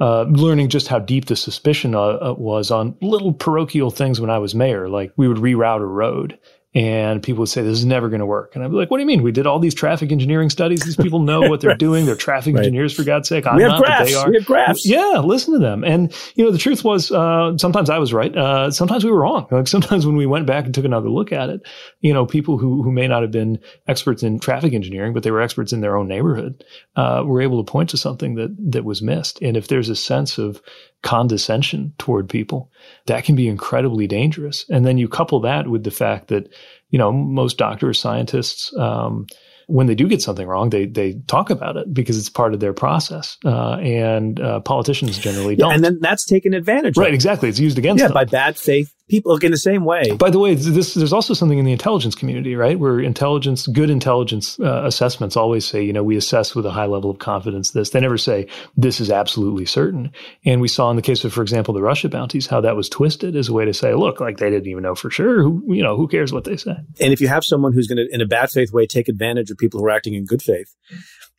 uh, 0.00 0.22
learning 0.22 0.68
just 0.68 0.88
how 0.88 0.98
deep 0.98 1.26
the 1.26 1.36
suspicion 1.36 1.94
uh, 1.94 2.00
uh 2.00 2.34
was 2.36 2.70
on 2.70 2.96
little 3.00 3.32
parochial 3.32 3.90
things 3.90 4.20
when 4.20 4.30
I 4.30 4.38
was 4.38 4.54
mayor. 4.54 4.88
Like 4.88 5.12
we 5.16 5.28
would 5.28 5.38
reroute 5.38 5.80
a 5.80 5.86
road 5.86 6.38
and 6.74 7.22
people 7.22 7.40
would 7.40 7.48
say, 7.48 7.62
this 7.62 7.78
is 7.78 7.86
never 7.86 8.10
going 8.10 8.20
to 8.20 8.26
work. 8.26 8.54
And 8.54 8.62
I'd 8.62 8.70
be 8.70 8.76
like, 8.76 8.90
what 8.90 8.98
do 8.98 9.00
you 9.00 9.06
mean? 9.06 9.22
We 9.22 9.32
did 9.32 9.46
all 9.46 9.58
these 9.58 9.74
traffic 9.74 10.12
engineering 10.12 10.50
studies. 10.50 10.80
These 10.82 10.96
people 10.96 11.20
know 11.20 11.40
what 11.48 11.62
they're 11.62 11.74
doing. 11.78 12.04
They're 12.04 12.14
traffic 12.14 12.54
right. 12.54 12.64
engineers, 12.64 12.92
for 12.92 13.02
God's 13.02 13.28
sake. 13.28 13.46
I'm 13.46 13.56
we 13.56 13.62
have 13.62 13.72
not, 13.72 13.82
graphs. 13.82 14.10
they 14.10 14.14
are. 14.14 14.28
We 14.28 14.36
have 14.36 14.44
graphs. 14.44 14.86
Yeah, 14.86 15.22
listen 15.24 15.54
to 15.54 15.58
them. 15.58 15.84
And, 15.84 16.14
you 16.34 16.44
know, 16.44 16.50
the 16.50 16.58
truth 16.58 16.84
was, 16.84 17.10
uh, 17.10 17.56
sometimes 17.56 17.88
I 17.88 17.98
was 17.98 18.12
right. 18.12 18.36
Uh, 18.36 18.70
sometimes 18.70 19.04
we 19.04 19.10
were 19.10 19.20
wrong. 19.20 19.46
Like 19.56 19.68
sometimes 19.68 20.04
when 20.04 20.16
we 20.16 20.26
went 20.26 20.46
back 20.46 20.66
and 20.66 20.74
took 20.74 20.84
another 20.84 21.08
look 21.08 21.32
at 21.32 21.48
it, 21.48 21.66
you 22.00 22.12
know, 22.12 22.26
people 22.26 22.58
who, 22.58 22.82
who 22.82 22.92
may 22.92 23.08
not 23.08 23.22
have 23.22 23.30
been 23.30 23.58
experts 23.88 24.22
in 24.22 24.38
traffic 24.38 24.74
engineering, 24.74 25.14
but 25.14 25.22
they 25.22 25.30
were 25.30 25.40
experts 25.40 25.72
in 25.72 25.80
their 25.80 25.96
own 25.96 26.08
neighborhood, 26.08 26.62
uh, 26.96 27.22
were 27.24 27.40
able 27.40 27.64
to 27.64 27.70
point 27.70 27.88
to 27.90 27.96
something 27.96 28.34
that, 28.34 28.54
that 28.72 28.84
was 28.84 29.00
missed. 29.00 29.40
And 29.40 29.56
if 29.56 29.68
there's 29.68 29.88
a 29.88 29.96
sense 29.96 30.36
of 30.36 30.60
condescension 31.02 31.92
toward 31.98 32.28
people, 32.28 32.70
that 33.06 33.24
can 33.24 33.36
be 33.36 33.48
incredibly 33.48 34.06
dangerous. 34.06 34.64
And 34.68 34.84
then 34.84 34.98
you 34.98 35.08
couple 35.08 35.40
that 35.40 35.68
with 35.68 35.84
the 35.84 35.90
fact 35.90 36.28
that, 36.28 36.52
you 36.90 36.98
know, 36.98 37.12
most 37.12 37.58
doctors, 37.58 38.00
scientists, 38.00 38.76
um, 38.76 39.26
when 39.68 39.86
they 39.88 39.94
do 39.96 40.06
get 40.08 40.22
something 40.22 40.46
wrong, 40.46 40.70
they 40.70 40.86
they 40.86 41.14
talk 41.26 41.50
about 41.50 41.76
it 41.76 41.92
because 41.92 42.16
it's 42.18 42.28
part 42.28 42.54
of 42.54 42.60
their 42.60 42.72
process. 42.72 43.36
Uh, 43.44 43.74
and 43.78 44.38
uh, 44.40 44.60
politicians 44.60 45.18
generally 45.18 45.56
don't. 45.56 45.72
and 45.74 45.84
then 45.84 45.98
that's 46.00 46.24
taken 46.24 46.54
advantage 46.54 46.96
of 46.96 47.00
right, 47.00 47.08
of. 47.08 47.14
exactly. 47.14 47.48
It's 47.48 47.58
used 47.58 47.76
against 47.76 48.00
Yeah, 48.00 48.08
them. 48.08 48.14
by 48.14 48.24
bad 48.24 48.56
faith 48.56 48.92
people. 49.08 49.32
Look, 49.32 49.44
in 49.44 49.50
the 49.50 49.58
same 49.58 49.84
way, 49.84 50.10
By 50.12 50.30
the 50.30 50.38
way, 50.38 50.54
this, 50.54 50.94
there's 50.94 51.12
also 51.12 51.34
something 51.34 51.58
in 51.58 51.64
the 51.64 51.72
intelligence 51.72 52.14
community, 52.14 52.56
right? 52.56 52.78
Where 52.78 53.00
intelligence, 53.00 53.66
good 53.66 53.90
intelligence 53.90 54.58
uh, 54.60 54.82
assessments 54.84 55.36
always 55.36 55.64
say, 55.64 55.82
you 55.82 55.92
know, 55.92 56.02
we 56.02 56.16
assess 56.16 56.54
with 56.54 56.66
a 56.66 56.70
high 56.70 56.86
level 56.86 57.10
of 57.10 57.18
confidence 57.18 57.70
this. 57.70 57.90
They 57.90 58.00
never 58.00 58.18
say 58.18 58.46
this 58.76 59.00
is 59.00 59.10
absolutely 59.10 59.66
certain. 59.66 60.10
And 60.44 60.60
we 60.60 60.68
saw 60.68 60.90
in 60.90 60.96
the 60.96 61.02
case 61.02 61.24
of, 61.24 61.32
for 61.32 61.42
example, 61.42 61.74
the 61.74 61.82
Russia 61.82 62.08
bounties, 62.08 62.46
how 62.46 62.60
that 62.60 62.76
was 62.76 62.88
twisted 62.88 63.36
as 63.36 63.48
a 63.48 63.52
way 63.52 63.64
to 63.64 63.74
say, 63.74 63.94
look, 63.94 64.20
like 64.20 64.38
they 64.38 64.50
didn't 64.50 64.68
even 64.68 64.82
know 64.82 64.94
for 64.94 65.10
sure. 65.10 65.42
Who, 65.42 65.62
you 65.74 65.82
know, 65.82 65.96
who 65.96 66.08
cares 66.08 66.32
what 66.32 66.44
they 66.44 66.56
say? 66.56 66.76
And 67.00 67.12
if 67.12 67.20
you 67.20 67.28
have 67.28 67.44
someone 67.44 67.72
who's 67.72 67.86
going 67.86 67.98
to, 67.98 68.14
in 68.14 68.20
a 68.20 68.26
bad 68.26 68.50
faith 68.50 68.72
way, 68.72 68.86
take 68.86 69.08
advantage 69.08 69.50
of 69.50 69.58
people 69.58 69.80
who 69.80 69.86
are 69.86 69.90
acting 69.90 70.14
in 70.14 70.24
good 70.24 70.42
faith, 70.42 70.74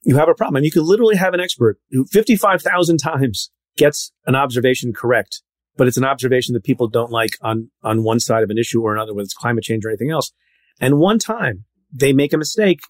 you 0.04 0.16
have 0.16 0.30
a 0.30 0.34
problem. 0.34 0.56
I 0.56 0.60
mean, 0.60 0.66
you 0.66 0.72
could 0.72 0.84
literally 0.84 1.16
have 1.16 1.34
an 1.34 1.40
expert 1.40 1.80
who 1.92 2.06
55,000 2.06 2.98
times 2.98 3.52
gets 3.78 4.12
an 4.26 4.36
observation 4.36 4.94
correct, 4.94 5.44
but 5.78 5.88
it's 5.88 5.98
an 5.98 6.06
observation 6.06 6.54
that 6.54 6.64
people 6.64 6.88
don't 6.88 7.12
like 7.12 7.32
on, 7.42 7.70
on 7.84 8.04
one 8.04 8.20
side 8.20 8.44
of 8.44 8.50
an 8.50 8.58
issue 8.58 8.82
or 8.82 8.94
another, 8.94 9.14
whether 9.14 9.26
it's 9.26 9.34
climate 9.34 9.64
change 9.64 9.86
or 9.86 9.90
anything 9.90 10.12
else. 10.12 10.32
And 10.80 10.98
one 10.98 11.20
time 11.20 11.66
they 11.92 12.14
make 12.14 12.34
a 12.34 12.38
mistake. 12.38 12.82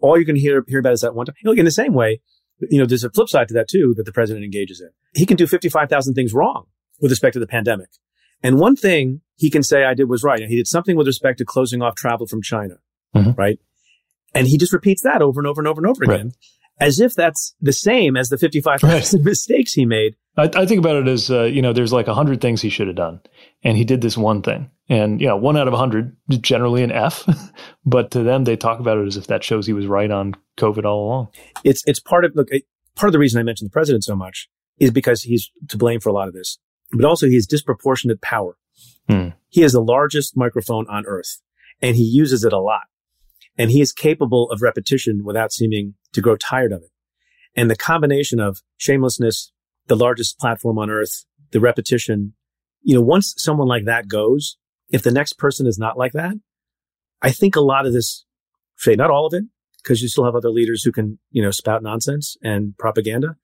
All 0.00 0.16
you're 0.16 0.24
going 0.24 0.36
to 0.36 0.42
hear, 0.42 0.64
hear 0.66 0.80
about 0.80 0.94
is 0.94 1.00
that 1.02 1.14
one 1.14 1.26
time. 1.26 1.36
Look, 1.44 1.58
in 1.58 1.64
the 1.64 1.70
same 1.70 1.94
way, 1.94 2.20
you 2.70 2.78
know, 2.78 2.86
there's 2.86 3.04
a 3.04 3.10
flip 3.10 3.28
side 3.28 3.48
to 3.48 3.54
that 3.54 3.68
too, 3.68 3.94
that 3.96 4.04
the 4.04 4.12
president 4.12 4.44
engages 4.44 4.80
in. 4.80 4.90
He 5.14 5.26
can 5.26 5.36
do 5.36 5.46
55,000 5.46 6.14
things 6.14 6.32
wrong 6.34 6.66
with 7.00 7.10
respect 7.10 7.34
to 7.34 7.40
the 7.40 7.46
pandemic. 7.46 7.88
And 8.42 8.58
one 8.58 8.76
thing 8.76 9.20
he 9.36 9.50
can 9.50 9.62
say 9.62 9.84
I 9.84 9.94
did 9.94 10.08
was 10.08 10.22
right. 10.22 10.40
He 10.40 10.56
did 10.56 10.66
something 10.66 10.96
with 10.96 11.06
respect 11.06 11.38
to 11.38 11.44
closing 11.44 11.82
off 11.82 11.94
travel 11.94 12.26
from 12.26 12.42
China, 12.42 12.76
mm-hmm. 13.14 13.32
right? 13.32 13.58
And 14.34 14.48
he 14.48 14.58
just 14.58 14.72
repeats 14.72 15.02
that 15.02 15.22
over 15.22 15.40
and 15.40 15.46
over 15.46 15.60
and 15.60 15.68
over 15.68 15.80
and 15.80 15.88
over 15.88 16.04
Right. 16.04 16.20
again, 16.20 16.32
as 16.80 17.00
if 17.00 17.14
that's 17.14 17.54
the 17.60 17.72
same 17.72 18.16
as 18.16 18.28
the 18.28 18.38
55,000 18.38 19.24
mistakes 19.24 19.72
he 19.72 19.84
made. 19.84 20.16
I, 20.36 20.50
I 20.54 20.66
think 20.66 20.78
about 20.78 20.96
it 20.96 21.08
as, 21.08 21.30
uh, 21.30 21.44
you 21.44 21.60
know, 21.60 21.72
there's 21.72 21.92
like 21.92 22.08
a 22.08 22.14
hundred 22.14 22.40
things 22.40 22.62
he 22.62 22.70
should 22.70 22.86
have 22.86 22.96
done. 22.96 23.20
And 23.62 23.76
he 23.76 23.84
did 23.84 24.00
this 24.00 24.16
one 24.16 24.42
thing. 24.42 24.70
And, 24.88 25.20
you 25.20 25.26
know, 25.26 25.36
one 25.36 25.56
out 25.56 25.68
of 25.68 25.74
a 25.74 25.78
hundred 25.78 26.16
is 26.30 26.38
generally 26.38 26.82
an 26.82 26.90
F. 26.90 27.24
but 27.86 28.10
to 28.12 28.22
them, 28.22 28.44
they 28.44 28.56
talk 28.56 28.80
about 28.80 28.98
it 28.98 29.06
as 29.06 29.16
if 29.16 29.26
that 29.26 29.44
shows 29.44 29.66
he 29.66 29.72
was 29.72 29.86
right 29.86 30.10
on 30.10 30.34
COVID 30.58 30.84
all 30.84 31.06
along. 31.06 31.28
It's, 31.64 31.82
it's 31.86 32.00
part 32.00 32.24
of, 32.24 32.34
look, 32.34 32.48
part 32.96 33.08
of 33.08 33.12
the 33.12 33.18
reason 33.18 33.38
I 33.38 33.42
mentioned 33.42 33.68
the 33.68 33.72
president 33.72 34.04
so 34.04 34.16
much 34.16 34.48
is 34.78 34.90
because 34.90 35.22
he's 35.22 35.50
to 35.68 35.76
blame 35.76 36.00
for 36.00 36.08
a 36.08 36.12
lot 36.12 36.28
of 36.28 36.34
this, 36.34 36.58
but 36.92 37.04
also 37.04 37.26
he 37.26 37.34
has 37.34 37.46
disproportionate 37.46 38.20
power. 38.22 38.56
Hmm. 39.08 39.28
He 39.48 39.60
has 39.60 39.72
the 39.72 39.82
largest 39.82 40.36
microphone 40.36 40.86
on 40.88 41.04
earth 41.06 41.42
and 41.82 41.96
he 41.96 42.04
uses 42.04 42.44
it 42.44 42.52
a 42.52 42.58
lot. 42.58 42.84
And 43.58 43.70
he 43.70 43.80
is 43.80 43.92
capable 43.92 44.50
of 44.50 44.62
repetition 44.62 45.24
without 45.24 45.52
seeming 45.52 45.94
to 46.12 46.20
grow 46.20 46.36
tired 46.36 46.72
of 46.72 46.82
it. 46.82 46.90
And 47.54 47.70
the 47.70 47.76
combination 47.76 48.40
of 48.40 48.62
shamelessness, 48.78 49.52
the 49.88 49.96
largest 49.96 50.38
platform 50.38 50.78
on 50.78 50.90
earth, 50.90 51.24
the 51.50 51.60
repetition, 51.60 52.34
you 52.82 52.94
know, 52.94 53.02
once 53.02 53.34
someone 53.36 53.68
like 53.68 53.84
that 53.84 54.08
goes, 54.08 54.56
if 54.88 55.02
the 55.02 55.10
next 55.10 55.34
person 55.34 55.66
is 55.66 55.78
not 55.78 55.98
like 55.98 56.12
that, 56.12 56.34
I 57.20 57.30
think 57.30 57.54
a 57.54 57.60
lot 57.60 57.86
of 57.86 57.92
this 57.92 58.24
fade, 58.76 58.98
not 58.98 59.10
all 59.10 59.26
of 59.26 59.34
it, 59.34 59.44
because 59.82 60.02
you 60.02 60.08
still 60.08 60.24
have 60.24 60.34
other 60.34 60.50
leaders 60.50 60.82
who 60.82 60.92
can, 60.92 61.18
you 61.30 61.42
know, 61.42 61.50
spout 61.50 61.82
nonsense 61.82 62.36
and 62.42 62.76
propaganda, 62.78 63.36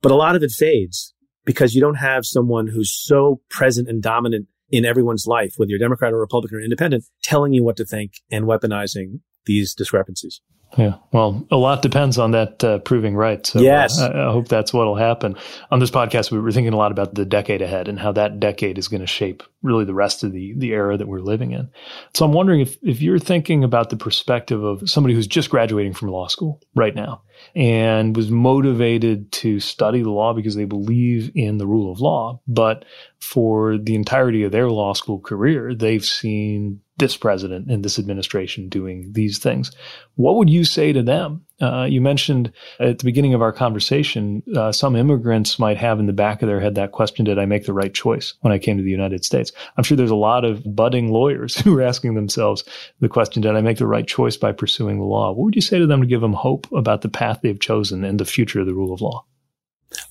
but 0.00 0.12
a 0.12 0.16
lot 0.16 0.36
of 0.36 0.42
it 0.42 0.50
fades 0.50 1.14
because 1.44 1.74
you 1.74 1.80
don't 1.80 1.96
have 1.96 2.24
someone 2.24 2.66
who's 2.66 2.92
so 2.92 3.40
present 3.50 3.88
and 3.88 4.02
dominant 4.02 4.46
in 4.74 4.84
everyone's 4.84 5.26
life, 5.26 5.54
whether 5.56 5.70
you're 5.70 5.78
Democrat 5.78 6.12
or 6.12 6.18
Republican 6.18 6.58
or 6.58 6.60
independent, 6.60 7.04
telling 7.22 7.52
you 7.52 7.62
what 7.62 7.76
to 7.76 7.84
think 7.84 8.14
and 8.30 8.44
weaponizing 8.44 9.20
these 9.46 9.74
discrepancies. 9.74 10.40
Yeah. 10.76 10.94
Well, 11.12 11.46
a 11.52 11.56
lot 11.56 11.82
depends 11.82 12.18
on 12.18 12.32
that 12.32 12.64
uh, 12.64 12.78
proving 12.78 13.14
right. 13.14 13.46
So 13.46 13.60
Yes. 13.60 14.00
uh, 14.00 14.08
I, 14.08 14.28
I 14.28 14.32
hope 14.32 14.48
that's 14.48 14.72
what'll 14.72 14.96
happen. 14.96 15.36
On 15.70 15.78
this 15.78 15.90
podcast, 15.90 16.32
we 16.32 16.40
were 16.40 16.50
thinking 16.50 16.72
a 16.72 16.76
lot 16.76 16.90
about 16.90 17.14
the 17.14 17.24
decade 17.24 17.62
ahead 17.62 17.86
and 17.86 17.98
how 17.98 18.10
that 18.12 18.40
decade 18.40 18.76
is 18.76 18.88
going 18.88 19.00
to 19.00 19.06
shape 19.06 19.44
really 19.64 19.84
the 19.84 19.94
rest 19.94 20.22
of 20.22 20.32
the 20.32 20.54
the 20.56 20.72
era 20.72 20.96
that 20.96 21.08
we're 21.08 21.20
living 21.20 21.50
in. 21.52 21.68
So 22.14 22.24
I'm 22.24 22.32
wondering 22.32 22.60
if 22.60 22.76
if 22.82 23.00
you're 23.00 23.18
thinking 23.18 23.64
about 23.64 23.90
the 23.90 23.96
perspective 23.96 24.62
of 24.62 24.88
somebody 24.88 25.14
who's 25.14 25.26
just 25.26 25.50
graduating 25.50 25.94
from 25.94 26.10
law 26.10 26.28
school 26.28 26.60
right 26.74 26.94
now 26.94 27.22
and 27.56 28.14
was 28.14 28.30
motivated 28.30 29.32
to 29.32 29.58
study 29.58 30.02
the 30.02 30.10
law 30.10 30.32
because 30.34 30.54
they 30.54 30.66
believe 30.66 31.32
in 31.34 31.58
the 31.58 31.66
rule 31.66 31.90
of 31.90 32.00
law, 32.00 32.40
but 32.46 32.84
for 33.18 33.78
the 33.78 33.94
entirety 33.94 34.44
of 34.44 34.52
their 34.52 34.68
law 34.68 34.92
school 34.92 35.18
career, 35.18 35.74
they've 35.74 36.04
seen 36.04 36.80
this 36.98 37.16
president 37.16 37.70
and 37.70 37.84
this 37.84 37.98
administration 37.98 38.68
doing 38.68 39.12
these 39.12 39.38
things. 39.38 39.72
What 40.14 40.36
would 40.36 40.48
you 40.48 40.64
say 40.64 40.92
to 40.92 41.02
them? 41.02 41.44
Uh, 41.64 41.84
you 41.84 42.00
mentioned 42.00 42.52
at 42.78 42.98
the 42.98 43.04
beginning 43.04 43.32
of 43.32 43.40
our 43.40 43.52
conversation, 43.52 44.42
uh, 44.54 44.70
some 44.70 44.94
immigrants 44.94 45.58
might 45.58 45.78
have 45.78 45.98
in 45.98 46.06
the 46.06 46.12
back 46.12 46.42
of 46.42 46.48
their 46.48 46.60
head 46.60 46.74
that 46.74 46.92
question 46.92 47.24
Did 47.24 47.38
I 47.38 47.46
make 47.46 47.64
the 47.64 47.72
right 47.72 47.92
choice 47.92 48.34
when 48.42 48.52
I 48.52 48.58
came 48.58 48.76
to 48.76 48.82
the 48.82 48.90
United 48.90 49.24
States? 49.24 49.50
I'm 49.76 49.84
sure 49.84 49.96
there's 49.96 50.10
a 50.10 50.14
lot 50.14 50.44
of 50.44 50.62
budding 50.76 51.10
lawyers 51.10 51.56
who 51.60 51.78
are 51.78 51.82
asking 51.82 52.14
themselves 52.14 52.64
the 53.00 53.08
question 53.08 53.42
Did 53.42 53.56
I 53.56 53.60
make 53.62 53.78
the 53.78 53.86
right 53.86 54.06
choice 54.06 54.36
by 54.36 54.52
pursuing 54.52 54.98
the 54.98 55.04
law? 55.04 55.32
What 55.32 55.44
would 55.44 55.56
you 55.56 55.62
say 55.62 55.78
to 55.78 55.86
them 55.86 56.00
to 56.00 56.06
give 56.06 56.20
them 56.20 56.34
hope 56.34 56.70
about 56.72 57.00
the 57.00 57.08
path 57.08 57.40
they've 57.42 57.58
chosen 57.58 58.04
and 58.04 58.20
the 58.20 58.24
future 58.24 58.60
of 58.60 58.66
the 58.66 58.74
rule 58.74 58.92
of 58.92 59.00
law? 59.00 59.24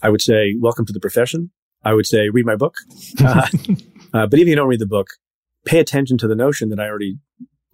I 0.02 0.10
would 0.10 0.22
say, 0.22 0.56
welcome 0.60 0.86
to 0.86 0.94
the 0.94 1.00
profession. 1.00 1.52
I 1.84 1.94
would 1.94 2.08
say, 2.08 2.30
read 2.30 2.46
my 2.46 2.56
book. 2.56 2.76
Uh, 3.20 3.48
uh, 4.14 4.28
but 4.28 4.40
even 4.40 4.42
if 4.42 4.48
you 4.48 4.56
don't 4.56 4.70
read 4.70 4.80
the 4.80 4.88
book, 4.88 5.10
pay 5.66 5.80
attention 5.80 6.18
to 6.20 6.28
the 6.28 6.36
notion 6.36 6.70
that 6.70 6.80
I 6.80 6.88
already 6.88 7.18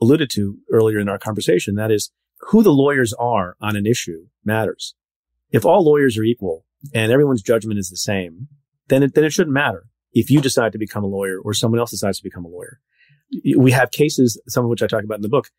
alluded 0.01 0.29
to 0.31 0.57
earlier 0.71 0.99
in 0.99 1.09
our 1.09 1.19
conversation. 1.19 1.75
That 1.75 1.91
is, 1.91 2.11
who 2.39 2.63
the 2.63 2.71
lawyers 2.71 3.13
are 3.13 3.55
on 3.61 3.75
an 3.75 3.85
issue 3.85 4.27
matters. 4.43 4.95
If 5.51 5.65
all 5.65 5.83
lawyers 5.83 6.17
are 6.17 6.23
equal 6.23 6.65
and 6.93 7.11
everyone's 7.11 7.41
judgment 7.41 7.79
is 7.79 7.89
the 7.89 7.97
same, 7.97 8.47
then 8.87 9.03
it, 9.03 9.13
then 9.13 9.23
it 9.23 9.33
shouldn't 9.33 9.53
matter 9.53 9.87
if 10.13 10.29
you 10.29 10.41
decide 10.41 10.71
to 10.71 10.77
become 10.77 11.03
a 11.03 11.07
lawyer 11.07 11.39
or 11.39 11.53
someone 11.53 11.79
else 11.79 11.91
decides 11.91 12.17
to 12.17 12.23
become 12.23 12.45
a 12.45 12.49
lawyer. 12.49 12.79
We 13.57 13.71
have 13.71 13.91
cases, 13.91 14.41
some 14.47 14.63
of 14.63 14.69
which 14.69 14.81
I 14.81 14.87
talk 14.87 15.03
about 15.03 15.17
in 15.17 15.21
the 15.21 15.29
book, 15.29 15.49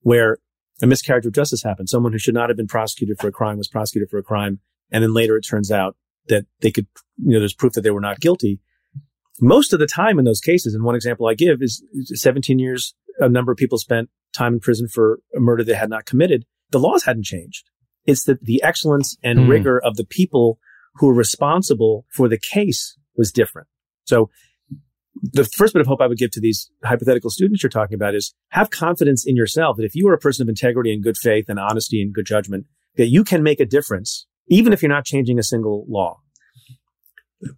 where 0.00 0.38
a 0.82 0.86
miscarriage 0.86 1.26
of 1.26 1.32
justice 1.32 1.62
happened. 1.62 1.88
Someone 1.88 2.12
who 2.12 2.18
should 2.18 2.34
not 2.34 2.50
have 2.50 2.56
been 2.56 2.66
prosecuted 2.66 3.18
for 3.20 3.28
a 3.28 3.32
crime 3.32 3.58
was 3.58 3.68
prosecuted 3.68 4.10
for 4.10 4.18
a 4.18 4.22
crime. 4.22 4.60
And 4.90 5.04
then 5.04 5.14
later 5.14 5.36
it 5.36 5.42
turns 5.42 5.70
out 5.70 5.96
that 6.28 6.46
they 6.60 6.70
could, 6.70 6.86
you 7.18 7.34
know, 7.34 7.38
there's 7.38 7.54
proof 7.54 7.74
that 7.74 7.82
they 7.82 7.90
were 7.90 8.00
not 8.00 8.20
guilty. 8.20 8.60
Most 9.40 9.72
of 9.72 9.78
the 9.78 9.86
time 9.86 10.18
in 10.18 10.24
those 10.24 10.40
cases, 10.40 10.74
and 10.74 10.84
one 10.84 10.94
example 10.94 11.26
I 11.26 11.34
give 11.34 11.62
is 11.62 11.82
17 12.06 12.58
years, 12.58 12.94
a 13.18 13.28
number 13.28 13.52
of 13.52 13.58
people 13.58 13.78
spent 13.78 14.08
time 14.32 14.54
in 14.54 14.60
prison 14.60 14.88
for 14.88 15.20
a 15.36 15.40
murder 15.40 15.64
they 15.64 15.74
had 15.74 15.90
not 15.90 16.06
committed. 16.06 16.44
The 16.70 16.78
laws 16.78 17.04
hadn't 17.04 17.24
changed. 17.24 17.64
It's 18.06 18.24
that 18.24 18.42
the 18.42 18.62
excellence 18.62 19.16
and 19.22 19.40
Hmm. 19.40 19.48
rigor 19.48 19.78
of 19.78 19.96
the 19.96 20.04
people 20.04 20.58
who 20.96 21.06
were 21.06 21.14
responsible 21.14 22.06
for 22.10 22.28
the 22.28 22.38
case 22.38 22.96
was 23.16 23.32
different. 23.32 23.68
So 24.04 24.30
the 25.22 25.44
first 25.44 25.74
bit 25.74 25.80
of 25.80 25.86
hope 25.86 26.00
I 26.00 26.06
would 26.06 26.18
give 26.18 26.30
to 26.32 26.40
these 26.40 26.70
hypothetical 26.82 27.30
students 27.30 27.62
you're 27.62 27.70
talking 27.70 27.94
about 27.94 28.14
is 28.14 28.34
have 28.48 28.70
confidence 28.70 29.26
in 29.26 29.36
yourself 29.36 29.76
that 29.76 29.84
if 29.84 29.94
you 29.94 30.08
are 30.08 30.14
a 30.14 30.18
person 30.18 30.42
of 30.42 30.48
integrity 30.48 30.92
and 30.92 31.02
good 31.02 31.18
faith 31.18 31.46
and 31.48 31.58
honesty 31.58 32.02
and 32.02 32.12
good 32.12 32.26
judgment, 32.26 32.66
that 32.96 33.08
you 33.08 33.22
can 33.22 33.42
make 33.42 33.60
a 33.60 33.66
difference, 33.66 34.26
even 34.48 34.72
if 34.72 34.82
you're 34.82 34.88
not 34.88 35.04
changing 35.04 35.38
a 35.38 35.42
single 35.42 35.84
law. 35.88 36.18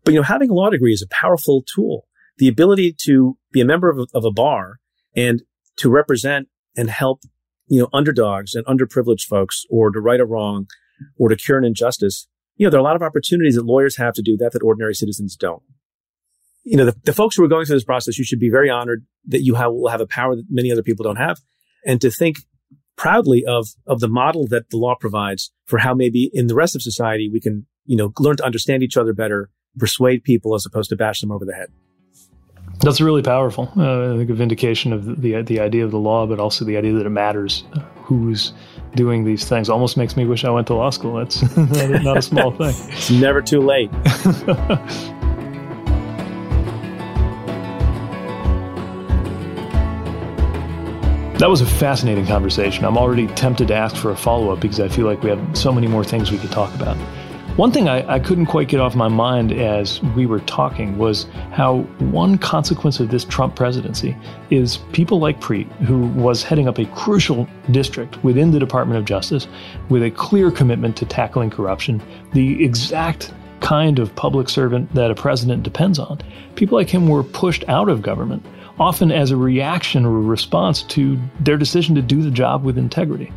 But 0.05 0.15
you 0.15 0.21
know, 0.21 0.25
having 0.25 0.51
a 0.51 0.55
law 0.55 0.71
degree 0.71 0.93
is 0.93 1.03
a 1.03 1.09
powerful 1.09 1.63
tool. 1.63 2.07
The 2.39 2.49
ability 2.49 2.97
to 3.05 3.39
be 3.53 3.61
a 3.61 3.65
member 3.65 3.89
of 3.89 3.99
a, 3.99 4.07
of 4.15 4.25
a 4.25 4.33
bar 4.33 4.81
and 5.15 5.43
to 5.77 5.89
represent 5.89 6.49
and 6.77 6.91
help, 6.91 7.21
you 7.67 7.81
know, 7.81 7.89
underdogs 7.93 8.55
and 8.55 8.65
underprivileged 8.67 9.25
folks 9.25 9.65
or 9.71 9.91
to 9.91 10.01
right 10.01 10.21
a 10.21 10.25
wrong 10.25 10.67
or 11.19 11.29
to 11.29 11.37
cure 11.37 11.59
an 11.59 11.65
injustice. 11.65 12.27
You 12.57 12.67
know, 12.67 12.71
there 12.71 12.79
are 12.79 12.83
a 12.83 12.85
lot 12.85 12.97
of 12.97 13.03
opportunities 13.03 13.57
that 13.57 13.65
lawyers 13.65 13.97
have 13.97 14.15
to 14.15 14.23
do 14.23 14.37
that 14.39 14.53
that 14.53 14.63
ordinary 14.63 14.95
citizens 14.95 15.37
don't. 15.37 15.63
You 16.63 16.77
know, 16.77 16.87
the, 16.87 16.97
the 17.05 17.13
folks 17.13 17.37
who 17.37 17.45
are 17.45 17.49
going 17.49 17.67
through 17.67 17.77
this 17.77 17.85
process, 17.85 18.17
you 18.17 18.25
should 18.25 18.41
be 18.41 18.51
very 18.51 18.71
honored 18.71 19.05
that 19.27 19.43
you 19.43 19.55
have, 19.55 19.73
will 19.73 19.89
have 19.89 20.01
a 20.01 20.07
power 20.07 20.37
that 20.37 20.47
many 20.49 20.73
other 20.73 20.83
people 20.83 21.03
don't 21.03 21.17
have 21.17 21.39
and 21.85 22.01
to 22.01 22.11
think 22.11 22.39
proudly 22.97 23.45
of, 23.45 23.69
of 23.87 24.01
the 24.01 24.09
model 24.09 24.47
that 24.47 24.71
the 24.71 24.77
law 24.77 24.95
provides 24.95 25.53
for 25.67 25.79
how 25.79 25.95
maybe 25.95 26.31
in 26.33 26.47
the 26.47 26.55
rest 26.55 26.75
of 26.75 26.83
society 26.83 27.29
we 27.31 27.41
can, 27.41 27.67
you 27.85 27.97
know, 27.97 28.13
learn 28.19 28.37
to 28.37 28.45
understand 28.45 28.83
each 28.83 28.97
other 28.97 29.13
better, 29.13 29.51
persuade 29.77 30.23
people 30.23 30.55
as 30.55 30.65
opposed 30.65 30.89
to 30.91 30.97
bash 30.97 31.21
them 31.21 31.33
over 31.33 31.45
the 31.45 31.55
head. 31.55 31.69
That's 32.81 33.01
really 33.01 33.23
powerful. 33.23 33.73
Uh, 33.77 34.15
I 34.15 34.17
think 34.19 34.31
a 34.31 34.35
vindication 34.35 34.93
of 34.93 35.05
the, 35.05 35.15
the 35.15 35.43
the 35.43 35.61
idea 35.61 35.85
of 35.85 35.91
the 35.91 35.99
law, 35.99 36.27
but 36.27 36.39
also 36.39 36.65
the 36.65 36.77
idea 36.77 36.93
that 36.95 37.07
it 37.07 37.11
matters 37.11 37.65
uh, 37.75 37.81
who's 38.03 38.53
doing 38.95 39.25
these 39.25 39.49
things. 39.49 39.69
Almost 39.69 39.97
makes 39.97 40.17
me 40.17 40.27
wish 40.27 40.45
I 40.45 40.51
went 40.51 40.67
to 40.69 40.75
law 40.75 40.91
school. 40.91 41.15
That's 41.17 41.43
not, 41.57 42.03
not 42.03 42.17
a 42.19 42.23
small 42.23 42.51
thing. 42.57 42.75
It's 42.91 43.11
never 43.11 43.41
too 43.41 43.61
late. 43.61 43.91
That 51.39 51.51
was 51.51 51.61
a 51.61 51.67
fascinating 51.67 52.27
conversation. 52.27 52.85
I'm 52.85 52.97
already 52.97 53.27
tempted 53.27 53.67
to 53.69 53.75
ask 53.75 53.97
for 53.97 54.13
a 54.13 54.17
follow 54.17 54.51
up 54.51 54.61
because 54.61 54.79
I 54.79 54.89
feel 54.89 55.05
like 55.05 55.25
we 55.25 55.31
have 55.31 55.59
so 55.59 55.73
many 55.73 55.89
more 55.89 56.05
things 56.05 56.31
we 56.31 56.39
could 56.39 56.53
talk 56.53 56.73
about. 56.77 56.97
One 57.57 57.71
thing 57.71 57.89
I, 57.89 58.15
I, 58.15 58.19
couldn't 58.19 58.47
quite 58.47 58.67
get 58.67 58.81
off 58.81 58.97
my 58.97 59.07
mind 59.07 59.53
as 59.53 60.03
we 60.17 60.27
were 60.27 60.41
talking 60.41 60.99
was 60.99 61.29
how 61.53 61.83
one 62.01 62.37
consequence 62.37 62.99
of 62.99 63.11
this 63.11 63.25
Trump 63.25 63.55
presidency 63.55 64.17
is 64.51 64.79
people 64.91 65.21
like 65.21 65.41
Preet, 65.41 65.71
who 65.87 66.09
was 66.21 66.43
heading 66.43 66.67
up 66.67 66.79
a 66.79 66.87
crucial 66.87 67.49
district 67.71 68.23
within 68.25 68.51
the 68.51 68.59
Department 68.59 68.99
of 68.99 69.05
Justice 69.05 69.47
with 69.89 70.03
a 70.03 70.11
clear 70.11 70.51
commitment 70.51 70.97
to 70.97 71.07
tackling 71.07 71.49
corruption, 71.49 72.03
the 72.33 72.65
exact 72.65 73.33
kind 73.61 74.01
of 74.01 74.13
public 74.17 74.49
servant 74.49 74.93
that 74.93 75.13
a 75.13 75.15
president 75.15 75.63
depends 75.63 76.01
on. 76.01 76.21
People 76.57 76.77
like 76.77 76.91
him 76.91 77.07
were 77.07 77.23
pushed 77.23 77.63
out 77.69 77.89
of 77.89 78.03
government, 78.03 78.45
often 78.81 79.13
as 79.13 79.31
a 79.31 79.37
reaction 79.37 80.05
or 80.05 80.17
a 80.17 80.23
response 80.23 80.83
to 80.83 81.17
their 81.39 81.57
decision 81.57 81.95
to 81.95 82.03
do 82.03 82.21
the 82.21 82.33
job 82.33 82.65
with 82.65 82.77
integrity. 82.77 83.33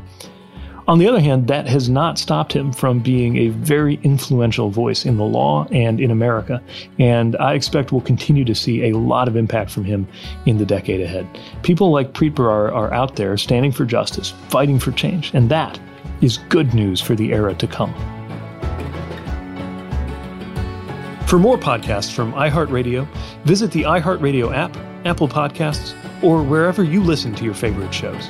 On 0.87 0.99
the 0.99 1.07
other 1.07 1.19
hand, 1.19 1.47
that 1.49 1.67
has 1.67 1.89
not 1.89 2.17
stopped 2.17 2.53
him 2.53 2.71
from 2.71 2.99
being 2.99 3.35
a 3.35 3.49
very 3.49 3.99
influential 4.03 4.69
voice 4.69 5.05
in 5.05 5.17
the 5.17 5.25
law 5.25 5.67
and 5.69 5.99
in 5.99 6.11
America, 6.11 6.63
and 6.97 7.35
I 7.41 7.55
expect 7.55 7.91
we'll 7.91 7.99
continue 7.99 8.45
to 8.45 8.55
see 8.55 8.85
a 8.85 8.97
lot 8.97 9.27
of 9.27 9.35
impact 9.35 9.69
from 9.69 9.83
him 9.83 10.07
in 10.45 10.59
the 10.59 10.65
decade 10.65 11.01
ahead. 11.01 11.27
People 11.61 11.91
like 11.91 12.13
Preet 12.13 12.35
Bharara 12.35 12.71
are 12.71 12.93
out 12.93 13.17
there 13.17 13.35
standing 13.37 13.73
for 13.73 13.83
justice, 13.83 14.33
fighting 14.47 14.79
for 14.79 14.93
change, 14.93 15.33
and 15.33 15.49
that 15.49 15.77
is 16.21 16.37
good 16.47 16.73
news 16.73 17.01
for 17.01 17.15
the 17.15 17.33
era 17.33 17.53
to 17.55 17.67
come. 17.67 17.93
For 21.27 21.37
more 21.37 21.57
podcasts 21.57 22.13
from 22.13 22.31
iHeartRadio, 22.31 23.05
visit 23.43 23.71
the 23.71 23.83
iHeartRadio 23.83 24.55
app, 24.55 24.77
Apple 25.05 25.27
Podcasts, 25.27 25.93
or 26.23 26.41
wherever 26.41 26.81
you 26.81 27.03
listen 27.03 27.35
to 27.35 27.43
your 27.43 27.53
favorite 27.53 27.93
shows. 27.93 28.29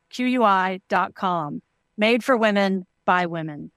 QUI.com. 0.13 1.61
Made 1.97 2.23
for 2.23 2.37
women 2.37 2.85
by 3.05 3.25
women. 3.25 3.71